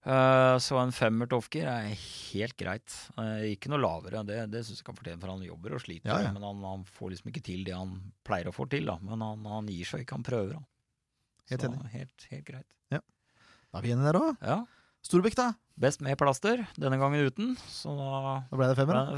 Eh, 0.00 0.56
så 0.64 0.78
en 0.80 0.94
femmer 0.96 1.28
til 1.28 1.42
Ofker 1.42 1.66
er 1.68 1.90
helt 1.92 2.56
greit. 2.58 2.94
Eh, 3.20 3.50
ikke 3.52 3.70
noe 3.72 3.82
lavere, 3.82 4.22
det, 4.24 4.38
det 4.52 4.64
syns 4.64 4.80
jeg 4.80 4.86
kan 4.88 4.96
fortjene, 4.96 5.20
for 5.20 5.34
han 5.34 5.44
jobber 5.44 5.76
og 5.76 5.82
sliter. 5.84 6.08
Ja, 6.08 6.20
ja. 6.24 6.32
Men 6.34 6.46
han, 6.46 6.62
han 6.64 6.86
får 6.88 7.14
liksom 7.14 7.32
ikke 7.32 7.44
til 7.50 7.66
det 7.68 7.76
han 7.76 7.98
pleier 8.26 8.48
å 8.48 8.56
få 8.56 8.66
til, 8.72 8.88
da. 8.88 8.96
Men 9.04 9.24
han, 9.26 9.44
han 9.50 9.68
gir 9.70 9.88
seg 9.88 10.04
ikke, 10.04 10.20
han 10.20 10.26
prøver. 10.26 10.56
Da. 10.56 10.69
Helt 11.50 11.66
enig. 11.66 11.90
helt, 11.94 12.28
helt 12.30 12.46
greit. 12.46 12.68
Da 13.70 13.78
er 13.78 13.86
vi 13.86 13.92
enige 13.94 14.10
der 14.10 14.18
òg. 14.18 14.30
Ja. 14.42 14.56
Storbekk, 15.06 15.36
da? 15.38 15.50
Best 15.80 16.02
med 16.04 16.18
plaster, 16.20 16.64
denne 16.76 16.98
gangen 17.00 17.28
uten. 17.30 17.52
Så 17.70 17.94
da 17.96 18.40
Da 18.50 18.58
ble 18.58 18.68
det 18.68 18.76
femmer. 18.76 19.12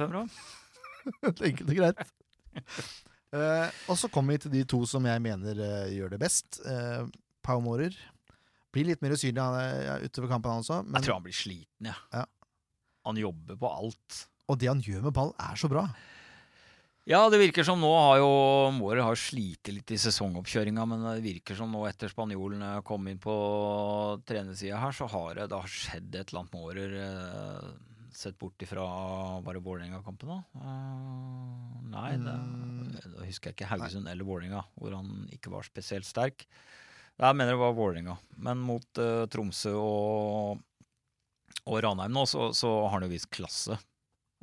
Enkelt 1.48 1.70
og 1.70 1.78
greit. 1.78 2.02
uh, 3.32 3.68
og 3.90 3.96
så 3.98 4.10
kommer 4.12 4.36
vi 4.36 4.44
til 4.44 4.52
de 4.52 4.64
to 4.68 4.82
som 4.86 5.08
jeg 5.08 5.24
mener 5.24 5.56
uh, 5.56 5.88
gjør 5.90 6.12
det 6.12 6.20
best. 6.22 6.60
Uh, 6.66 7.08
Pau 7.42 7.62
Mårer 7.64 7.96
blir 8.72 8.86
litt 8.88 9.02
mer 9.04 9.16
usynlig 9.16 9.40
ja, 9.40 9.96
utover 10.04 10.30
kampen, 10.30 10.52
han 10.52 10.62
også. 10.62 10.82
Men, 10.84 11.00
Jeg 11.00 11.08
tror 11.08 11.18
han 11.18 11.26
blir 11.26 11.36
sliten, 11.36 11.88
jeg. 11.88 11.98
Ja. 12.12 12.26
Han 13.08 13.18
jobber 13.18 13.58
på 13.58 13.72
alt. 13.72 14.20
og 14.46 14.58
det 14.60 14.68
han 14.68 14.84
gjør 14.84 15.08
med 15.08 15.16
ball, 15.16 15.32
er 15.40 15.56
så 15.58 15.68
bra. 15.72 15.88
Ja, 17.10 17.24
det 17.32 17.40
virker 17.42 17.66
som 17.66 17.80
nå 17.82 17.88
har 17.98 18.20
jo 18.20 18.28
Mårer 18.76 19.02
har 19.02 19.18
slitt 19.18 19.66
litt 19.72 19.90
i 19.90 19.98
sesongoppkjøringa, 19.98 20.84
men 20.86 21.02
det 21.02 21.24
virker 21.24 21.58
som 21.58 21.72
nå 21.74 21.80
etter 21.88 22.12
spanjolen 22.12 22.62
kom 22.86 23.08
inn 23.10 23.18
på 23.22 23.34
trenersida 24.28 24.78
her, 24.78 24.94
så 24.94 25.08
har 25.10 25.34
det, 25.40 25.48
det 25.50 25.58
har 25.58 25.72
skjedd 25.72 26.14
et 26.14 26.30
eller 26.30 26.44
annet 26.44 26.54
med 26.54 26.62
Mårer. 26.62 26.94
Eh, 27.08 27.72
sett 28.14 28.36
bort 28.38 28.60
ifra 28.62 28.84
bare 29.42 29.58
Vålerenga-kampen, 29.64 30.28
da? 30.30 30.38
Uh, 30.60 31.80
nei, 31.90 32.10
det, 32.20 32.34
Mm. 32.36 32.90
da 33.16 33.24
husker 33.24 33.50
jeg 33.50 33.56
ikke 33.56 33.70
Haugesund 33.72 34.06
eller 34.10 34.26
Vålerenga, 34.28 34.60
hvor 34.76 34.92
han 34.94 35.24
ikke 35.32 35.50
var 35.50 35.64
spesielt 35.66 36.04
sterk. 36.06 36.44
Jeg 37.18 37.36
mener 37.38 37.56
det 37.56 37.62
var 37.62 37.72
Vålerenga, 37.74 38.18
men 38.36 38.60
mot 38.62 38.84
uh, 39.00 39.24
Tromsø 39.32 39.72
og, 39.80 40.60
og 41.66 41.80
Ranheim 41.82 42.12
nå, 42.14 42.26
så, 42.28 42.50
så 42.54 42.70
har 42.84 42.94
han 42.98 43.08
jo 43.08 43.14
vist 43.14 43.30
klasse. 43.32 43.78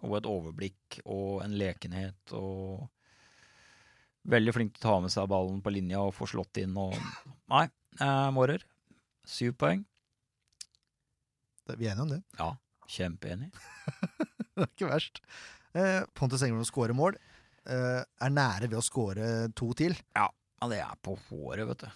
Og 0.05 0.15
et 0.19 0.27
overblikk 0.29 0.99
og 1.05 1.41
en 1.43 1.57
lekenhet 1.59 2.33
og 2.37 2.87
Veldig 4.29 4.51
flink 4.53 4.73
til 4.75 4.83
å 4.83 4.91
ta 4.91 4.95
med 5.01 5.11
seg 5.13 5.29
ballen 5.31 5.61
på 5.63 5.71
linja 5.71 6.01
og 6.03 6.11
få 6.13 6.27
slått 6.27 6.57
inn 6.61 6.73
og 6.77 6.91
Nei, 7.49 7.63
eh, 8.03 8.27
Mårer. 8.35 8.61
Syv 9.25 9.55
poeng. 9.57 9.85
Det- 11.65 11.77
Vi 11.79 11.87
er 11.87 11.95
enige 11.95 12.01
om 12.03 12.09
det. 12.09 12.23
Ja. 12.37 12.49
Kjempeenig. 12.89 13.49
Det 14.59 14.65
er 14.65 14.69
ikke 14.75 14.89
verst. 14.91 15.21
Eh, 15.73 16.03
Pontus 16.13 16.41
Engblom 16.43 16.65
skårer 16.67 16.93
mål. 16.97 17.15
Eh, 17.65 18.03
er 18.03 18.29
nære 18.33 18.67
ved 18.67 18.77
å 18.79 18.83
skåre 18.83 19.47
to 19.55 19.71
til. 19.73 19.95
Ja, 20.17 20.27
det 20.67 20.81
er 20.83 20.95
på 21.01 21.15
håret, 21.29 21.65
vet 21.69 21.85
du. 21.85 21.89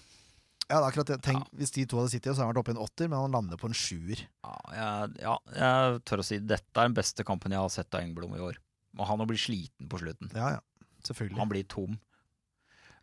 Ja, 0.70 0.78
det 0.78 0.80
er 0.80 0.88
akkurat 0.88 1.10
det. 1.12 1.20
Tenk, 1.26 1.50
Hvis 1.60 1.74
de 1.76 1.84
to 1.90 2.00
hadde 2.00 2.14
sittet, 2.14 2.32
så 2.32 2.40
hadde 2.40 2.48
han 2.48 2.54
vært 2.54 2.62
oppe 2.62 2.72
i 2.72 2.76
en 2.78 2.84
åtter, 2.86 3.10
men 3.12 3.20
han 3.20 3.36
lander 3.36 3.60
på 3.60 3.68
en 3.70 3.76
sjuer. 3.78 4.24
Ja, 4.46 4.54
jeg, 4.78 5.18
ja, 5.26 5.36
jeg 5.58 6.00
tør 6.08 6.24
å 6.24 6.26
si 6.28 6.40
dette 6.40 6.80
er 6.80 6.88
den 6.88 6.96
beste 6.98 7.26
kampen 7.28 7.56
jeg 7.56 7.62
har 7.62 7.74
sett 7.74 7.94
av 7.94 8.06
Engblom 8.06 8.38
i 8.38 8.44
år. 8.44 8.60
Og 8.98 9.10
han 9.10 9.26
blitt 9.28 9.44
sliten 9.44 9.90
på 9.92 10.00
slutten. 10.00 10.32
Ja, 10.38 10.56
ja. 10.56 10.90
Selvfølgelig. 11.04 11.40
Han 11.42 11.52
blir 11.52 11.68
tom. 11.68 11.98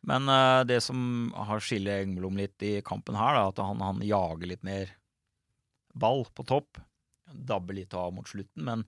Men 0.08 0.28
uh, 0.32 0.62
det 0.64 0.80
som 0.80 1.00
har 1.36 1.60
skillet 1.60 2.06
Engblom 2.06 2.38
litt 2.40 2.62
i 2.64 2.78
kampen 2.86 3.18
her, 3.18 3.36
er 3.36 3.50
at 3.50 3.60
han, 3.60 3.82
han 3.84 4.00
jager 4.06 4.48
litt 4.48 4.64
mer 4.64 4.94
ball 5.92 6.24
på 6.32 6.46
topp. 6.48 6.80
Dabber 7.30 7.76
litt 7.76 7.92
av 7.94 8.14
mot 8.14 8.26
slutten, 8.26 8.64
men 8.66 8.86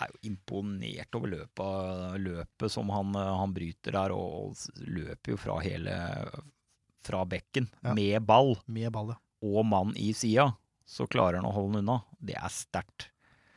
er 0.00 0.10
jo 0.10 0.30
imponert 0.32 1.14
over 1.14 1.30
løpet, 1.30 2.16
løpet 2.24 2.72
som 2.72 2.88
han, 2.90 3.12
eh, 3.14 3.34
han 3.38 3.54
bryter 3.54 3.94
der, 3.94 4.14
og, 4.16 4.56
og 4.56 4.88
løper 4.88 5.34
jo 5.34 5.38
fra 5.38 5.60
hele 5.62 5.94
fra 7.04 7.24
bekken 7.28 7.68
Ja. 7.84 7.94
med 7.94 8.24
ball 8.26 8.56
Med 8.66 8.92
ball, 8.92 9.14
ja. 9.14 9.18
og 9.42 9.66
mann 9.66 9.92
i 9.96 10.12
sida. 10.16 10.50
Så 10.86 11.06
klarer 11.08 11.40
han 11.40 11.46
å 11.48 11.52
holde 11.54 11.78
den 11.78 11.84
unna. 11.88 12.02
Det 12.20 12.34
er 12.36 12.48
sterkt. 12.52 13.08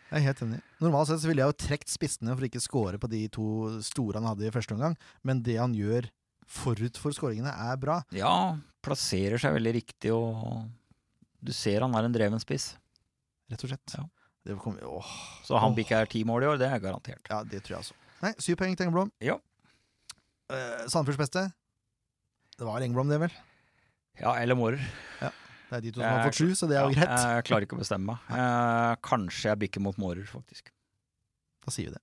Jeg 0.09 0.21
er 0.21 0.25
helt 0.29 0.41
enig. 0.45 0.61
Normalt 0.79 1.09
sett 1.09 1.19
så 1.19 1.27
ville 1.27 1.43
jeg 1.43 1.51
jo 1.51 1.57
trukket 1.67 1.91
spissene 1.91 2.31
for 2.35 2.45
å 2.45 2.47
ikke 2.47 2.61
score 2.63 2.97
på 2.97 3.09
de 3.11 3.25
to 3.27 3.47
store 3.83 4.21
han 4.21 4.29
hadde 4.29 4.47
i 4.47 4.51
første 4.55 4.71
omgang, 4.77 4.95
men 5.27 5.41
det 5.43 5.57
han 5.59 5.73
gjør 5.75 6.07
forut 6.47 6.95
for 6.95 7.11
skåringene, 7.11 7.51
er 7.51 7.75
bra. 7.75 7.97
Ja, 8.15 8.55
plasserer 8.81 9.35
seg 9.37 9.57
veldig 9.57 9.73
riktig, 9.75 10.13
og 10.15 10.69
du 11.43 11.51
ser 11.51 11.81
han 11.83 11.93
er 11.99 12.07
en 12.07 12.13
dreven 12.15 12.39
spiss. 12.39 12.77
Rett 13.51 13.63
og 13.67 13.73
slett. 13.73 13.97
Ja. 13.97 14.05
Det 14.47 14.55
kommer, 14.63 14.79
åh, 14.87 15.03
Så 15.43 15.59
han 15.59 15.75
bikker 15.75 16.07
ti 16.07 16.23
mål 16.23 16.43
i 16.43 16.47
år, 16.53 16.57
det 16.57 16.71
er 16.71 16.79
garantert. 16.79 17.27
ja, 17.29 17.43
det 17.43 17.59
tror 17.63 17.75
jeg 17.75 17.83
altså. 17.83 17.93
Nei, 18.23 18.31
syv 18.39 18.55
poeng 18.55 18.77
til 18.77 18.87
Engeblom. 18.87 19.11
Ja. 19.19 19.35
Eh, 20.49 20.87
Sandefjords 20.87 21.19
beste? 21.19 21.43
Det 22.57 22.65
var 22.65 22.81
Engblom, 22.81 23.09
det, 23.11 23.19
vel? 23.21 23.33
Ja, 24.17 24.31
eller 24.41 24.55
Mårer. 24.57 24.81
Ja, 25.21 25.29
Det 25.69 25.77
er 25.77 25.81
de 25.81 25.91
to 25.91 25.99
som 25.99 26.03
Jeg- 26.03 26.17
har 26.17 26.29
fått 26.29 26.35
sju, 26.39 26.55
så 26.55 26.67
det 26.67 26.77
er 26.77 26.81
jo 26.83 26.89
Ja, 26.89 26.95
greit. 26.95 27.19
Jeg 27.35 27.43
klarer 27.45 27.61
ikke 27.67 27.75
å 27.77 27.79
bestemme 27.83 28.05
meg. 28.05 28.17
Eh, 28.31 28.95
kanskje 29.03 29.43
jeg 29.51 29.59
bikker 29.59 29.81
mot 29.81 29.97
Mårer, 29.97 30.25
faktisk. 30.25 30.71
Da 31.65 31.71
sier 31.71 31.87
vi 31.87 31.91
det. 31.91 32.01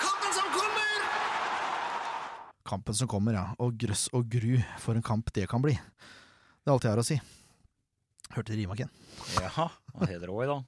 Kampen 0.00 0.32
som 0.34 0.48
kommer, 0.52 1.00
Kampen 2.64 2.94
som 2.94 3.08
kommer, 3.08 3.32
ja. 3.32 3.46
Og 3.58 3.76
grøss 3.78 4.08
og 4.12 4.28
gru 4.28 4.58
for 4.82 4.94
en 4.94 5.02
kamp 5.02 5.32
det 5.32 5.48
kan 5.48 5.62
bli. 5.62 5.72
Det 5.72 6.66
er 6.68 6.72
alt 6.74 6.82
jeg 6.82 6.90
har 6.92 6.98
å 7.02 7.06
si. 7.06 7.20
Hørte 8.34 8.56
rima, 8.58 8.74
Ken. 8.76 8.90
Ja, 9.40 9.68
og 9.94 10.08
Heder 10.08 10.28
i 10.42 10.46
da. 10.50 10.60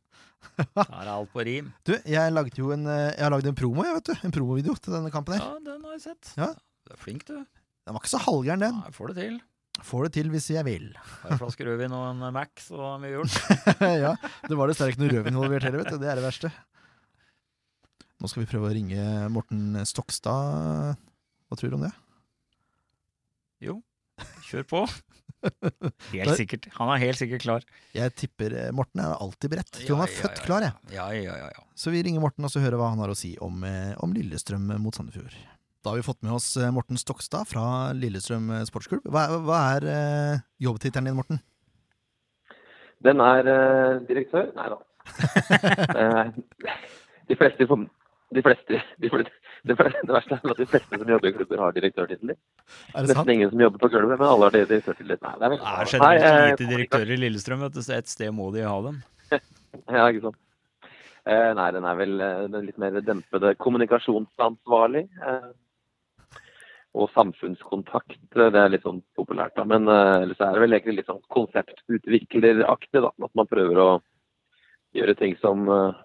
Her 0.58 1.02
er 1.02 1.10
alt 1.12 1.30
på 1.32 1.44
rim. 1.46 1.70
Du, 1.86 1.94
jeg 2.08 2.32
lagde 2.34 2.58
jo 2.58 2.72
en, 2.74 2.86
eh, 2.90 3.10
jeg 3.12 3.24
har 3.24 3.32
lagd 3.34 3.48
en 3.50 3.58
promo, 3.58 3.84
jeg, 3.86 3.94
vet 3.98 4.10
du. 4.10 4.26
En 4.26 4.34
promovideo 4.34 4.74
til 4.78 4.96
denne 4.96 5.12
kampen 5.14 5.36
her. 5.36 5.44
Ja, 5.44 5.60
den 5.64 5.84
har 5.86 5.96
jeg 5.96 6.04
sett. 6.08 6.32
Ja. 6.38 6.50
Du 6.86 6.94
er 6.94 7.00
flink, 7.02 7.26
du. 7.28 7.36
Den 7.38 7.96
var 7.96 8.02
ikke 8.02 8.12
så 8.12 8.22
halvgæren, 8.22 8.64
den. 8.66 8.80
Nei, 8.82 8.94
får 8.96 9.12
det 9.12 9.18
til. 9.22 9.38
Får 9.86 10.08
det 10.08 10.12
til 10.16 10.30
hvis 10.32 10.48
jeg 10.50 10.66
vil. 10.66 10.88
Har 11.22 11.34
en 11.34 11.40
flaske 11.40 11.66
rødvin 11.66 11.94
og 11.94 12.06
en 12.10 12.24
Mac, 12.34 12.50
så 12.64 12.80
er 12.94 13.02
mye 13.02 13.14
gjort. 13.14 13.36
ja, 14.04 14.14
det 14.48 14.58
var 14.58 14.70
dessverre 14.70 14.94
ikke 14.94 15.04
noe 15.04 15.12
rødvin 15.14 15.36
involvert 15.36 15.68
heller, 15.68 15.84
vet 15.84 15.94
du. 15.94 16.00
Det 16.02 16.10
er 16.10 16.18
det 16.18 16.26
verste. 16.26 16.50
Nå 18.18 18.30
skal 18.30 18.42
vi 18.42 18.50
prøve 18.50 18.66
å 18.66 18.74
ringe 18.74 19.28
Morten 19.30 19.78
Stokstad. 19.86 20.98
Hva 21.48 21.58
tror 21.58 21.70
du 21.70 21.78
om 21.78 21.86
det? 21.86 21.94
Jo, 23.62 23.78
kjør 24.48 24.66
på. 24.70 24.82
Helt 26.14 26.38
sikkert. 26.40 26.66
Han 26.78 26.90
er 26.90 27.02
helt 27.02 27.18
sikkert 27.20 27.44
klar. 27.44 27.66
Jeg 27.94 28.14
tipper 28.18 28.54
eh, 28.58 28.70
Morten 28.74 29.04
er 29.04 29.12
alltid 29.14 29.52
beredt. 29.52 29.70
Tror 29.76 30.00
han 30.00 30.08
er 30.08 30.10
Ja, 30.10 30.16
ja, 30.16 30.22
født 30.22 30.40
ja, 30.40 30.46
klar, 30.46 30.66
jeg. 30.66 30.96
Ja, 30.96 31.04
ja, 31.14 31.36
ja, 31.44 31.50
ja. 31.54 31.66
Så 31.78 31.92
vi 31.94 32.02
ringer 32.02 32.24
Morten 32.24 32.48
og 32.48 32.50
så 32.50 32.62
hører 32.64 32.80
hva 32.80 32.90
han 32.90 33.02
har 33.02 33.12
å 33.12 33.18
si 33.18 33.36
om, 33.44 33.62
eh, 33.68 33.92
om 34.02 34.16
Lillestrøm 34.16 34.66
mot 34.82 34.98
Sandefjord. 34.98 35.36
Da 35.84 35.92
har 35.92 36.00
vi 36.00 36.06
fått 36.08 36.24
med 36.26 36.34
oss 36.34 36.50
eh, 36.58 36.72
Morten 36.74 36.98
Stokstad 36.98 37.46
fra 37.46 37.94
Lillestrøm 37.94 38.50
sportsklubb. 38.66 39.06
Hva, 39.06 39.28
hva 39.46 39.60
er 39.76 39.86
uh, 39.86 40.42
jobbtittelen 40.66 41.12
din, 41.12 41.18
Morten? 41.20 41.38
Den 43.06 43.22
er 43.22 43.46
uh, 43.46 44.00
direktør? 44.08 44.50
Nei 44.58 44.68
da. 44.74 44.82
Eh, 45.98 46.26
de 47.28 47.36
fleste, 47.36 47.64
de 47.64 48.42
fleste, 48.44 48.80
de 49.02 49.08
fleste 49.12 49.47
det, 49.68 49.76
det 49.78 50.14
verste 50.14 50.38
er 50.38 50.52
at 50.54 50.60
de 50.62 50.66
fleste 50.72 51.00
som 51.00 51.12
jobber 51.14 51.30
i 51.30 51.34
klubber, 51.36 51.62
har 51.64 51.76
direktørtitler. 51.76 52.38
Er? 52.94 53.06
Nesten 53.06 53.32
ingen 53.34 53.52
som 53.52 53.62
jobber 53.66 53.84
på 53.84 53.92
gulvet, 53.92 54.16
men 54.16 54.26
alle 54.28 54.48
har 54.48 54.56
direktørtitler. 54.56 55.20
Nei, 55.22 55.36
det 55.38 55.48
er 55.48 55.54
Det 55.54 55.70
er 55.70 55.92
generelt 55.92 56.26
eh, 56.32 56.48
lite 56.50 56.68
direktører 56.72 57.14
i 57.14 57.20
Lillestrøm, 57.22 57.62
vet 57.66 57.78
du, 57.78 57.80
så 57.84 57.96
et 57.98 58.10
sted 58.10 58.34
må 58.34 58.50
de 58.56 58.66
ha 58.66 58.76
dem. 58.88 59.00
Ja, 59.92 60.08
ikke 60.08 60.30
sant. 60.30 60.38
Eh, 61.28 61.50
nei, 61.54 61.70
den 61.76 61.84
er 61.84 61.96
vel 61.98 62.20
eh, 62.24 62.44
den 62.48 62.66
litt 62.66 62.78
mer 62.80 62.94
dempede 63.04 63.52
kommunikasjonsansvarlig. 63.60 65.04
Eh, 65.20 65.48
og 66.98 67.10
samfunnskontakt, 67.12 68.18
eh, 68.36 68.50
det 68.54 68.60
er 68.60 68.72
litt 68.72 68.86
sånn 68.86 69.02
populært, 69.18 69.56
da. 69.58 69.66
Men 69.68 69.88
eh, 69.92 70.24
ellers 70.24 70.40
er 70.40 70.56
det 70.56 70.62
vel 70.64 70.76
egentlig 70.76 71.00
litt 71.00 71.10
sånn 71.10 71.24
konseptutvikleraktig, 71.34 73.02
da. 73.04 73.12
At 73.12 73.34
man 73.38 73.50
prøver 73.50 73.82
å 73.82 73.90
gjøre 74.96 75.16
ting 75.20 75.36
som 75.42 75.68
eh, 75.68 76.00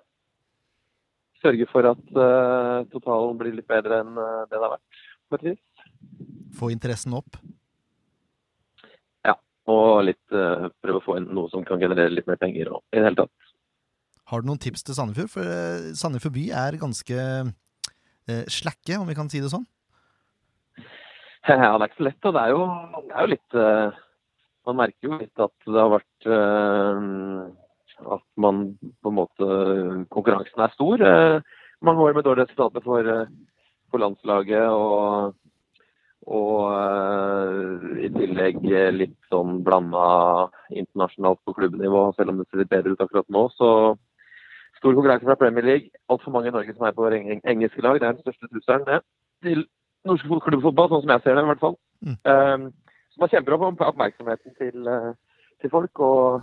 sørger 1.43 1.69
for 1.71 1.89
at 1.89 2.03
uh, 2.15 2.83
totalen 2.93 3.39
blir 3.39 3.55
litt 3.57 3.69
bedre 3.69 4.01
enn 4.03 4.15
uh, 4.17 4.43
det 4.47 4.55
det 4.55 4.61
har 4.63 4.75
vært, 4.77 5.43
vis. 5.43 5.61
Få 6.57 6.69
interessen 6.73 7.15
opp. 7.17 7.39
Ja, 9.25 9.35
Og 9.71 10.03
litt 10.09 10.35
uh, 10.35 10.69
prøve 10.83 11.01
å 11.01 11.05
få 11.05 11.17
inn 11.19 11.31
noe 11.35 11.51
som 11.51 11.65
kan 11.67 11.81
generere 11.81 12.13
litt 12.13 12.29
mer 12.29 12.39
penger 12.41 12.75
og 12.75 12.83
i 12.93 12.99
det 12.99 13.07
hele 13.09 13.23
tatt. 13.23 13.51
Har 14.31 14.41
du 14.41 14.47
noen 14.47 14.61
tips 14.61 14.85
til 14.87 14.95
Sandefjord? 14.97 15.33
For 15.33 15.93
Sandefjord 15.99 16.35
by 16.37 16.45
er 16.63 16.79
ganske 16.81 17.25
slakke, 18.47 18.95
om 18.95 19.09
vi 19.09 19.17
kan 19.17 19.27
si 19.29 19.43
det 19.43 19.51
sånn. 19.51 19.67
Ja, 21.43 21.73
det 21.75 21.81
er 21.83 21.89
ikke 21.89 21.99
så 21.99 22.05
lett. 22.07 22.25
Og 22.29 22.37
det 22.37 22.41
er 22.45 22.53
jo, 22.53 22.61
det 23.03 23.11
er 23.11 23.25
jo 23.25 23.31
litt 23.33 23.55
Man 24.63 24.77
merker 24.79 25.09
jo 25.09 25.17
litt 25.19 25.41
at 25.43 25.65
det 25.67 25.75
har 25.75 25.89
vært 25.91 26.27
At 28.01 28.23
man 28.35 28.75
på 29.01 29.11
en 29.11 29.17
måte 29.17 29.47
Konkurransen 30.13 30.61
er 30.63 30.73
stor. 30.73 31.01
Eh, 31.01 31.41
mange 31.81 32.01
år 32.01 32.13
med 32.13 32.23
dårlige 32.23 32.45
resultater 32.45 32.81
for, 32.81 32.99
eh, 32.99 33.27
for 33.91 33.97
landslaget. 33.97 34.67
Og, 34.67 35.35
og 36.27 36.57
eh, 36.73 38.05
i 38.07 38.09
tillegg 38.17 38.61
litt 38.95 39.17
sånn 39.31 39.61
blanda 39.63 40.49
internasjonalt 40.71 41.41
på 41.45 41.55
klubbnivå, 41.59 42.09
selv 42.17 42.33
om 42.33 42.41
det 42.41 42.49
ser 42.49 42.63
litt 42.63 42.73
bedre 42.73 42.95
ut 42.95 43.05
akkurat 43.05 43.29
nå. 43.29 43.47
Så 43.57 43.69
stor 44.79 44.93
konkurranse 44.93 45.27
fra 45.27 45.39
Premier 45.39 45.65
League. 45.69 45.91
Altfor 46.09 46.35
mange 46.35 46.51
i 46.51 46.55
Norge 46.55 46.75
som 46.75 46.87
er 46.87 46.97
på 46.97 47.09
engelske 47.11 47.85
lag. 47.85 47.99
Det 47.99 48.07
er 48.07 48.17
den 48.17 48.25
største 48.25 48.51
trusselen 48.51 48.87
det, 48.89 49.03
til 49.43 49.67
norsk 50.03 50.31
klubbfotball, 50.43 50.89
sånn 50.91 51.05
som 51.05 51.13
jeg 51.13 51.23
ser 51.23 51.37
det 51.37 51.43
i 51.45 51.51
hvert 51.51 51.61
fall. 51.61 51.77
Mm. 52.03 52.15
Um, 52.27 52.65
så 53.13 53.21
man 53.21 53.29
kjemper 53.31 53.55
opp 53.55 53.61
om 53.63 53.77
oppmerksomheten 53.85 54.55
til, 54.57 54.89
til 55.61 55.71
folk. 55.71 56.01
Og, 56.03 56.41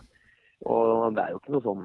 og 0.68 1.14
det 1.16 1.22
er 1.22 1.30
jo 1.32 1.38
ikke 1.40 1.54
noe 1.54 1.64
sånn 1.64 1.84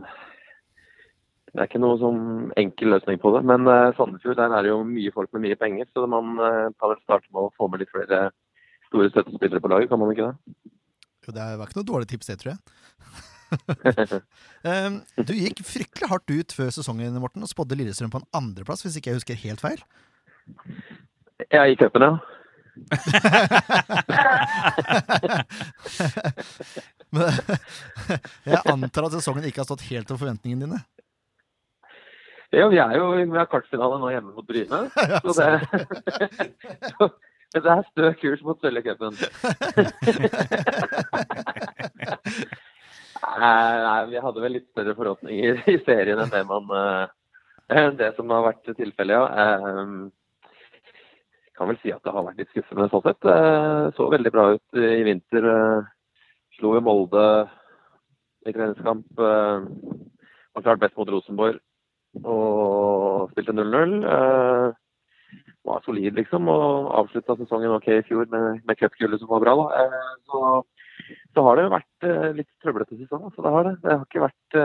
det 1.56 1.64
er 1.64 1.70
ikke 1.70 1.80
noe 1.80 1.96
sånn 2.02 2.50
enkel 2.60 2.90
løsning 2.92 3.16
på 3.22 3.30
det. 3.32 3.40
Men 3.48 3.64
uh, 3.70 3.94
Sandefjord 3.96 4.36
der 4.36 4.52
er 4.52 4.62
det 4.66 4.72
jo 4.74 4.90
mye 4.90 5.12
folk 5.16 5.30
med 5.32 5.42
mye 5.46 5.60
penger, 5.60 5.86
så 5.96 6.00
man 6.12 6.26
uh, 6.36 6.68
kan 6.76 6.90
vel 6.92 7.00
starte 7.06 7.30
med 7.32 7.42
å 7.46 7.54
få 7.56 7.64
med 7.72 7.80
litt 7.80 7.94
flere 7.94 8.20
store 8.90 9.08
støttespillere 9.14 9.64
på 9.64 9.72
laget, 9.72 9.90
kan 9.92 10.00
man 10.02 10.12
ikke 10.12 10.28
det? 10.28 10.36
Jo, 11.26 11.30
det 11.38 11.46
var 11.56 11.66
ikke 11.70 11.80
noe 11.80 11.92
dårlig 11.94 12.08
tips, 12.12 12.28
det, 12.28 12.38
tror 12.42 12.52
jeg. 12.52 12.60
um, 14.68 14.94
du 15.30 15.34
gikk 15.38 15.58
fryktelig 15.64 16.12
hardt 16.12 16.30
ut 16.34 16.50
før 16.60 16.70
sesongen 16.76 17.22
Morten, 17.24 17.46
og 17.48 17.52
spådde 17.52 17.80
Lillestrøm 17.80 18.12
på 18.12 18.20
en 18.20 18.32
andreplass, 18.36 18.84
hvis 18.84 18.98
ikke 19.00 19.10
jeg 19.14 19.20
husker 19.22 19.44
helt 19.48 19.62
feil. 19.64 19.80
Jeg 21.48 21.64
gikk 21.72 21.88
cupen, 21.88 22.04
ja. 22.04 22.12
Men 27.16 27.32
jeg 28.52 28.62
antar 28.72 29.08
at 29.08 29.16
sesongen 29.18 29.48
ikke 29.48 29.64
har 29.64 29.70
stått 29.70 29.88
helt 29.90 30.08
til 30.10 30.20
forventningene 30.20 30.68
dine. 30.68 30.82
Ja, 32.56 32.68
vi 32.72 32.80
er 32.80 32.96
jo 33.00 33.08
har 33.34 33.48
kvartfinale 33.52 33.98
nå 34.00 34.12
hjemme 34.14 34.36
mot 34.36 34.48
Bryne. 34.48 34.86
Så 35.26 35.34
det, 35.40 35.50
så, 36.94 37.10
det 37.56 37.72
er 37.74 37.88
stø 37.90 38.12
kurs 38.22 38.44
mot 38.46 38.60
i. 38.62 38.72
Nei, 43.26 43.80
nei, 43.82 44.00
vi 44.12 44.22
hadde 44.22 44.44
vel 44.44 44.54
litt 44.60 44.68
større 44.70 44.94
forhåpninger 44.96 45.64
i 45.72 45.78
serien 45.84 46.22
enn 46.22 46.32
det, 46.32 46.44
man, 46.48 46.70
eh, 46.78 47.08
enn 47.74 47.98
det 48.00 48.12
som 48.16 48.30
har 48.32 48.46
vært 48.46 48.70
tilfellet, 48.78 49.16
ja. 49.18 49.24
Eh, 49.26 50.46
kan 51.56 51.72
vel 51.72 51.80
si 51.82 51.92
at 51.96 52.04
det 52.04 52.12
har 52.12 52.26
vært 52.28 52.40
litt 52.42 52.52
skuffende 52.52 52.90
sånn 52.92 53.04
sett. 53.06 53.22
det 53.24 53.96
Så 53.96 54.10
veldig 54.12 54.32
bra 54.36 54.48
ut 54.56 54.80
i 54.80 55.04
vinter. 55.08 55.46
Slo 56.56 56.76
jo 56.76 56.82
Molde 56.84 57.26
i 58.48 58.54
treningskamp. 58.54 59.06
eh, 59.20 59.68
var 60.56 60.64
klart 60.64 60.80
best 60.80 60.98
mot 60.98 61.10
Rosenborg 61.10 61.60
og 62.24 63.32
spilte 63.32 63.52
0-0. 63.52 63.96
Eh, 64.08 64.74
var 65.66 65.82
solid, 65.84 66.14
liksom, 66.14 66.48
og 66.48 66.92
avslutta 67.00 67.36
sesongen 67.36 67.74
ok 67.76 67.88
i 67.90 68.04
fjor 68.08 68.30
med, 68.32 68.62
med 68.68 68.78
cupgullet 68.80 69.20
som 69.20 69.32
var 69.34 69.42
bra. 69.44 69.56
da. 69.56 69.82
Eh, 69.82 70.14
så, 70.30 70.64
så 71.34 71.48
har 71.48 71.60
det 71.60 71.74
vært 71.74 72.10
litt 72.38 72.52
trøblete 72.64 73.00
sesong. 73.02 73.26
Altså, 73.26 73.42
det 73.42 73.56
har 73.56 73.68
det. 73.68 73.76
Det 73.82 73.92
har 73.98 74.06
ikke 74.06 74.28
vært 74.28 74.60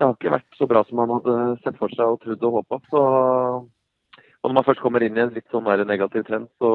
det 0.00 0.06
har 0.06 0.14
ikke 0.16 0.32
vært 0.32 0.56
så 0.56 0.64
bra 0.64 0.80
som 0.88 0.96
man 0.96 1.10
hadde 1.12 1.34
sett 1.60 1.76
for 1.76 1.92
seg 1.92 2.08
og 2.08 2.22
trodd 2.22 2.44
og 2.48 2.54
håpa. 2.54 2.78
Og 4.40 4.46
når 4.48 4.54
man 4.56 4.64
først 4.64 4.80
kommer 4.80 5.04
inn 5.04 5.18
i 5.18 5.20
en 5.20 5.34
litt 5.34 5.44
sånn 5.52 5.68
negativ 5.84 6.24
trend, 6.24 6.48
så 6.56 6.70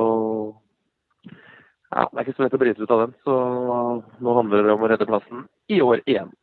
ja, 1.96 2.04
det 2.12 2.20
er 2.20 2.26
ikke 2.26 2.36
så 2.36 2.44
lett 2.44 2.58
å 2.58 2.60
bryte 2.60 2.84
ut 2.84 2.92
av 2.92 3.06
den. 3.06 3.16
Så 3.24 3.36
nå 4.20 4.36
handler 4.36 4.68
det 4.68 4.76
om 4.76 4.84
å 4.84 4.90
redde 4.92 5.08
plassen 5.10 5.48
i 5.72 5.82
år 5.86 6.04
igjen. 6.06 6.34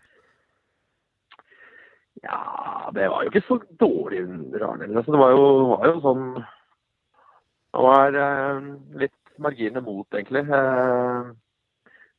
Ja, 2.22 2.90
det 2.94 3.08
var 3.10 3.24
jo 3.24 3.32
ikke 3.32 3.46
så 3.46 3.58
dårlig 3.80 4.22
under 4.24 4.64
Arne. 4.68 4.88
Altså, 4.94 5.14
det 5.14 5.20
var 5.20 5.34
jo, 5.34 5.42
var 5.74 5.90
jo 5.90 5.98
sånn 6.02 6.24
Det 6.38 7.82
var 7.84 8.18
eh, 8.22 8.70
litt 9.02 9.34
marginer 9.38 9.84
mot, 9.84 10.06
egentlig. 10.14 10.42
Eh, 10.46 11.28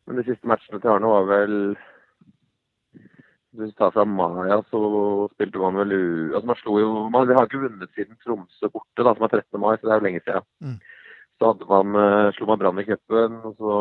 men 0.08 0.20
de 0.20 0.26
siste 0.28 0.48
matchene 0.48 0.80
til 0.80 0.94
Arne 0.94 1.12
var 1.12 1.28
vel 1.30 1.58
Hvis 3.58 3.74
du 3.74 3.80
tar 3.80 3.92
fra 3.96 4.06
Maja, 4.06 4.62
så 4.70 4.80
spilte 5.34 5.64
man 5.64 5.80
vel 5.82 5.96
u... 5.96 6.04
Altså, 6.36 6.46
man 6.52 6.62
slo 6.62 6.80
jo 6.80 6.94
man, 7.12 7.28
Vi 7.28 7.36
har 7.40 7.50
ikke 7.50 7.66
vunnet 7.66 7.96
siden 7.98 8.20
Tromsø 8.24 8.72
borte, 8.72 9.04
da, 9.04 9.16
som 9.16 9.28
er 9.28 9.36
13. 9.42 9.60
mai, 9.60 9.76
så 9.76 9.88
det 9.88 9.96
er 9.96 10.02
jo 10.02 10.08
lenge 10.08 10.24
siden. 10.28 10.50
Mm. 10.64 10.80
Så 11.40 11.54
hadde 11.54 11.68
man, 11.70 11.96
eh, 11.96 12.32
slo 12.36 12.50
man 12.50 12.60
Brann 12.60 12.82
i 12.82 12.86
cupen, 12.88 13.40
og 13.48 13.56
så 13.56 13.76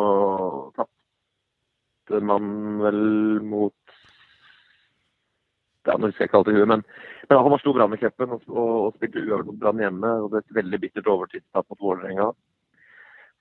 tapte 0.79 2.21
man 2.23 2.79
vel 2.85 3.01
mot 3.43 3.75
ja, 5.89 5.97
nå 5.97 6.11
husker 6.11 6.25
jeg 6.25 6.29
ikke 6.29 6.41
alt 6.43 6.51
i 6.53 6.57
huet, 6.59 6.69
men, 6.69 6.83
men 7.29 7.41
man 7.49 7.63
slo 7.63 7.73
Brann 7.75 7.95
i 7.97 8.01
cupen 8.01 8.35
og, 8.37 8.45
og, 8.53 8.75
og 8.87 8.99
spilte 8.99 9.23
uavgjort 9.23 9.49
mot 9.49 9.61
Brann 9.63 9.83
hjemme. 9.83 10.11
og 10.23 10.31
det 10.31 10.41
er 10.41 10.45
Et 10.45 10.59
veldig 10.61 10.81
bittert 10.85 11.11
overtidstap 11.15 11.67
mot 11.67 11.87
Vålerenga. 11.87 12.29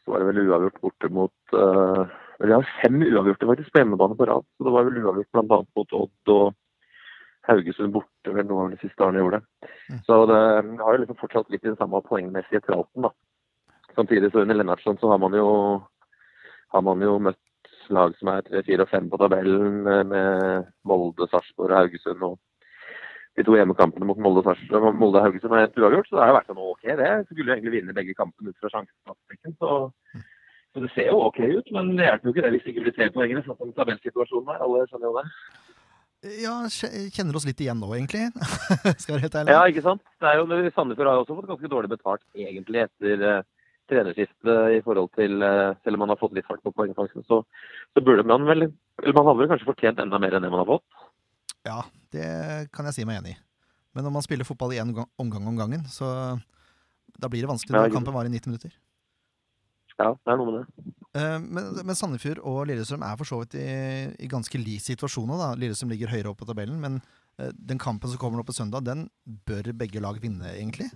Så 0.02 0.14
var 0.14 0.24
det 0.24 0.30
vel 0.30 0.48
uavgjort 0.48 0.80
borte 0.82 1.10
mot 1.12 1.58
uh, 1.60 2.08
Vi 2.40 2.54
har 2.54 2.70
fem 2.80 3.02
uavgjorte 3.04 3.50
faktisk 3.50 3.74
på 3.74 3.82
hjemmebane 3.82 4.16
på 4.16 4.30
rad. 4.30 4.48
Så 4.56 4.68
det 4.68 4.74
var 4.78 4.88
vel 4.88 5.02
uavgjort 5.04 5.32
bl.a. 5.36 5.60
mot 5.78 5.98
Odd 6.00 6.34
og 6.38 6.46
Haugesund 7.48 7.94
borte, 7.96 8.32
vel 8.32 8.48
noe 8.48 8.66
av 8.66 8.74
de 8.74 8.80
siste 8.82 9.04
Arne 9.04 9.22
gjorde. 9.22 9.42
Mm. 9.92 10.00
Så 10.08 10.20
det 10.32 10.40
har 10.40 10.96
jo 10.96 11.04
liksom 11.04 11.20
fortsatt 11.20 11.52
litt 11.52 11.64
i 11.64 11.70
den 11.70 11.80
samme 11.80 12.02
poengmessige 12.08 12.64
tralten, 12.66 13.08
da. 13.08 13.12
Samtidig 13.98 14.30
så 14.32 14.44
under 14.44 14.56
Lennartson 14.60 14.98
så 15.02 15.10
har 15.12 15.18
man 15.22 15.34
jo, 15.34 15.48
har 16.74 16.84
man 16.86 17.02
jo 17.02 17.16
møtt 17.28 17.40
lag 17.90 18.14
som 18.20 18.30
er 18.34 18.44
3, 18.46 18.62
4 18.68 18.84
og 18.84 18.90
5 18.92 19.08
på 19.14 19.18
tabellen, 19.22 19.78
med 20.12 20.68
Molde, 20.88 21.28
Sarpsborg 21.32 21.72
og 21.72 21.78
Haugesund. 21.82 22.24
og 22.28 22.38
De 23.38 23.46
to 23.48 23.56
hjemmekampene 23.56 24.06
mot 24.10 24.18
Molde, 24.22 24.44
og 24.76 24.88
Molde 25.00 25.22
Haugesund 25.24 25.54
er 25.56 25.66
helt 25.66 25.78
uavgjort, 25.80 26.10
så 26.10 26.18
det 26.18 26.24
har 26.26 26.32
jo 26.34 26.38
vært 26.40 26.50
sånn 26.52 26.64
OK, 26.66 26.84
det. 27.00 27.12
Skulle 27.30 27.48
jo 27.48 27.56
egentlig 27.56 27.76
vinne 27.78 27.96
begge 27.98 28.16
kampene 28.18 28.52
ut 28.52 28.60
fra 28.62 28.72
sjansestatistikken. 28.76 29.56
Så, 29.62 29.72
så 30.76 30.84
det 30.84 30.92
ser 30.94 31.10
jo 31.14 31.22
OK 31.30 31.40
ut, 31.46 31.72
men 31.78 31.94
det 31.98 32.10
hjelper 32.10 32.28
jo 32.30 32.36
ikke 32.36 32.46
det 32.48 32.54
hvis 32.58 32.68
ikke 32.74 32.86
blir 32.86 32.98
tre 33.00 33.10
poengene. 33.16 33.46
Sånn 33.48 33.60
som 33.62 33.74
tabellsituasjonen 33.80 34.54
er. 34.56 34.62
Alle 34.68 34.84
skjønner 34.92 35.10
jo 35.12 35.18
det. 35.22 35.26
Ja, 36.44 36.56
kje- 36.74 36.92
kjenner 37.14 37.38
oss 37.40 37.46
litt 37.48 37.62
igjen 37.62 37.78
nå, 37.80 37.88
egentlig. 37.96 38.26
Skal 39.02 39.16
være 39.16 39.28
helt 39.30 39.36
ærlig. 39.38 39.54
Ja, 39.56 39.62
ikke 39.72 39.86
sant. 39.86 40.02
Det 40.20 40.28
er 40.34 40.42
jo, 40.42 40.48
det- 40.52 40.74
Sandefjord 40.76 41.08
har 41.14 41.20
jo 41.22 41.24
også 41.28 41.38
fått 41.40 41.50
ganske 41.54 41.72
dårlig 41.72 41.92
betalt 41.94 42.26
egentlig 42.36 42.84
etter 42.88 43.24
eh, 43.32 43.46
trenerskiftet 43.90 44.78
i 44.78 44.82
forhold 44.86 45.12
til 45.18 45.42
eh, 45.46 45.74
Selv 45.84 45.98
om 45.98 46.04
man 46.06 46.14
har 46.14 46.20
fått 46.22 46.36
litt 46.38 46.48
fart 46.48 46.64
på 46.66 46.74
poengfangsten, 46.76 47.26
så, 47.28 47.42
så 47.96 48.04
burde 48.04 48.26
man 48.28 48.46
vel 48.48 48.68
Eller 48.68 49.16
man 49.18 49.28
hadde 49.30 49.42
vel 49.44 49.52
kanskje 49.52 49.70
fortjent 49.70 50.02
enda 50.04 50.20
mer 50.22 50.38
enn 50.38 50.46
det 50.46 50.52
man 50.54 50.64
har 50.64 50.72
fått. 50.76 51.06
Ja, 51.68 51.82
det 52.16 52.28
kan 52.76 52.88
jeg 52.88 52.96
si 52.98 53.06
meg 53.08 53.22
enig 53.22 53.36
i. 53.36 53.40
Men 53.98 54.06
når 54.08 54.14
man 54.20 54.26
spiller 54.26 54.48
fotball 54.48 54.76
i 54.76 54.82
én 54.82 54.94
omgang 54.94 55.48
om 55.50 55.58
gangen, 55.58 55.88
så 55.90 56.08
da 57.18 57.30
blir 57.32 57.44
det 57.44 57.50
vanskelig 57.50 57.74
når 57.74 57.90
ja, 57.90 57.96
kampen 57.96 58.14
varer 58.16 58.30
i 58.30 58.36
90 58.38 58.52
minutter. 58.52 58.76
Ja, 59.98 60.12
det 60.14 60.30
er 60.32 60.38
noe 60.38 60.52
med 60.52 60.58
det. 60.60 60.92
Eh, 61.18 61.38
Men, 61.42 61.72
men 61.82 61.98
Sandefjord 61.98 62.42
og 62.46 62.60
Lillestrøm 62.70 63.06
er 63.08 63.18
for 63.18 63.30
så 63.30 63.40
vidt 63.42 63.58
i, 63.58 63.70
i 64.22 64.30
ganske 64.30 64.60
lik 64.62 64.84
situasjon 64.86 65.26
nå. 65.30 65.40
da. 65.42 65.54
Lillestrøm 65.58 65.94
ligger 65.94 66.14
høyere 66.14 66.32
opp 66.32 66.44
på 66.44 66.50
tabellen, 66.50 66.78
men 66.84 67.00
eh, 67.42 67.50
den 67.58 67.82
kampen 67.82 68.12
som 68.12 68.22
kommer 68.22 68.38
nå 68.40 68.46
på 68.48 68.56
søndag, 68.56 68.86
den 68.86 69.08
bør 69.26 69.72
begge 69.78 70.04
lag 70.04 70.20
vinne, 70.22 70.54
egentlig. 70.54 70.92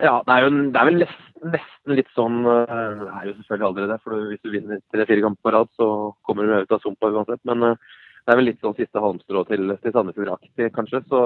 Ja, 0.00 0.14
det 0.26 0.32
er 0.34 0.46
jo 0.46 0.50
det 0.72 0.80
er 0.80 0.88
vel 0.88 0.98
nesten, 1.02 1.50
nesten 1.54 1.96
litt 1.98 2.10
sånn 2.16 2.38
eh, 2.48 2.70
Det 3.00 3.08
er 3.10 3.26
jo 3.28 3.34
selvfølgelig 3.38 3.66
aldri 3.68 3.88
det, 3.90 3.98
for 4.04 4.28
hvis 4.30 4.42
du 4.44 4.50
vinner 4.54 4.80
tre-fire 4.94 5.24
kamper 5.26 5.44
på 5.44 5.52
rad, 5.56 5.68
så 5.76 5.88
kommer 6.28 6.48
du 6.48 6.54
ut 6.62 6.72
av 6.76 6.80
sumpa 6.84 7.10
uansett. 7.12 7.42
Men 7.48 7.66
eh, 7.68 7.90
det 8.24 8.32
er 8.34 8.40
vel 8.40 8.48
litt 8.50 8.64
sånn 8.64 8.76
siste 8.78 9.02
halmstrå 9.02 9.44
til, 9.48 9.74
til 9.82 9.94
Sandefjord-aktig, 9.96 10.70
kanskje. 10.76 11.02
Så 11.10 11.20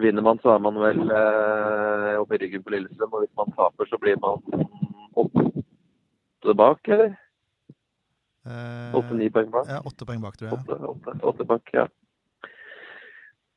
vinner 0.00 0.24
man, 0.24 0.40
så 0.42 0.54
er 0.54 0.62
man 0.64 0.78
vel 0.80 1.02
eh, 1.04 2.14
oppe 2.20 2.36
i 2.36 2.42
ryggen 2.44 2.64
på 2.64 2.72
Lillestrøm. 2.74 3.12
Og 3.12 3.24
hvis 3.24 3.34
man 3.40 3.52
taper, 3.56 3.88
så 3.90 4.00
blir 4.02 4.20
man 4.20 4.40
åtte 5.22 6.56
bak, 6.58 6.88
eller? 6.88 7.12
Eh, 8.42 8.94
Åtte-ni 8.98 9.28
poeng 9.30 9.52
bak. 9.52 9.68
Ja, 9.70 9.80
åtte 9.86 10.08
poeng 10.08 10.22
bak, 10.24 10.36
tror 10.40 10.50
jeg. 10.50 10.58
Åtte, 10.58 10.78
åtte, 10.92 11.18
åtte 11.32 11.44
bak, 11.46 11.74
ja. 11.76 11.86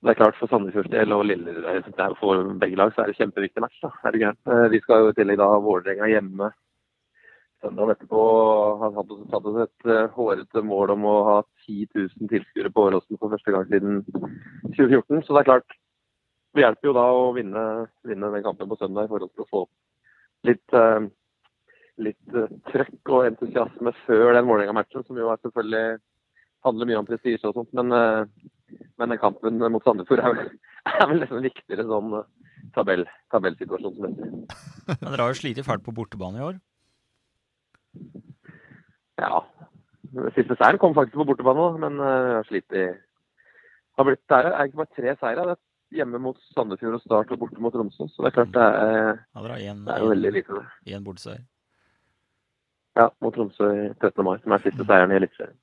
Det 0.05 0.11
er 0.13 0.17
klart 0.19 0.35
For 0.37 0.45
Sandefjords 0.51 0.91
del 0.93 1.13
og 1.15 1.23
Lille, 1.25 1.53
det 1.65 1.71
er 1.97 2.13
for 2.19 2.49
begge 2.61 2.77
lag 2.77 2.91
så 2.93 3.01
er 3.01 3.09
det 3.09 3.15
kjempeviktig 3.17 3.63
match. 3.63 3.79
da. 3.81 3.89
Er 4.05 4.13
det? 4.13 4.27
Eh, 4.45 4.67
Vi 4.69 4.79
skal 4.83 5.01
jo 5.01 5.09
i 5.09 5.15
tillegg 5.17 5.39
da 5.41 5.47
Vålerenga 5.57 6.09
hjemme 6.11 6.51
søndag 7.63 7.95
etterpå. 7.95 8.21
Har 8.83 8.93
hatt 8.99 9.49
oss 9.49 9.57
et 9.63 9.89
eh, 9.89 10.13
hårete 10.13 10.61
mål 10.61 10.93
om 10.93 11.09
å 11.09 11.15
ha 11.31 11.39
10 11.65 11.87
000 11.97 12.29
tilskuere 12.29 12.69
på 12.69 12.85
Åråsen 12.85 13.17
for 13.17 13.33
første 13.33 13.55
gang 13.55 13.65
siden 13.71 14.03
2014. 14.77 15.25
Så 15.25 15.33
det 15.33 15.41
er 15.41 15.49
klart, 15.49 15.77
det 16.53 16.67
hjelper 16.67 16.91
jo 16.91 16.97
da 17.01 17.09
å 17.09 17.27
vinne, 17.33 17.67
vinne 18.05 18.33
den 18.37 18.45
kampen 18.45 18.69
på 18.69 18.77
søndag 18.77 19.09
i 19.09 19.13
forhold 19.15 19.33
til 19.33 19.47
å 19.47 19.51
få 19.55 19.67
litt, 20.45 20.77
eh, 20.77 21.07
litt 21.97 22.41
trøkk 22.69 23.09
og 23.09 23.31
entusiasme 23.31 23.97
før 24.05 24.37
den 24.37 24.45
Vålerenga-matchen, 24.53 25.09
som 25.09 25.17
jo 25.17 25.33
er 25.33 25.41
selvfølgelig 25.41 25.97
handler 26.65 26.89
mye 26.89 26.99
om 27.01 27.07
prestisje 27.07 27.49
og 27.49 27.57
sånt. 27.59 27.71
Men, 27.77 27.91
eh, 27.95 28.79
men 28.99 29.17
kampen 29.21 29.61
mot 29.71 29.83
Sandefjord 29.85 30.23
er 30.23 30.45
er 30.91 31.09
vel 31.09 31.21
liksom 31.23 31.43
viktigere 31.45 31.87
sånn 31.87 32.13
eh, 32.19 32.27
tabell, 32.75 33.05
tabellsituasjonsmessig. 33.33 34.31
Men 34.91 35.09
dere 35.11 35.21
har 35.23 35.33
jo 35.33 35.41
slitt 35.41 35.61
fælt 35.65 35.85
på 35.85 35.95
bortebane 35.95 36.41
i 36.41 36.47
år. 36.51 36.61
Ja. 39.21 39.41
Siste 40.35 40.55
seieren 40.55 40.79
kom 40.79 40.95
faktisk 40.95 41.17
på 41.19 41.27
bortebane, 41.27 41.71
men 41.81 41.99
eh, 41.99 42.29
jeg 42.29 42.39
har 42.39 42.49
slitt 42.51 42.77
i 42.77 42.85
har 43.95 44.07
blitt, 44.09 44.23
det 44.27 44.37
er 44.37 44.51
egentlig 44.51 44.81
bare 44.81 44.95
tre 44.97 45.15
seire. 45.21 45.43
Det 45.47 45.55
er 45.55 45.99
hjemme 46.01 46.19
mot 46.19 46.39
Sandefjord 46.51 46.97
og 46.97 47.03
Start 47.03 47.31
og 47.31 47.41
borte 47.43 47.61
mot 47.63 47.73
Tromsø. 47.73 48.07
Så 48.11 48.23
det 48.23 48.31
er 48.31 48.37
klart 48.39 48.55
det 48.55 48.63
er, 48.63 49.11
Ja, 49.35 49.43
det 49.45 49.51
er, 49.51 49.61
en, 49.71 49.83
det 49.85 49.93
er 49.93 50.03
jo 50.03 50.09
veldig 50.11 50.31
lite. 50.35 50.63
én 50.91 51.05
borteseier. 51.05 51.43
Ja, 52.99 53.09
mot 53.23 53.35
Tromsø 53.35 53.69
i 53.71 53.87
13. 53.99 54.23
mai, 54.23 54.37
som 54.43 54.55
er 54.55 54.63
siste 54.65 54.87
seieren 54.87 55.13
i 55.13 55.19
Eliteserien. 55.19 55.57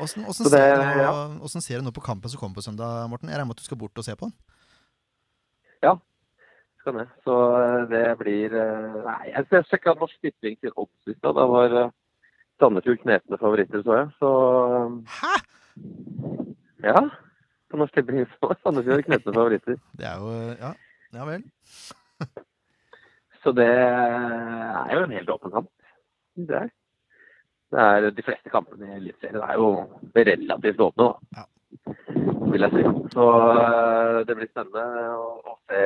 Åssen 0.00 0.24
ser, 0.48 0.76
du 0.76 0.82
nå- 0.82 1.02
ja. 1.02 1.60
ser 1.60 1.78
du 1.80 1.84
nå 1.86 1.92
på 1.94 2.02
kampen 2.04 2.30
som 2.30 2.40
kommer 2.40 2.54
på 2.60 2.64
søndag, 2.64 3.08
Morten? 3.10 3.28
Jeg 3.28 3.38
regner 3.38 3.48
med 3.50 3.56
at 3.58 3.62
du 3.62 3.68
skal 3.68 3.80
bort 3.80 3.98
og 3.98 4.04
se 4.06 4.14
på 4.16 4.28
den? 4.28 4.36
Skal 6.78 6.94
det. 6.94 7.06
Så 7.26 7.34
eh, 7.58 7.80
det 7.90 8.02
blir 8.20 8.54
eh, 8.54 8.98
Nei, 9.04 9.32
jeg 9.34 9.64
sjekka 9.66 9.96
Norsk 9.98 10.20
Tipping 10.22 10.54
til 10.62 10.70
odds 10.78 11.10
i 11.10 11.14
stad. 11.16 11.34
Da 11.34 11.46
var 11.50 11.74
eh, 11.82 11.90
Sandefjord 12.62 13.00
knepne 13.02 13.38
favoritter, 13.40 13.82
så 13.82 13.96
jeg. 13.98 14.12
Så 14.20 14.30
Hæ?! 15.18 15.34
ja. 16.86 17.02
På 17.68 17.80
Norsk 17.82 17.94
Tipping 17.98 18.22
var 18.42 18.56
Sandefjord 18.62 19.02
knepne 19.08 19.34
favoritter. 19.34 19.80
Det 19.98 20.06
er 20.06 20.22
jo 20.22 20.30
Ja, 20.62 20.70
ja 21.18 21.26
vel. 21.28 21.44
Så 23.42 23.52
det 23.54 23.68
er 23.70 24.94
jo 24.96 25.02
en 25.04 25.12
helt 25.14 25.28
åpen 25.30 25.52
kamp. 25.54 25.68
Det 26.34 26.56
er. 26.58 26.70
Det 27.68 27.84
er 27.84 28.10
de 28.16 28.24
fleste 28.24 28.50
kampene 28.52 28.88
i 28.88 28.96
Eliteserien 28.96 29.44
er 29.44 29.58
jo 29.60 29.68
relativt 30.16 30.80
åpne, 30.80 31.08
da. 31.08 31.44
Vil 32.48 32.64
jeg 32.64 32.72
si. 32.72 32.84
Så 33.12 33.24
øh, 33.28 34.20
det 34.26 34.36
blir 34.38 34.48
spennende 34.48 34.84
å, 35.12 35.26
å 35.52 35.56
se. 35.68 35.82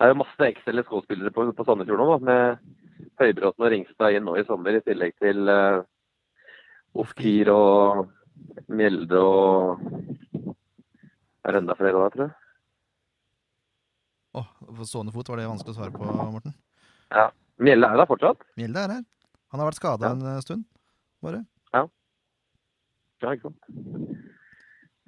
Det 0.00 0.08
er 0.08 0.10
jo 0.10 0.18
masse 0.18 0.48
Excel 0.48 0.82
SK-spillere 0.82 1.30
på, 1.36 1.46
på 1.54 1.66
Sandefjord 1.68 2.02
nå, 2.02 2.08
da, 2.10 2.18
med 2.26 3.12
Høybråten 3.20 3.66
og 3.66 3.72
Ringstad 3.74 4.16
inn 4.16 4.26
nå 4.26 4.34
i 4.40 4.46
sommer, 4.48 4.74
i 4.74 4.82
tillegg 4.84 5.14
til 5.22 5.46
uh, 5.46 5.84
Ofkir 6.98 7.52
og 7.54 8.08
Mjelde 8.72 9.20
og 9.20 9.84
Er 11.44 11.54
det 11.54 11.60
enda 11.62 11.76
flere 11.78 12.00
der, 12.00 12.14
tror 12.14 12.24
jeg? 12.26 12.34
Åh, 14.40 14.50
på 14.78 14.86
stående 14.86 15.12
fot 15.14 15.30
var 15.30 15.40
det 15.40 15.48
vanskelig 15.50 15.74
å 15.74 15.78
svare 15.78 15.94
på, 15.94 16.10
Morten. 16.34 16.52
Ja. 17.10 17.30
Mjelde 17.60 17.88
er 17.90 18.00
der 18.00 18.08
fortsatt. 18.08 18.44
Mjelde 18.60 18.82
er 18.82 18.94
her. 18.96 19.06
Han 19.50 19.60
har 19.60 19.70
vært 19.70 19.80
skada 19.80 20.06
Ja. 20.06 20.12
en 20.16 20.26
eh, 20.36 20.40
stund. 20.44 20.64
Bare. 21.22 21.44
Ja, 21.74 23.32
ikke 23.34 23.50
sant. 23.50 23.58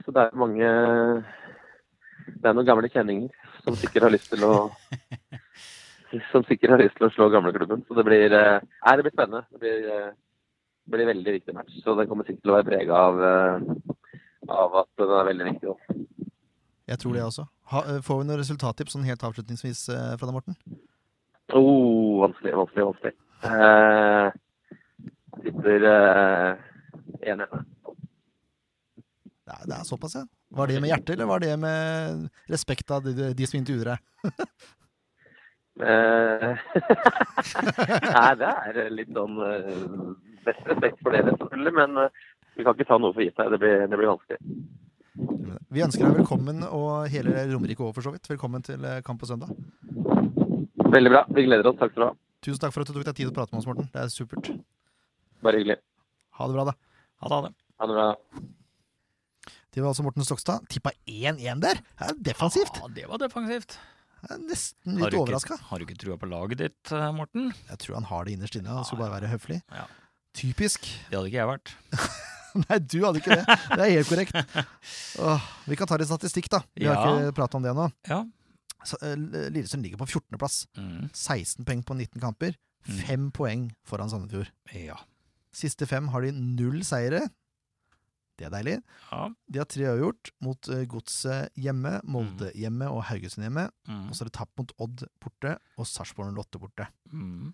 Så 0.04 0.12
det 0.12 0.20
er 0.26 0.34
mange 0.36 0.66
Det 2.42 2.44
er 2.50 2.52
noen 2.52 2.66
gamle 2.68 2.90
kjenninger 2.92 3.30
som 3.64 3.76
sikkert 3.78 4.02
har 4.04 4.12
lyst 4.12 4.28
til 4.28 4.42
å 4.44 4.50
Som 6.32 6.44
sikkert 6.44 6.74
har 6.74 6.82
lyst 6.82 6.98
til 6.98 7.06
å 7.06 7.12
slå 7.14 7.30
gamleklubben. 7.32 7.86
Så 7.88 7.96
det 7.96 8.04
blir 8.04 8.34
eh, 8.36 8.58
Nei, 8.60 8.94
det 8.98 9.06
blir 9.06 9.14
spennende. 9.14 9.46
Det 9.48 9.62
blir, 9.62 9.86
eh, 9.88 10.10
det 10.84 10.92
blir 10.92 11.08
veldig 11.08 11.32
viktig 11.38 11.54
match. 11.56 11.72
Så 11.80 11.94
den 11.96 12.10
kommer 12.10 12.28
sikkert 12.28 12.42
til 12.44 12.52
å 12.52 12.58
være 12.58 12.68
prega 12.68 12.98
av, 13.08 13.22
eh, 13.24 14.20
av 14.52 14.76
at 14.82 14.90
den 15.00 15.14
er 15.16 15.30
veldig 15.30 15.46
viktig. 15.48 15.72
Også. 15.72 15.96
Jeg 16.92 16.98
tror 17.00 17.16
det 17.16 17.22
også. 17.24 17.46
Ha, 17.72 17.80
eh, 17.94 18.00
får 18.04 18.18
vi 18.20 18.28
noen 18.28 18.42
resultattips 18.42 18.92
sånn 18.98 19.08
helt 19.08 19.24
avslutningsvis 19.24 19.86
eh, 19.94 20.12
fra 20.20 20.28
deg, 20.28 20.36
Morten? 20.36 20.58
Oh, 21.56 22.20
vanskelig, 22.26 22.52
vanskelig, 22.60 22.84
vanskelig. 22.90 23.14
Eh, 23.42 24.32
sitter 25.42 25.82
eh, 25.82 26.56
1-1. 27.34 27.64
Det 29.46 29.56
det 29.66 29.74
er 29.74 29.84
såpass, 29.84 30.14
ja. 30.14 30.22
Var 30.54 30.66
det 30.66 30.80
med 30.80 30.92
hjertet, 30.92 31.14
eller 31.16 31.26
var 31.26 31.40
det 31.42 31.56
med 31.58 32.28
respekt 32.50 32.90
av 32.90 33.02
de, 33.02 33.32
de, 33.34 33.46
som 33.48 33.58
intervjuer 33.58 33.92
deg? 33.92 34.32
Eh, 35.82 36.50
Nei, 38.12 38.32
det 38.36 38.48
er 38.52 38.90
litt 38.92 39.14
sånn 39.16 39.38
eh, 39.40 39.70
Best 40.44 40.66
respekt 40.68 40.98
for 41.00 41.16
det, 41.16 41.22
selvfølgelig. 41.30 41.72
Men 41.78 42.02
eh, 42.04 42.24
vi 42.58 42.66
kan 42.66 42.76
ikke 42.76 42.88
ta 42.90 42.98
noe 43.00 43.14
for 43.16 43.24
gitt 43.24 43.40
her. 43.40 43.50
Det 43.54 43.60
blir, 43.62 43.86
det 43.88 43.98
blir 43.98 44.12
vanskelig. 44.12 44.38
Vi 45.72 45.84
ønsker 45.84 46.06
deg 46.06 46.18
velkommen, 46.20 46.60
og 46.68 47.08
hele 47.12 47.46
Romerike 47.50 47.82
òg, 47.86 47.94
for 47.96 48.04
så 48.04 48.12
vidt. 48.12 48.28
Velkommen 48.30 48.64
til 48.66 48.84
kamp 49.06 49.22
på 49.22 49.30
søndag. 49.30 49.56
Veldig 50.92 51.14
bra. 51.14 51.24
Vi 51.32 51.46
gleder 51.48 51.72
oss. 51.72 51.80
Takk 51.80 51.94
skal 51.94 52.04
du 52.04 52.08
ha. 52.10 52.14
Tusen 52.42 52.58
takk 52.62 52.74
for 52.74 52.82
at 52.82 52.90
du 52.90 52.96
tok 52.96 53.06
deg 53.06 53.14
tid 53.14 53.28
til 53.28 53.32
å 53.32 53.36
prate 53.36 53.54
med 53.54 53.62
oss, 53.62 53.68
Morten. 53.70 53.86
Det 53.92 54.02
er 54.02 54.10
supert. 54.10 54.50
Bare 55.46 55.60
hyggelig. 55.60 55.78
Ha 56.38 56.48
det 56.48 56.56
bra, 56.56 56.64
da. 56.72 56.74
Ha 57.22 57.30
det. 57.30 57.36
Ha 57.38 57.42
det. 57.46 57.54
Ha 57.78 57.88
det 57.90 57.96
bra. 57.98 58.08
Det 59.72 59.80
var 59.80 59.92
altså 59.92 60.04
Morten 60.04 60.26
Stokstad. 60.26 60.66
Tippa 60.68 60.90
1-1 61.08 61.62
der! 61.62 61.78
Det 61.80 62.10
er 62.10 62.18
defensivt. 62.32 62.82
Ja, 62.82 62.90
det 62.92 63.06
var 63.08 63.22
defensivt. 63.22 63.78
Jeg 64.22 64.36
er 64.36 64.42
nesten 64.44 64.98
litt 65.00 65.16
overraska. 65.18 65.56
Har 65.70 65.80
du 65.80 65.86
ikke 65.86 65.96
trua 65.98 66.18
på 66.20 66.28
laget 66.30 66.60
ditt, 66.60 66.92
eh, 66.94 67.06
Morten? 67.14 67.48
Jeg 67.70 67.80
tror 67.82 67.96
han 67.98 68.10
har 68.10 68.26
det 68.26 68.34
innerst 68.36 68.58
inne. 68.58 68.74
Han 68.74 68.84
skulle 68.86 69.06
bare 69.06 69.16
være 69.16 69.30
høflig. 69.32 69.62
Ja. 69.72 69.86
Typisk. 70.38 70.84
Det 71.08 71.16
hadde 71.16 71.30
ikke 71.30 71.40
jeg 71.40 71.50
vært. 71.50 71.72
Nei, 72.66 72.78
du 72.84 72.98
hadde 73.06 73.22
ikke 73.22 73.38
det. 73.40 73.56
Det 73.72 73.80
er 73.86 73.94
helt 73.96 74.10
korrekt. 74.12 74.60
Åh, 75.24 75.48
vi 75.70 75.78
kan 75.80 75.88
ta 75.90 75.98
litt 75.98 76.10
statistikk, 76.10 76.50
da. 76.52 76.60
Vi 76.76 76.86
har 76.90 77.00
ikke 77.00 77.34
pratet 77.40 77.58
om 77.58 77.64
det 77.66 77.74
nå. 77.78 77.88
Ja. 78.10 78.20
Eh, 79.02 79.14
Lillestrøm 79.52 79.84
ligger 79.84 80.00
på 80.02 80.08
14.-plass. 80.10 80.64
Mm. 80.78 81.10
16 81.12 81.66
poeng 81.68 81.84
på 81.86 81.96
19 81.98 82.22
kamper. 82.22 82.56
Mm. 82.88 82.98
5 83.06 83.30
poeng 83.36 83.68
foran 83.86 84.10
Sandefjord. 84.10 84.50
Ja. 84.74 84.98
Siste 85.54 85.86
fem 85.86 86.08
har 86.12 86.24
de 86.24 86.32
null 86.34 86.82
seire. 86.86 87.26
Det 88.40 88.46
er 88.48 88.54
deilig. 88.54 88.78
ja. 89.12 89.24
De 89.52 89.60
har 89.60 89.68
tre 89.70 89.84
avgjort 89.90 90.30
mot 90.42 90.68
uh, 90.72 90.82
Godset 90.90 91.52
hjemme, 91.60 91.98
Molde 92.08 92.48
hjemme 92.58 92.88
og 92.90 93.04
Haugesund 93.10 93.44
hjemme. 93.44 93.68
Mm. 93.86 94.06
Og 94.08 94.16
så 94.16 94.24
er 94.24 94.30
det 94.30 94.38
tapt 94.38 94.56
mot 94.58 94.72
Odd 94.82 95.04
borte 95.22 95.58
og 95.76 95.86
Sarpsborg 95.86 96.32
08 96.32 96.62
borte. 96.62 96.88
Mm. 97.12 97.52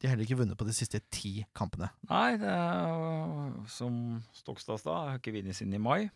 De 0.00 0.08
har 0.08 0.14
heller 0.14 0.24
ikke 0.24 0.40
vunnet 0.40 0.56
på 0.56 0.64
de 0.64 0.72
siste 0.72 1.02
ti 1.12 1.44
kampene. 1.54 1.90
Nei, 2.08 2.38
det 2.40 2.48
er 2.48 3.52
som 3.68 3.94
Stokstad 4.32 4.80
sa, 4.80 4.96
har 5.10 5.20
ikke 5.20 5.34
vunnet 5.36 5.58
siden 5.58 5.76
i 5.76 5.82
mai. 5.82 6.08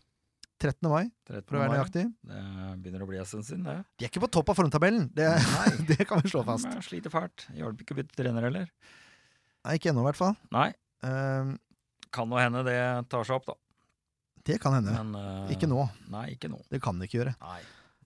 13. 0.61 0.87
mai, 0.89 1.09
13. 1.27 1.43
for 1.49 1.57
å 1.57 1.61
være 1.63 1.73
nøyaktig. 1.75 2.05
Det 2.29 2.43
begynner 2.83 3.03
å 3.03 3.09
bli 3.09 3.19
en 3.19 3.27
stund 3.29 3.47
siden, 3.47 3.65
det. 3.67 3.77
De 3.99 4.07
er 4.07 4.11
ikke 4.13 4.23
på 4.23 4.31
topp 4.37 4.53
av 4.53 4.59
formtabellen, 4.61 5.09
det, 5.15 5.27
det 5.91 6.07
kan 6.07 6.23
vi 6.23 6.31
slå 6.31 6.45
fast. 6.47 6.69
De 6.71 6.85
sliter 6.85 7.13
fælt. 7.13 7.47
Hjalp 7.57 7.83
ikke 7.83 7.97
å 7.97 7.99
bytte 7.99 8.17
trener 8.17 8.47
heller. 8.47 8.71
Nei, 9.65 9.77
ikke 9.79 9.91
ennå, 9.91 10.05
i 10.05 10.09
hvert 10.11 10.21
fall. 10.23 10.35
Nei, 10.55 10.71
Um, 11.05 11.49
kan 12.15 12.25
nå 12.31 12.39
hende 12.39 12.63
det 12.65 12.79
tar 13.11 13.27
seg 13.27 13.35
opp, 13.35 13.51
da. 13.51 13.53
det 14.47 14.55
kan 14.63 14.73
hende. 14.73 14.93
Men 14.95 15.11
uh, 15.19 15.51
Ikke 15.53 15.67
nå. 15.69 15.83
Nei, 16.09 16.31
ikke 16.33 16.49
nå. 16.49 16.57
Det 16.71 16.79
kan 16.81 16.97
de 16.97 17.05
ikke 17.05 17.19
gjøre. 17.19 17.35
Nei, 17.43 17.59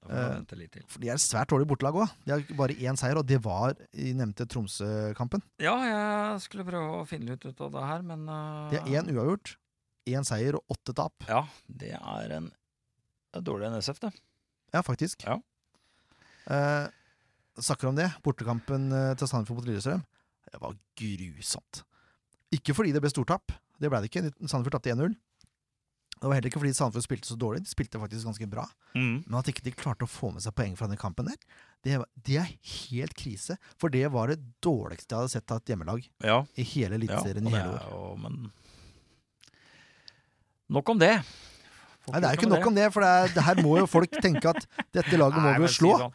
Eh, 0.07 0.29
vente 0.31 0.55
litt 0.55 0.71
til. 0.73 0.83
For 0.89 1.03
de 1.03 1.09
er 1.11 1.19
svært 1.21 1.51
dårlig 1.51 1.67
bortelag 1.69 1.97
òg. 1.99 2.11
De 2.23 2.31
har 2.31 2.43
bare 2.57 2.75
én 2.87 2.97
seier, 2.97 3.19
og 3.19 3.25
det 3.27 3.37
var 3.43 3.75
i 3.91 4.13
nevnte 4.17 4.47
Tromsø-kampen. 4.49 5.43
Ja, 5.61 5.73
jeg 5.85 6.43
skulle 6.45 6.65
prøve 6.67 7.01
å 7.01 7.07
finne 7.09 7.35
ut 7.35 7.43
ut 7.45 7.59
av 7.65 7.73
det 7.75 7.83
her, 7.83 8.05
men 8.07 8.23
uh, 8.31 8.69
De 8.71 8.79
har 8.79 8.87
én 9.01 9.11
uavgjort, 9.11 9.57
én 10.07 10.25
seier 10.27 10.55
og 10.59 10.63
åtte 10.75 10.93
tap. 10.95 11.25
Ja, 11.27 11.43
det 11.67 11.95
er 11.99 12.35
en 12.39 12.49
det 13.29 13.37
er 13.43 13.45
dårlig 13.45 13.67
enn 13.67 13.77
SF, 13.77 13.99
det. 14.01 14.09
Ja, 14.73 14.81
faktisk. 14.81 15.21
Ja. 15.27 15.35
Eh, 16.49 16.87
snakker 17.61 17.87
om 17.91 17.95
det. 17.99 18.07
Bortekampen 18.25 18.87
eh, 18.91 19.11
til 19.19 19.29
Sandefjord 19.29 19.59
mot 19.61 19.67
Lillestrøm. 19.69 20.01
Det 20.49 20.61
var 20.63 20.73
grusomt. 20.97 21.83
Ikke 22.55 22.73
fordi 22.73 22.93
det 22.95 23.03
ble 23.03 23.11
stortap. 23.13 23.53
Det 23.77 23.91
ble 23.91 24.01
det 24.01 24.09
ikke. 24.09 24.31
Sandefjord 24.49 24.79
tapte 24.79 24.95
1-0. 24.95 25.13
Det 26.19 26.27
var 26.27 26.35
heller 26.35 26.49
ikke 26.49 26.59
fordi 26.59 26.73
Sandefjord 26.75 27.05
spilte 27.05 27.29
så 27.29 27.37
dårlig. 27.39 27.61
De 27.67 27.71
spilte 27.71 28.01
faktisk 28.01 28.25
ganske 28.27 28.49
bra. 28.49 28.65
Men 28.97 29.37
at 29.39 29.47
ikke 29.53 29.63
de 29.67 29.75
klarte 29.77 30.07
å 30.07 30.09
få 30.09 30.33
med 30.33 30.43
seg 30.43 30.55
poeng 30.57 30.73
fra 30.79 30.89
den 30.89 30.99
kampen 30.99 31.29
der, 31.29 31.37
det, 31.85 31.99
det 32.27 32.39
er 32.41 32.49
helt 32.89 33.13
krise. 33.15 33.55
For 33.79 33.93
det 33.93 34.07
var 34.11 34.33
det 34.33 34.41
dårligste 34.65 35.13
jeg 35.13 35.21
hadde 35.21 35.31
sett 35.37 35.53
av 35.53 35.61
et 35.61 35.69
hjemmelag 35.71 36.09
Ja, 36.25 36.41
i 36.59 36.65
hele 36.73 36.97
ja 36.97 36.99
Eliteserien 36.99 37.45
og 37.47 37.53
i 37.53 37.61
hele 37.61 37.77
år. 37.77 37.85
jo 37.93 38.09
Men 38.25 38.49
Nok 40.69 40.89
om 40.93 40.99
det. 41.01 41.13
Nei, 42.09 42.19
det 42.19 42.25
er 42.25 42.33
jo 42.35 42.39
ikke 42.39 42.49
nok 42.49 42.67
om 42.71 42.75
det, 42.77 42.87
for 42.93 43.05
det, 43.05 43.09
er, 43.09 43.31
det 43.35 43.43
her 43.45 43.59
må 43.65 43.77
jo 43.77 43.85
folk 43.89 44.11
tenke 44.21 44.49
at 44.49 44.65
dette 44.95 45.17
laget 45.19 45.41
må 45.43 45.51
vi 45.57 45.65
jo 45.67 45.71
slå. 45.75 45.91
sånn, 46.05 46.13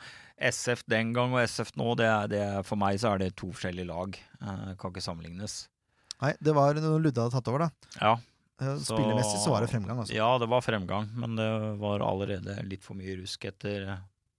SF 0.50 0.82
den 0.90 1.12
gang 1.14 1.34
og 1.36 1.42
SF 1.46 1.70
nå, 1.78 1.92
det 2.00 2.06
er, 2.10 2.26
det 2.32 2.40
er, 2.42 2.62
for 2.66 2.80
meg 2.80 2.98
så 2.98 3.12
er 3.14 3.22
det 3.22 3.28
to 3.38 3.50
forskjellige 3.54 3.86
lag. 3.86 4.16
Eh, 4.42 4.72
kan 4.80 4.90
ikke 4.94 5.04
sammenlignes. 5.04 5.68
Nei, 6.22 6.32
det 6.42 6.54
var 6.56 6.74
noe 6.82 6.98
Ludde 7.02 7.22
hadde 7.22 7.34
tatt 7.36 7.50
over, 7.52 7.66
da. 7.68 7.90
Ja, 8.00 8.14
Eh, 8.62 8.76
Så- 8.78 8.94
Spillemessig 8.94 9.40
så 9.42 9.50
var 9.50 9.64
det 9.64 9.68
fremgang, 9.72 9.98
altså. 9.98 10.14
ja, 10.14 10.28
det 10.38 10.46
var 10.48 10.60
fremgang, 10.62 11.08
men 11.18 11.34
det 11.34 11.46
var 11.80 11.98
allerede 12.06 12.54
litt 12.62 12.84
for 12.86 12.94
mye 12.94 13.16
rusk 13.18 13.44
etter 13.50 13.88
eh, 13.90 13.96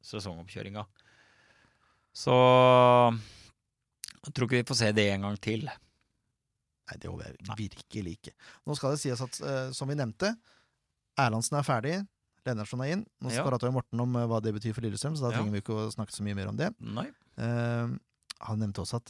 sesongoppkjøringa. 0.08 0.86
Så 2.16 2.32
jeg 4.24 4.32
tror 4.34 4.48
ikke 4.48 4.62
vi 4.62 4.68
får 4.70 4.80
se 4.80 4.92
det 4.96 5.06
en 5.12 5.26
gang 5.28 5.36
til. 5.44 5.68
Nei, 6.86 6.98
det 7.02 7.10
håper 7.10 7.32
jeg 7.32 7.58
virkelig 7.58 8.12
ikke. 8.20 8.34
Nå 8.68 8.76
skal 8.78 8.94
det 8.94 9.00
sies 9.02 9.22
at, 9.26 9.40
uh, 9.42 9.72
som 9.74 9.90
vi 9.90 9.96
nevnte, 9.98 10.36
Erlandsen 11.18 11.58
er 11.58 11.66
ferdig. 11.66 11.96
Lennartson 12.46 12.82
er 12.86 12.92
inn. 12.94 13.06
Nå 13.24 13.32
Ja. 13.34 13.44
prater 13.48 13.68
jo 13.72 13.74
Morten 13.74 14.00
om 14.04 14.16
eh, 14.20 14.26
hva 14.30 14.38
det 14.44 14.52
betyr 14.54 14.74
for 14.76 14.82
Lillestrøm, 14.86 15.16
så 15.18 15.26
da 15.26 15.32
Ja. 15.32 15.38
trenger 15.40 15.54
vi 15.56 15.62
ikke 15.64 15.78
å 15.80 15.92
snakke 15.94 16.14
så 16.14 16.22
mye 16.22 16.36
mer 16.38 16.48
om 16.52 16.58
det. 16.60 16.68
Nei. 16.80 17.08
Uh, 17.40 17.96
han 18.46 18.60
nevnte 18.60 18.84
også 18.84 19.00
at 19.00 19.06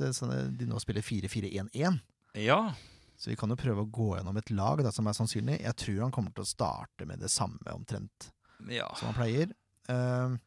de 0.56 0.66
nå 0.70 0.80
spiller 0.80 1.02
4-4-1-1, 1.04 2.00
Ja. 2.36 2.74
så 3.18 3.28
vi 3.28 3.36
kan 3.36 3.50
jo 3.50 3.58
prøve 3.60 3.84
å 3.84 3.92
gå 3.92 4.16
gjennom 4.16 4.38
et 4.38 4.50
lag 4.52 4.82
da, 4.84 4.92
som 4.92 5.08
er 5.08 5.18
sannsynlig. 5.18 5.60
Jeg 5.66 5.76
tror 5.76 6.00
han 6.06 6.12
kommer 6.12 6.32
til 6.34 6.46
å 6.46 6.48
starte 6.48 7.06
med 7.06 7.20
det 7.20 7.30
samme 7.34 7.60
omtrent 7.74 8.30
ja. 8.70 8.88
som 8.96 9.12
han 9.12 9.16
pleier. 9.20 9.52
Uh, 9.90 10.38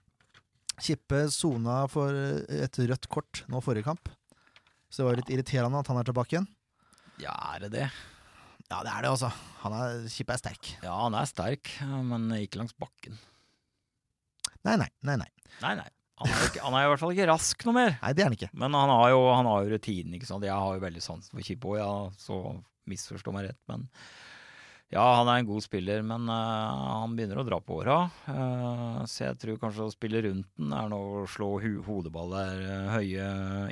Kippe 0.80 1.28
sona 1.34 1.88
for 1.90 2.14
et 2.14 2.78
rødt 2.78 3.08
kort 3.10 3.42
nå 3.50 3.60
forrige 3.60 3.84
kamp, 3.84 4.08
så 4.88 5.02
det 5.02 5.06
var 5.08 5.16
litt 5.18 5.32
irriterende 5.34 5.80
at 5.82 5.88
han 5.90 5.98
er 5.98 6.04
tilbake 6.06 6.36
igjen. 6.38 6.46
Ja, 7.22 7.34
er 7.54 7.66
det 7.66 7.72
det? 7.74 7.88
Ja, 8.68 8.82
det 8.84 8.92
er 8.92 9.04
det, 9.04 9.10
altså. 9.10 9.30
Han 9.62 9.74
er, 9.74 10.02
Kippe 10.12 10.34
er 10.34 10.40
sterk. 10.40 10.72
Ja, 10.84 10.94
han 11.06 11.16
er 11.16 11.28
sterk, 11.28 11.70
men 12.04 12.28
ikke 12.36 12.60
langs 12.60 12.76
bakken. 12.78 13.16
Nei, 14.66 14.76
nei, 14.76 14.90
nei. 15.06 15.16
nei. 15.22 15.30
Nei, 15.62 15.72
nei. 15.80 15.88
Han 16.18 16.32
er, 16.34 16.44
ikke, 16.48 16.62
han 16.64 16.74
er 16.74 16.84
i 16.84 16.90
hvert 16.90 17.00
fall 17.00 17.12
ikke 17.14 17.28
rask 17.30 17.64
noe 17.68 17.76
mer. 17.76 17.92
Nei, 18.02 18.10
det 18.14 18.24
er 18.24 18.28
han 18.28 18.34
ikke. 18.34 18.50
Men 18.58 18.74
han 18.74 18.90
har 18.90 19.12
jo, 19.14 19.20
han 19.30 19.46
har 19.48 19.62
jo 19.62 19.76
rutinen, 19.76 20.16
ikke 20.18 20.28
sant. 20.28 20.46
Jeg 20.46 20.54
har 20.54 20.74
jo 20.74 20.82
veldig 20.82 21.02
sansen 21.02 21.36
for 21.38 21.46
Kippe 21.46 21.70
òg, 21.70 21.78
ja, 21.78 21.92
så 22.18 22.38
misforstå 22.90 23.34
meg 23.34 23.48
rett. 23.48 23.60
Men 23.70 23.86
ja, 24.90 25.02
han 25.18 25.28
er 25.28 25.42
en 25.42 25.48
god 25.50 25.60
spiller, 25.66 26.00
men 26.06 26.24
uh, 26.32 27.02
han 27.02 27.12
begynner 27.18 27.42
å 27.42 27.44
dra 27.44 27.58
på 27.60 27.76
åra. 27.82 27.96
Uh, 28.24 29.02
så 29.04 29.26
jeg 29.26 29.36
tror 29.42 29.58
kanskje 29.60 29.84
å 29.84 29.92
spille 29.92 30.22
rundt 30.24 30.48
den 30.56 30.72
er 30.72 30.88
noe 30.88 31.22
å 31.22 31.26
slå 31.28 31.50
hu 31.60 31.70
hodeballer, 31.84 32.62
uh, 32.64 32.88
høye 32.96 33.26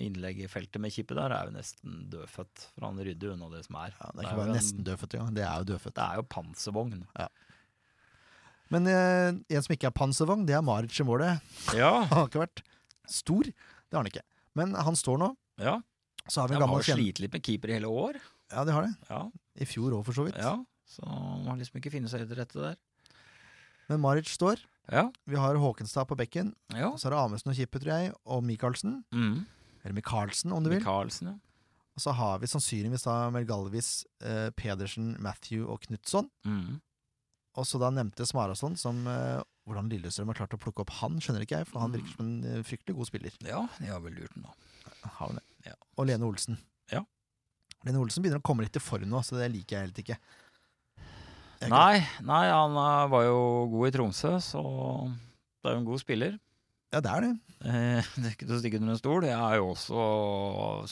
innlegg 0.04 0.42
i 0.44 0.50
feltet 0.52 0.76
med 0.84 0.92
kippet 0.92 1.16
der, 1.16 1.32
er 1.32 1.48
jo 1.48 1.56
nesten 1.56 2.02
dødfødt. 2.12 2.66
For 2.74 2.84
han 2.90 3.00
rydder 3.00 3.32
unna 3.32 3.48
det 3.54 3.62
som 3.64 3.78
er. 3.80 3.94
Ja, 3.96 4.10
det 4.12 4.20
er 4.20 4.28
ikke 4.28 4.40
bare 4.42 4.52
en- 4.52 4.58
nesten 4.60 4.84
dødfødt 4.84 5.16
engang. 5.16 5.34
Det 5.40 5.46
er 5.48 5.56
jo 5.64 5.68
dødfødt. 5.72 5.96
Det 5.96 6.04
er 6.10 6.20
jo 6.20 6.26
panservogn. 6.36 7.00
Men 8.74 8.88
eh, 8.90 9.28
en 9.56 9.62
som 9.62 9.72
ikke 9.76 9.86
er 9.88 9.94
panservogn, 9.94 10.44
det 10.48 10.56
er 10.58 10.64
Maric 10.66 10.96
i 11.00 11.04
målet. 11.06 11.42
Ja, 11.78 11.92
Han 12.10 12.16
har 12.18 12.28
ikke 12.30 12.40
vært 12.44 12.62
stor. 13.08 13.46
Det 13.46 13.94
har 13.94 14.02
han 14.02 14.08
ikke. 14.10 14.24
Men 14.58 14.72
han 14.74 14.96
står 14.98 15.20
nå. 15.22 15.32
ja. 15.62 15.78
Så 16.26 16.40
har 16.42 16.48
vi 16.50 16.56
De 16.56 16.58
en 16.58 16.62
har 16.64 16.66
gammel 16.66 16.80
jo 16.82 16.86
kjenner... 16.88 17.04
slitt 17.06 17.20
litt 17.22 17.34
med 17.36 17.42
keeper 17.46 17.70
i 17.70 17.74
hele 17.76 17.86
år. 17.86 18.16
Ja, 18.50 18.64
de 18.66 18.72
har 18.74 18.82
det. 18.82 18.94
Ja, 19.06 19.20
I 19.62 19.66
fjor 19.70 19.92
òg, 19.94 20.00
for 20.08 20.16
så 20.16 20.24
vidt. 20.26 20.34
ja. 20.42 20.56
Så 20.86 21.02
man 21.06 21.46
har 21.50 21.58
liksom 21.60 21.80
ikke 21.80 21.92
funnet 21.96 22.12
seg 22.12 22.24
til 22.28 22.38
rette 22.38 22.62
der. 22.62 22.76
Men 23.90 24.00
Maric 24.02 24.30
står. 24.34 24.62
Ja, 24.90 25.08
Vi 25.26 25.34
har 25.38 25.58
Håkenstad 25.58 26.06
på 26.06 26.16
bekken. 26.18 26.54
ja. 26.74 26.92
Så 26.96 27.08
er 27.08 27.14
det 27.14 27.18
Amundsen 27.18 27.50
og 27.50 27.56
Kippe, 27.58 27.80
tror 27.82 27.92
jeg, 27.96 28.12
og 28.24 28.44
Michaelsen. 28.46 29.00
Mm. 29.10 29.44
Eller 29.82 29.94
Michaelsen, 29.94 30.52
om 30.54 30.62
du 30.62 30.70
vil. 30.70 30.78
Michaelsen, 30.78 31.32
ja. 31.32 31.36
Og 31.96 32.02
så 32.04 32.12
har 32.12 32.38
vi 32.42 32.46
sannsynligvis 32.46 33.06
da 33.06 33.30
Melgalvis, 33.32 34.04
eh, 34.20 34.50
Pedersen, 34.54 35.14
Matthew 35.22 35.64
og 35.66 35.80
Knutson. 35.86 36.28
Mm. 36.44 36.80
Og 37.56 37.64
så 37.64 37.80
da 37.80 37.88
nevnte 37.90 38.26
Smarason 38.28 38.76
som 38.76 39.06
eh, 39.08 39.42
Hvordan 39.66 39.88
Lillestrøm 39.90 40.28
har 40.30 40.36
klart 40.38 40.52
å 40.54 40.60
plukke 40.62 40.84
opp 40.84 40.92
han, 41.00 41.16
skjønner 41.18 41.42
ikke 41.42 41.56
jeg, 41.62 41.66
for 41.66 41.80
han 41.82 41.90
virker 41.94 42.12
som 42.14 42.26
en 42.26 42.44
eh, 42.44 42.62
fryktelig 42.62 42.94
god 43.00 43.08
spiller. 43.08 43.38
Ja, 43.42 43.64
de 43.80 43.88
har 43.90 44.02
vel 44.04 44.14
lurt 44.14 44.34
den, 44.36 44.44
da. 44.46 45.08
Har 45.16 45.32
det? 45.34 45.42
Ja. 45.66 45.72
Og 45.96 46.06
Lene 46.06 46.28
Olsen. 46.28 46.60
Ja. 46.92 47.00
Lene 47.86 47.98
Olsen 47.98 48.22
begynner 48.22 48.38
å 48.38 48.46
komme 48.46 48.62
litt 48.66 48.76
i 48.78 48.82
form 48.84 49.08
nå, 49.10 49.22
så 49.26 49.40
det 49.40 49.48
liker 49.56 49.78
jeg 49.80 49.88
helt 49.88 49.98
ikke. 50.04 50.18
Nei, 51.72 52.00
nei, 52.26 52.44
han 52.50 52.76
eh, 52.80 53.06
var 53.12 53.26
jo 53.26 53.38
god 53.72 53.88
i 53.88 53.94
Tromsø, 53.94 54.32
så 54.44 54.62
det 55.10 55.70
er 55.70 55.76
jo 55.76 55.82
en 55.82 55.88
god 55.88 56.02
spiller. 56.02 56.38
Ja, 56.94 57.02
det 57.02 57.12
er 57.12 57.24
det. 57.26 57.32
Eh, 57.66 58.10
det 58.20 58.24
er 58.24 58.34
ikke 58.34 58.48
til 58.48 58.56
å 58.56 58.60
stikke 58.62 58.80
under 58.80 58.94
en 58.94 59.00
stol. 59.00 59.26
Jeg 59.26 59.36
er 59.36 59.58
jo 59.60 59.70
også 59.72 60.06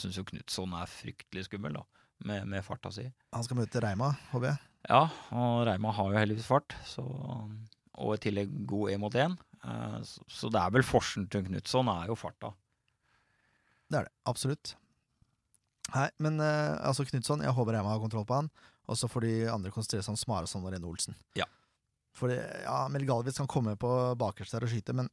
syns 0.00 0.20
jo 0.20 0.26
Knutson 0.28 0.76
er 0.80 0.90
fryktelig 0.90 1.46
skummel, 1.48 1.78
da. 1.80 1.84
Med, 2.24 2.46
med 2.48 2.64
farta 2.64 2.92
si. 2.94 3.04
Han 3.34 3.44
skal 3.44 3.58
møte 3.58 3.82
Reima, 3.82 4.14
håper 4.30 4.52
jeg. 4.52 4.62
Ja, 4.88 5.02
og 5.34 5.64
Reima 5.68 5.92
har 5.96 6.12
jo 6.12 6.20
heldigvis 6.20 6.48
fart, 6.48 6.76
så, 6.86 7.02
og 7.04 8.14
i 8.14 8.20
tillegg 8.20 8.52
god 8.68 8.92
én 8.92 9.02
mot 9.02 9.16
én. 9.16 9.36
Eh, 9.64 9.98
så, 10.08 10.24
så 10.28 10.52
det 10.52 10.60
er 10.60 10.74
vel 10.76 10.86
forsen 10.86 11.28
til 11.32 11.46
Knutson 11.48 11.90
er 11.92 12.10
jo 12.12 12.18
farta. 12.18 12.52
Det 13.90 14.00
er 14.00 14.08
det. 14.08 14.14
Absolutt. 14.28 14.74
Nei, 15.94 16.08
men 16.24 16.40
eh, 16.42 16.76
altså 16.84 17.04
Knutson, 17.08 17.44
jeg 17.44 17.54
håper 17.54 17.76
Reima 17.76 17.92
har 17.92 18.02
kontroll 18.02 18.26
på 18.28 18.38
han. 18.40 18.50
Og 18.90 18.98
så 19.00 19.08
får 19.08 19.24
de 19.24 19.34
andre 19.48 19.72
konsentrere 19.72 20.04
seg 20.04 20.12
om 20.14 20.20
Smarason 20.20 20.64
og 20.64 20.72
Rene 20.74 20.88
Olsen. 20.88 21.16
Ja. 21.38 21.46
For 22.14 22.30
ja, 22.30 22.84
Mel 22.92 23.06
Galvitz 23.08 23.40
kan 23.40 23.48
komme 23.50 23.74
på 23.80 23.90
bakerst 24.20 24.54
der 24.54 24.66
og 24.66 24.70
skyte, 24.70 24.94
men 24.94 25.08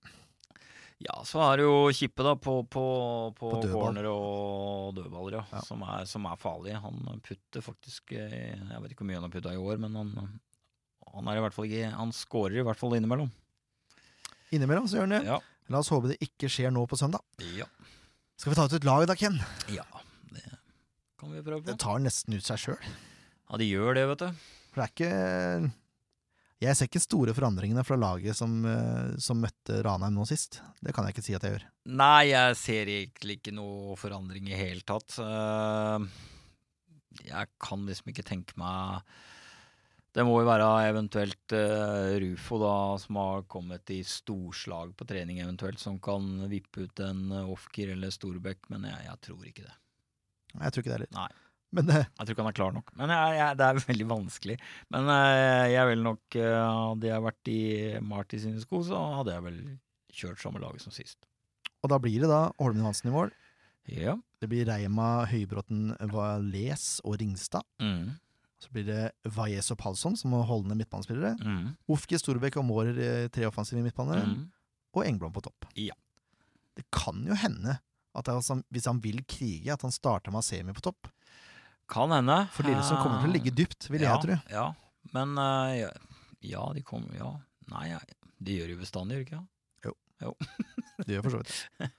Ja, 1.02 1.16
så 1.26 1.40
er 1.48 1.58
det 1.58 1.64
jo 1.66 1.78
Kippe 1.98 2.22
da 2.22 2.36
på, 2.38 2.60
på, 2.70 2.84
på, 3.34 3.48
På 3.56 3.62
corner 3.72 4.06
og 4.12 4.92
dødballer, 5.00 5.40
ja. 5.40 5.44
Ja. 5.56 5.62
Som, 5.66 5.82
er, 5.82 6.06
som 6.06 6.28
er 6.30 6.38
farlig. 6.38 6.76
Han 6.84 7.00
putter 7.26 7.64
faktisk 7.66 8.14
eh, 8.14 8.54
Jeg 8.54 8.84
vet 8.84 8.94
ikke 8.94 9.02
hvor 9.02 9.10
mye 9.10 9.18
han 9.18 9.26
har 9.26 9.34
putta 9.34 9.56
i 9.56 9.58
år, 9.58 9.82
men 9.82 9.98
han, 9.98 10.12
han 11.16 11.32
er 11.32 11.40
i 11.40 11.46
hvert 11.48 11.56
fall 11.58 11.66
ikke 11.72 11.90
Han 11.96 12.14
skårer 12.14 12.60
i 12.62 12.68
hvert 12.68 12.78
fall 12.78 12.94
innimellom. 13.00 13.32
innimellom 14.54 14.86
så 14.92 15.00
gjør 15.00 15.08
han 15.10 15.16
det. 15.18 15.24
Ja. 15.32 15.40
La 15.74 15.80
oss 15.82 15.90
håpe 15.90 16.12
det 16.12 16.20
ikke 16.22 16.50
skjer 16.52 16.70
nå 16.76 16.84
på 16.92 17.00
søndag. 17.00 17.24
Ja. 17.58 17.66
Skal 18.38 18.52
vi 18.54 18.58
ta 18.60 18.68
ut 18.70 18.74
et 18.78 18.86
lag 18.86 19.08
da, 19.10 19.16
Ken? 19.18 19.40
ja 19.74 19.86
det 20.36 20.44
kan 21.22 21.30
vi 21.34 21.42
prøve 21.46 21.62
på. 21.64 21.70
Det 21.72 21.80
tar 21.82 22.00
nesten 22.02 22.34
ut 22.38 22.46
seg 22.46 22.58
sjøl. 22.62 22.94
Ja, 23.52 23.58
de 23.60 23.68
gjør 23.68 23.97
det, 23.97 24.08
vet 24.14 24.22
du. 24.24 24.43
For 24.72 24.80
det 24.80 24.86
er 24.86 24.91
ikke 24.95 25.72
Jeg 26.62 26.78
ser 26.78 26.88
ikke 26.88 27.02
store 27.04 27.34
forandringene 27.36 27.84
fra 27.84 27.97
laget 27.99 28.38
som, 28.38 28.54
eh, 28.70 29.18
som 29.20 29.41
møtte 29.43 29.82
Ranheim 29.84 30.14
nå 30.16 30.24
sist. 30.30 30.62
Det 30.80 30.93
kan 30.95 31.04
jeg 31.08 31.18
ikke 31.18 31.26
si 31.26 31.36
at 31.36 31.43
jeg 31.43 31.58
gjør. 31.58 31.66
Nei, 31.99 32.30
jeg 32.30 32.56
ser 32.62 32.91
egentlig 32.93 33.39
ikke 33.39 33.56
noe 33.58 33.97
forandring 33.99 34.47
i 34.47 34.56
hele 34.56 34.86
tatt. 34.88 35.18
Eh, 35.20 36.08
Jeg 37.28 37.49
kan 37.60 37.84
liksom 37.86 38.08
ikke 38.14 38.24
tenke 38.24 38.56
meg 38.56 39.02
Det 40.16 40.24
må 40.24 40.38
jo 40.39 40.47
være 40.47 40.70
eventuelt 40.88 41.54
uh, 41.56 42.16
Rufo, 42.24 42.58
da, 42.60 42.76
som 42.99 43.20
har 43.20 43.43
kommet 43.52 43.91
i 43.91 44.02
storslag 44.04 44.95
på 44.95 45.08
trening, 45.08 45.39
eventuelt, 45.43 45.80
som 45.80 45.99
kan 45.99 46.49
vippe 46.52 46.88
ut 46.88 46.99
en 47.04 47.32
uh, 47.32 47.52
Ofker 47.52 47.93
eller 47.93 48.12
Storbekk, 48.12 48.68
men 48.72 48.88
jeg, 48.88 49.06
jeg 49.08 49.22
tror 49.28 49.45
ikke 49.47 49.64
det. 49.68 49.76
Jeg 50.56 50.72
tror 50.72 50.84
ikke 50.84 50.91
det 50.91 50.97
heller. 51.02 51.38
Men 51.76 51.92
eh, 51.94 52.04
Jeg 52.06 52.26
tror 52.26 52.36
ikke 52.36 52.44
han 52.44 52.52
er 52.52 52.58
klar 52.58 52.74
nok. 52.76 52.92
Men 53.00 53.14
jeg, 53.16 53.36
jeg, 53.40 53.58
det 53.60 53.68
er 53.68 53.82
veldig 53.92 54.08
vanskelig. 54.12 54.58
Men 54.94 55.12
eh, 55.16 55.68
jeg 55.74 55.92
vil 55.92 56.04
nok 56.08 56.40
eh, 56.40 56.58
Hadde 56.62 57.12
jeg 57.12 57.26
vært 57.28 57.52
i 57.54 57.62
Marty 58.04 58.42
sine 58.44 58.64
sko, 58.64 58.82
så 58.88 59.04
hadde 59.20 59.36
jeg 59.38 59.46
vel 59.48 59.62
kjørt 60.12 60.42
samme 60.44 60.62
laget 60.64 60.84
som 60.84 60.96
sist. 60.96 61.24
Og 61.82 61.90
da 61.92 61.98
blir 62.02 62.22
det 62.24 62.30
da 62.30 62.44
Holmen 62.60 62.84
Johansen 62.84 63.10
i 63.10 63.16
mål. 63.16 63.32
Ja. 63.90 64.18
Det 64.42 64.50
blir 64.52 64.68
Reima, 64.70 65.24
Høybråten, 65.30 65.96
Valles 66.12 67.00
og 67.06 67.18
Ringstad. 67.22 67.66
Mm. 67.82 68.18
Så 68.62 68.70
blir 68.74 68.86
det 68.86 69.04
Valles 69.34 69.72
og 69.74 69.80
Palsson 69.82 70.18
som 70.20 70.36
er 70.38 70.46
holdende 70.50 70.78
midtbanespillere. 70.78 71.34
Mm. 71.42 71.72
Ofke, 71.94 72.20
Storbekk 72.22 72.60
og 72.62 72.68
Mårer, 72.68 73.00
eh, 73.02 73.30
tre 73.34 73.48
offensive 73.50 73.82
midtbanere. 73.82 74.28
Mm. 74.28 74.44
Og 74.94 75.08
Engblom 75.08 75.34
på 75.34 75.42
topp. 75.48 75.66
Ja. 75.80 75.96
Det 76.78 76.86
kan 76.94 77.24
jo 77.26 77.38
hende 77.38 77.80
at 78.18 78.28
han, 78.28 78.64
hvis 78.70 78.90
han 78.90 79.00
vil 79.02 79.24
krige, 79.26 79.72
at 79.74 79.82
han 79.86 79.94
starter 79.94 80.34
med 80.34 80.44
Asemi 80.44 80.76
på 80.76 80.84
topp. 80.84 81.10
Kan 81.92 82.14
hende. 82.16 82.38
For 82.56 82.68
Lillestrøm 82.68 83.02
kommer 83.04 83.24
til 83.24 83.32
å 83.32 83.36
ligge 83.36 83.54
dypt, 83.56 83.89
vil 83.92 84.06
ja, 84.06 84.16
jeg 84.16 84.26
tro. 84.26 84.38
Ja, 84.54 84.68
men 85.16 85.34
eh, 85.44 85.78
ja, 85.82 85.94
ja, 86.48 86.66
de 86.76 86.84
kommer 86.88 87.18
Ja, 87.18 87.32
nei, 87.74 87.88
de 88.42 88.60
gjør 88.62 88.76
jo 88.76 88.82
bestandig, 88.82 89.18
gjør 89.18 89.26
de 89.26 89.30
ikke? 89.30 89.48
Det 91.06 91.16
gjør 91.16 91.26
for 91.26 91.34
så 91.34 91.42
vidt. 91.42 91.56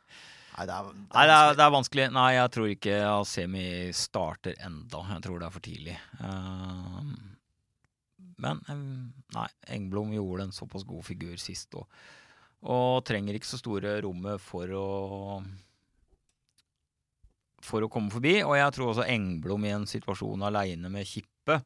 Nei, 0.53 0.67
det 0.69 0.75
er, 0.77 0.89
det 0.89 1.01
Nei, 1.01 1.23
det 1.27 1.35
er, 1.35 1.55
det 1.57 1.65
er 1.65 1.71
vanskelig. 1.73 2.07
Nei, 2.13 2.27
jeg 2.37 2.51
tror 2.55 2.67
ikke 2.69 2.97
Asemi 3.09 3.67
starter 3.97 4.59
enda. 4.61 5.01
Jeg 5.15 5.25
tror 5.25 5.41
det 5.41 5.47
er 5.47 5.55
for 5.55 5.65
tidlig. 5.65 5.95
Eh, 6.21 7.13
men 8.45 8.61
eh, 8.69 8.83
nei, 9.39 9.47
Engblom 9.75 10.13
gjorde 10.13 10.49
en 10.49 10.55
såpass 10.55 10.85
god 10.89 11.07
figur 11.07 11.35
sist 11.41 11.75
og, 11.79 11.89
og 12.69 13.01
trenger 13.09 13.39
ikke 13.39 13.49
så 13.49 13.61
store 13.63 13.97
rommet 14.05 14.43
for 14.45 14.77
å 14.77 14.87
for 17.67 17.85
å 17.85 17.91
komme 17.93 18.13
forbi. 18.13 18.39
Og 18.45 18.57
jeg 18.59 18.75
tror 18.77 18.93
også 18.93 19.07
Engblom 19.11 19.69
i 19.69 19.75
en 19.75 19.87
situasjon 19.89 20.49
aleine 20.49 20.91
med 20.93 21.09
Kippe 21.09 21.61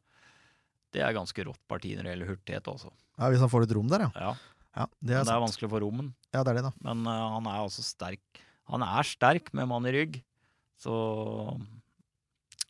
Det 0.93 1.03
er 1.03 1.15
ganske 1.15 1.45
rått 1.45 1.63
parti 1.69 1.95
når 1.95 2.07
det 2.07 2.13
gjelder 2.13 2.31
hurtighet, 2.33 2.69
også. 2.71 2.93
Ja, 3.17 3.31
hvis 3.31 3.43
han 3.43 3.51
får 3.51 3.65
litt 3.65 3.75
rom 3.77 3.89
der, 3.91 4.07
ja. 4.07 4.11
Ja, 4.15 4.61
ja 4.77 4.85
det 5.01 5.17
er 5.17 5.27
det 5.27 5.35
er 5.35 5.43
vanskelig 5.43 5.69
å 5.69 5.73
få 5.73 5.81
rommen. 5.83 6.13
Ja, 6.31 6.43
det 6.43 6.53
er 6.53 6.59
det, 6.59 6.67
da. 6.69 6.73
Men 6.85 7.03
uh, 7.09 7.33
han 7.35 7.49
er 7.49 7.63
altså 7.63 7.85
sterk. 7.85 8.43
Han 8.71 8.85
er 8.85 9.07
sterk 9.07 9.51
med 9.57 9.69
mann 9.69 9.87
i 9.89 9.95
rygg, 9.95 10.21
så 10.81 10.93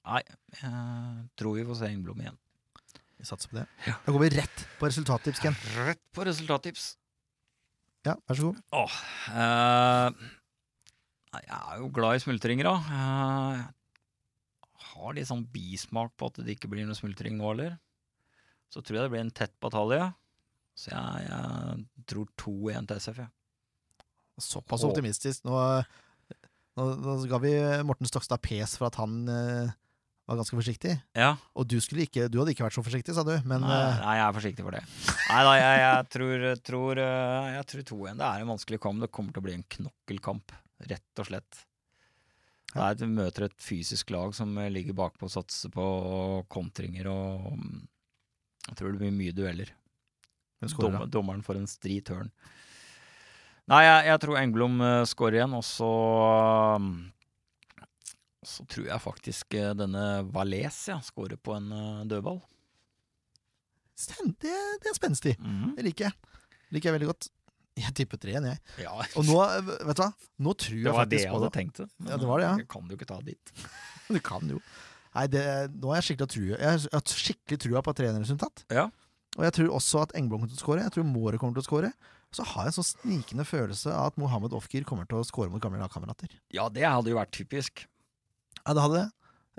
Nei, 0.07 0.21
jeg 0.55 1.23
tror 1.35 1.57
vi 1.57 1.65
får 1.67 1.81
se 1.81 1.89
Engblom 1.91 2.21
igjen. 2.23 2.37
Vi 3.17 3.25
satser 3.27 3.51
på 3.51 3.57
det. 3.57 3.65
Da 4.05 4.13
går 4.13 4.21
vi 4.23 4.29
rett 4.37 4.63
på 4.79 4.87
resultattips, 4.87 5.41
Ken. 5.43 5.57
Rett 5.75 6.03
på 6.15 6.23
resultattips. 6.27 6.93
Ja, 8.07 8.13
vær 8.29 8.37
så 8.37 8.51
god. 8.51 8.59
Åh, 8.77 8.97
eh, 9.41 10.27
jeg 11.33 11.57
er 11.57 11.81
jo 11.81 11.89
glad 11.93 12.17
i 12.17 12.23
smultringer, 12.23 12.69
da. 12.69 12.75
Eh, 12.97 13.65
jeg 14.77 14.91
har 14.93 15.17
litt 15.17 15.29
sånn 15.29 15.45
bismak 15.53 16.13
på 16.17 16.29
at 16.31 16.39
det 16.43 16.55
ikke 16.55 16.69
blir 16.71 16.87
noe 16.87 16.97
smultring 16.97 17.37
nå, 17.37 17.51
heller. 17.51 17.77
Så 18.73 18.81
tror 18.81 18.99
jeg 18.99 19.07
det 19.07 19.13
blir 19.13 19.25
en 19.25 19.35
tett 19.35 19.55
batalje. 19.63 20.01
Så 20.77 20.91
jeg, 20.93 21.27
jeg 21.27 22.05
tror 22.09 22.29
2-1 22.43 22.89
til 22.89 23.01
SF, 23.01 23.23
jeg. 23.23 23.33
Såpass 24.37 24.83
Åh. 24.85 24.91
optimistisk. 24.91 25.45
Nå, 25.49 25.57
nå, 26.77 26.87
nå 27.01 27.17
ga 27.29 27.39
vi 27.41 27.53
Morten 27.87 28.09
Stokstad 28.09 28.41
pes 28.45 28.75
for 28.77 28.91
at 28.91 28.99
han 29.01 29.23
eh, 29.33 29.71
var 30.27 30.37
ganske 30.41 30.57
forsiktig. 30.59 30.93
Ja. 31.17 31.31
Og 31.57 31.65
du, 31.71 31.77
ikke, 31.79 32.27
du 32.29 32.37
hadde 32.41 32.53
ikke 32.53 32.67
vært 32.67 32.77
så 32.77 32.83
forsiktig, 32.85 33.15
sa 33.17 33.23
du. 33.25 33.33
Men 33.47 33.63
nei, 33.63 33.79
eh, 33.79 33.99
nei, 34.03 34.15
jeg 34.19 34.25
er 34.27 34.37
forsiktig 34.37 34.65
for 34.67 34.77
det. 34.77 34.83
Nei 35.31 35.41
da, 35.47 35.53
jeg, 35.57 35.81
jeg 35.81 36.07
tror, 36.13 36.47
tror, 36.69 37.03
eh, 37.03 37.49
jeg 37.55 37.67
tror 37.71 37.85
2-1. 37.93 38.21
Det 38.21 38.29
er 38.29 38.45
en 38.45 38.51
vanskelig 38.53 38.81
kamp. 38.83 39.03
Det 39.05 39.11
kommer 39.17 39.33
til 39.33 39.41
å 39.41 39.47
bli 39.47 39.55
en 39.57 39.67
knokkelkamp, 39.77 40.57
rett 40.85 41.21
og 41.21 41.29
slett. 41.29 41.63
Det 42.67 42.83
er, 42.83 43.09
møter 43.09 43.47
et 43.47 43.57
fysisk 43.63 44.11
lag 44.13 44.33
som 44.35 44.51
eh, 44.59 44.71
ligger 44.73 44.97
bakpå 44.97 45.27
og 45.27 45.33
satser 45.33 45.71
på 45.73 45.85
kontringer 46.51 47.09
og 47.09 47.53
mm, 47.57 47.83
Jeg 48.67 48.79
tror 48.79 48.91
det 48.91 49.01
blir 49.01 49.15
mye 49.15 49.35
dueller. 49.35 49.71
da. 50.59 51.05
dommeren 51.05 51.43
får 51.45 51.61
en 51.61 51.69
stri 51.69 52.01
tørn. 52.01 52.31
Nei, 53.67 53.83
jeg, 53.83 54.03
jeg 54.07 54.21
tror 54.23 54.39
Engblom 54.39 54.79
uh, 54.79 55.03
skårer 55.07 55.41
igjen, 55.41 55.55
og 55.57 55.63
så 55.67 55.89
uh, 56.79 57.87
Så 58.47 58.65
tror 58.71 58.87
jeg 58.87 59.03
faktisk 59.03 59.57
uh, 59.59 59.73
denne 59.75 60.05
Valais 60.33 60.77
skårer 61.09 61.39
på 61.39 61.55
en 61.57 61.71
eh, 61.75 62.05
dødball. 62.07 62.39
Det, 63.97 64.53
det 64.83 64.91
er 64.91 64.95
spenstig. 64.95 65.33
Det 65.75 65.83
liker 65.83 66.07
jeg. 66.07 66.13
Det 66.67 66.77
Liker 66.77 66.89
jeg 66.89 66.97
veldig 66.99 67.09
godt. 67.09 67.29
Jeg 67.85 67.93
tipper 67.97 68.17
3-1, 68.17 68.45
jeg. 68.49 68.59
Ja, 68.83 68.93
Og 69.19 69.25
nå, 69.27 69.37
vet 69.85 69.97
du 69.99 70.01
hva? 70.03 70.09
Nå 70.41 70.53
tror 70.57 70.77
det 70.77 70.83
Det 70.87 70.93
var 70.97 71.09
det 71.11 71.19
jeg 71.21 71.31
hadde 71.33 71.49
tenkt. 71.53 71.77
det. 71.83 71.87
Men 72.01 72.11
Ja, 72.13 72.17
det 72.21 72.27
var 72.29 72.41
det, 72.41 72.47
ja. 72.49 72.55
jeg 72.63 72.67
kan 72.73 72.87
jo 72.89 72.97
ikke 72.97 73.09
ta 73.13 73.19
dit. 73.21 73.51
Du 74.07 74.19
kan 74.23 74.49
jo. 74.49 74.61
Nei, 75.17 75.25
det, 75.33 75.41
nå 75.75 75.89
har 75.91 75.97
jeg 75.99 76.05
skikkelig 76.11 76.29
trua 76.31 76.57
Jeg 76.61 76.69
har 76.69 76.83
jeg 76.93 77.17
skikkelig 77.21 77.57
trua 77.65 77.81
på 77.85 77.93
trenerresultat. 77.97 78.63
Ja. 78.73 78.85
Og 79.37 79.43
jeg 79.45 79.53
tror 79.57 79.73
også 79.77 80.01
at 80.05 80.13
Engblom 80.17 80.41
kommer 80.45 80.49
til 80.53 80.57
å 80.57 80.63
skåre. 80.63 80.85
Jeg 80.87 80.93
tror 80.95 81.05
Måre 81.09 81.37
kommer 81.41 81.57
til 81.57 81.65
å 81.65 81.67
skåre. 81.67 81.91
Så 82.33 82.43
har 82.43 82.65
jeg 82.67 82.73
en 82.73 82.77
sånn 82.79 82.87
snikende 82.89 83.45
følelse 83.47 83.91
av 83.93 84.09
at 84.11 84.17
Mohammed 84.19 84.53
Ofkir 84.57 84.83
kommer 84.87 85.05
til 85.09 85.19
å 85.21 85.25
skåre 85.27 85.51
mot 85.53 85.61
gamle 85.63 85.79
lagkamerater. 85.83 86.33
ja, 86.53 86.65
det 86.73 86.83
hadde 86.87 87.11
jo 87.13 87.17
vært 87.19 87.31
typisk. 87.37 87.85
Ja, 88.65 88.73
det 88.73 88.83
hadde 88.83 89.01
det. 89.03 89.07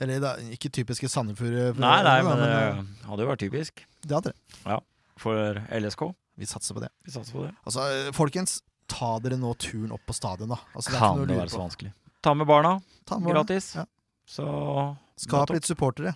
Eller 0.04 0.20
da, 0.22 0.32
ikke 0.54 0.70
typiske 0.70 1.08
Sandefjord 1.10 1.74
for- 1.74 1.80
Nei, 1.82 2.02
nei, 2.06 2.16
da, 2.22 2.28
men 2.28 2.42
eh, 2.44 2.82
det 3.02 3.08
hadde 3.08 3.24
jo 3.24 3.30
vært 3.32 3.42
typisk 3.42 3.80
det 4.06 4.14
hadde 4.14 4.32
det. 4.34 4.76
for 5.18 5.58
LSK. 5.74 6.04
Vi 6.39 6.47
satser 6.47 6.76
på 6.76 6.80
det. 6.84 6.89
Vi 7.05 7.11
satser 7.14 7.34
på 7.34 7.43
det. 7.49 7.53
Altså, 7.66 7.84
folkens, 8.16 8.61
ta 8.89 9.16
dere 9.22 9.36
nå 9.41 9.51
turen 9.59 9.91
opp 9.97 10.05
på 10.07 10.14
stadion, 10.16 10.53
da. 10.55 10.59
Altså, 10.74 10.93
det 10.95 11.01
Kan 11.03 11.24
det 11.26 11.36
være 11.36 11.51
så 11.51 11.59
på. 11.59 11.64
vanskelig. 11.66 11.93
Ta 12.22 12.34
med 12.39 12.47
barna, 12.49 12.76
Ta 13.07 13.18
med 13.18 13.26
barna. 13.28 13.41
gratis. 13.43 13.72
Ja. 13.76 13.84
Så 14.28 14.97
Skap 15.18 15.51
litt 15.51 15.66
supportere. 15.66 16.14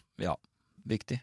viktig. 0.87 1.21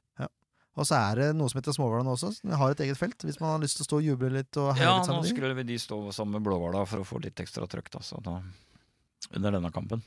Og 0.80 0.86
så 0.88 0.96
er 0.96 1.16
det 1.20 1.26
noe 1.36 1.50
som 1.52 1.60
heter 1.60 1.74
Småhvaland 1.76 2.08
også. 2.08 2.30
som 2.40 2.52
har 2.56 2.72
et 2.72 2.80
eget 2.80 2.96
felt, 2.98 3.18
hvis 3.28 3.40
man 3.42 3.50
har 3.52 3.60
lyst 3.60 3.76
til 3.78 3.84
å 3.84 3.88
stå 3.90 3.98
og 4.00 4.04
juble 4.06 4.30
litt 4.32 4.56
og 4.58 4.78
Ja, 4.78 5.00
litt 5.00 5.02
nå 5.02 5.06
sammen. 5.10 5.24
vi 5.24 5.30
de. 5.30 5.36
skulle 5.36 5.66
de 5.68 5.78
stå 5.78 5.98
sammen 6.14 6.32
med 6.40 6.44
Blåhvala 6.46 6.86
for 6.88 7.00
å 7.00 7.06
få 7.08 7.20
litt 7.22 7.36
ekstra 7.36 7.68
trøkk 7.68 7.90
da, 7.92 8.00
da, 8.24 8.42
under 9.36 9.52
denne 9.52 9.72
kampen. 9.74 10.02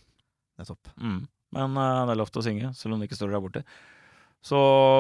Nettopp. 0.58 0.88
Mm. 0.96 1.28
Men 1.52 1.76
uh, 1.76 2.06
det 2.06 2.12
er 2.14 2.20
lov 2.22 2.30
til 2.32 2.40
å 2.40 2.44
synge, 2.46 2.74
selv 2.74 2.94
om 2.94 3.00
de 3.00 3.06
ikke 3.08 3.18
står 3.18 3.32
der 3.34 3.40
borte. 3.44 3.64
Så 4.42 4.56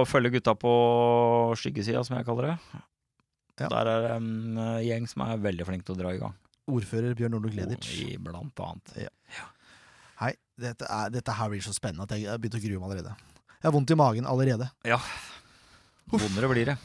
følger 0.06 0.30
gutta 0.36 0.54
på 0.54 0.72
skyggesida, 1.56 2.04
som 2.04 2.16
jeg 2.18 2.26
kaller 2.26 2.52
det. 2.52 2.58
Ja. 3.62 3.70
Der 3.70 3.90
er 3.90 4.06
det 4.06 4.14
en 4.18 4.58
eh, 4.58 4.84
gjeng 4.88 5.08
som 5.10 5.24
er 5.26 5.42
veldig 5.42 5.66
flink 5.68 5.86
til 5.86 5.96
å 5.96 6.00
dra 6.00 6.14
i 6.14 6.22
gang. 6.22 6.38
Ordfører 6.72 7.16
Bjørn 7.18 7.36
Nordlund 7.36 7.56
Gleditsch. 7.56 7.92
I 8.04 8.16
blant 8.22 8.62
annet. 8.62 9.10
Hei, 10.22 10.32
dette, 10.60 10.86
er, 10.86 11.12
dette 11.14 11.34
her 11.34 11.50
blir 11.50 11.62
så 11.64 11.74
spennende 11.74 12.06
at 12.06 12.14
jeg 12.14 12.30
har 12.30 12.40
begynt 12.42 12.58
å 12.58 12.62
grue 12.62 12.78
meg 12.78 12.88
allerede. 12.90 13.14
Jeg 13.58 13.68
har 13.68 13.74
vondt 13.74 13.94
i 13.94 13.98
magen 13.98 14.26
allerede. 14.26 14.68
Ja. 14.86 14.98
Vondere 16.10 16.50
blir 16.50 16.72
det. 16.72 16.76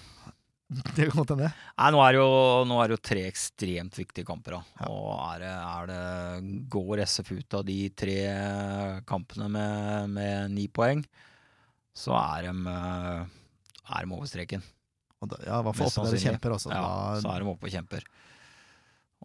Det 0.67 1.05
kan 1.07 1.21
godt 1.21 1.31
hende. 1.31 1.49
Nå 1.93 1.99
er, 2.03 2.17
det 2.17 2.19
jo, 2.19 2.79
er 2.83 2.93
tre 2.99 3.21
ekstremt 3.29 3.95
viktige 3.95 4.27
kamper. 4.27 4.57
Da. 4.57 4.81
Ja. 4.81 4.89
Og 4.91 5.11
er 5.15 5.43
det, 5.45 5.51
er 5.55 5.87
det, 5.91 6.55
går 6.73 7.03
SF 7.05 7.31
ut 7.37 7.57
av 7.59 7.63
de 7.69 7.77
tre 7.95 8.17
kampene 9.07 9.47
med, 9.53 10.11
med 10.17 10.51
ni 10.57 10.67
poeng, 10.67 11.05
så 11.95 12.17
er 12.19 12.49
de, 12.49 12.73
eh, 12.73 13.21
er 13.95 14.09
de 14.09 14.17
over 14.17 14.27
streken. 14.29 14.65
Og 15.23 15.31
da, 15.31 15.39
ja, 15.47 15.59
i 15.59 15.65
hvert 15.65 15.77
fall 15.79 15.89
oppe 15.89 16.03
der 16.05 16.17
de 16.17 16.23
kjemper 16.23 16.53
også. 16.57 16.73
Ja, 16.73 16.89
så 17.23 17.31
er 17.33 17.41
de 17.41 17.49
oppe 17.49 17.69
og 17.69 17.73
kjemper. 17.73 18.03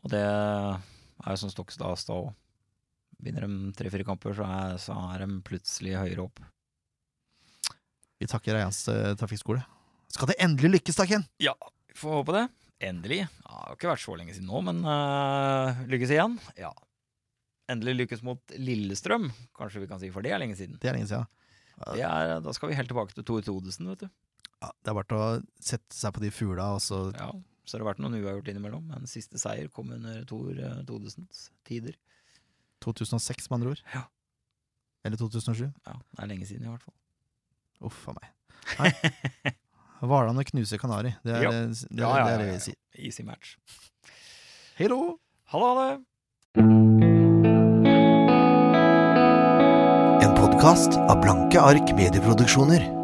Og 0.01 0.13
det 0.13 0.23
er 0.23 1.35
jo 1.35 1.41
som 1.43 1.53
Stokstad 1.53 2.01
sa 2.01 2.17
òg. 2.17 2.31
Vinner 3.23 3.45
de 3.47 3.75
tre-fire 3.79 4.07
kamper, 4.07 4.35
så 4.35 4.47
er, 4.49 4.79
så 4.83 4.97
er 5.13 5.23
de 5.23 5.37
plutselig 5.47 5.93
høyere 5.95 6.25
opp. 6.25 6.41
vi 8.19 8.27
takker 8.31 8.59
Eians 8.59 8.81
uh, 8.91 9.13
trafikkskole. 9.19 9.63
Skal 10.11 10.33
det 10.33 10.39
endelig 10.43 10.73
lykkes, 10.79 10.99
da, 10.99 11.07
Ken? 11.07 11.23
Ja, 11.43 11.55
vi 11.87 11.95
får 11.99 12.17
håpe 12.19 12.35
det. 12.35 12.43
Endelig. 12.83 13.21
Ja, 13.23 13.53
det 13.53 13.69
har 13.69 13.77
ikke 13.77 13.93
vært 13.93 14.03
så 14.03 14.17
lenge 14.19 14.35
siden 14.35 14.51
nå, 14.51 14.65
men 14.67 14.83
uh, 14.83 15.85
lykkes 15.93 16.17
igjen. 16.17 16.35
Ja. 16.59 16.73
Endelig 17.71 17.95
lykkes 18.01 18.25
mot 18.27 18.57
Lillestrøm, 18.59 19.31
kanskje 19.55 19.85
vi 19.85 19.93
kan 19.93 20.03
si, 20.03 20.11
for 20.15 20.27
det 20.27 20.35
er 20.35 20.43
lenge 20.43 20.59
siden. 20.59 20.81
Det 20.83 20.91
er 20.91 20.99
lenge 20.99 21.13
siden. 21.13 21.31
Det 21.83 22.03
er, 22.07 22.37
da 22.43 22.53
skal 22.55 22.71
vi 22.71 22.77
helt 22.79 22.91
tilbake 22.91 23.15
til 23.15 23.27
Tore 23.27 23.47
Todesen, 23.47 23.89
vet 23.93 24.03
du. 24.05 24.11
Ja, 24.63 24.71
det 24.79 24.93
er 24.93 24.95
verdt 24.95 25.15
å 25.17 25.23
sette 25.59 25.97
seg 25.97 26.15
på 26.15 26.23
de 26.23 26.31
fugla, 26.31 26.69
og 26.77 26.83
så 26.85 27.09
Ja, 27.17 27.33
så 27.67 27.77
har 27.77 27.83
det 27.83 27.89
vært 27.91 28.03
noen 28.03 28.19
uavgjort 28.21 28.51
innimellom, 28.53 28.85
men 28.91 29.11
siste 29.11 29.41
seier 29.41 29.71
kom 29.75 29.91
under 29.95 30.23
Tor 30.29 30.51
eh, 30.55 30.83
Todesens 30.87 31.49
tider. 31.67 31.97
2006, 32.83 33.49
med 33.51 33.57
andre 33.59 33.75
ord. 33.75 33.83
Ja. 33.95 34.05
Eller 35.07 35.19
2007. 35.19 35.65
Ja, 35.67 35.97
det 36.15 36.23
er 36.23 36.31
lenge 36.31 36.47
siden 36.47 36.67
i 36.67 36.71
hvert 36.71 36.87
fall. 36.87 36.95
Uff 37.87 38.07
a 38.11 38.15
meg. 38.19 38.31
Nei. 38.79 39.53
Hvaland 40.03 40.43
og 40.43 40.49
knuse 40.51 40.79
Kanari. 40.83 41.15
Det 41.23 41.35
er 41.35 41.47
det, 41.47 41.59
det, 41.91 42.01
Ja, 42.03 42.11
ja, 42.19 42.25
det, 42.27 42.33
er 42.33 42.43
det 42.43 42.49
vi 42.53 42.63
sier. 42.69 42.79
Easy 42.99 43.27
match. 43.27 43.57
Hei 44.79 44.91
då! 44.91 44.99
Ha 45.55 45.75
det! 45.79 45.91
En 50.23 50.35
podkast 50.39 50.99
av 50.99 51.23
Blanke 51.23 51.63
ark 51.63 51.95
medieproduksjoner. 51.99 53.02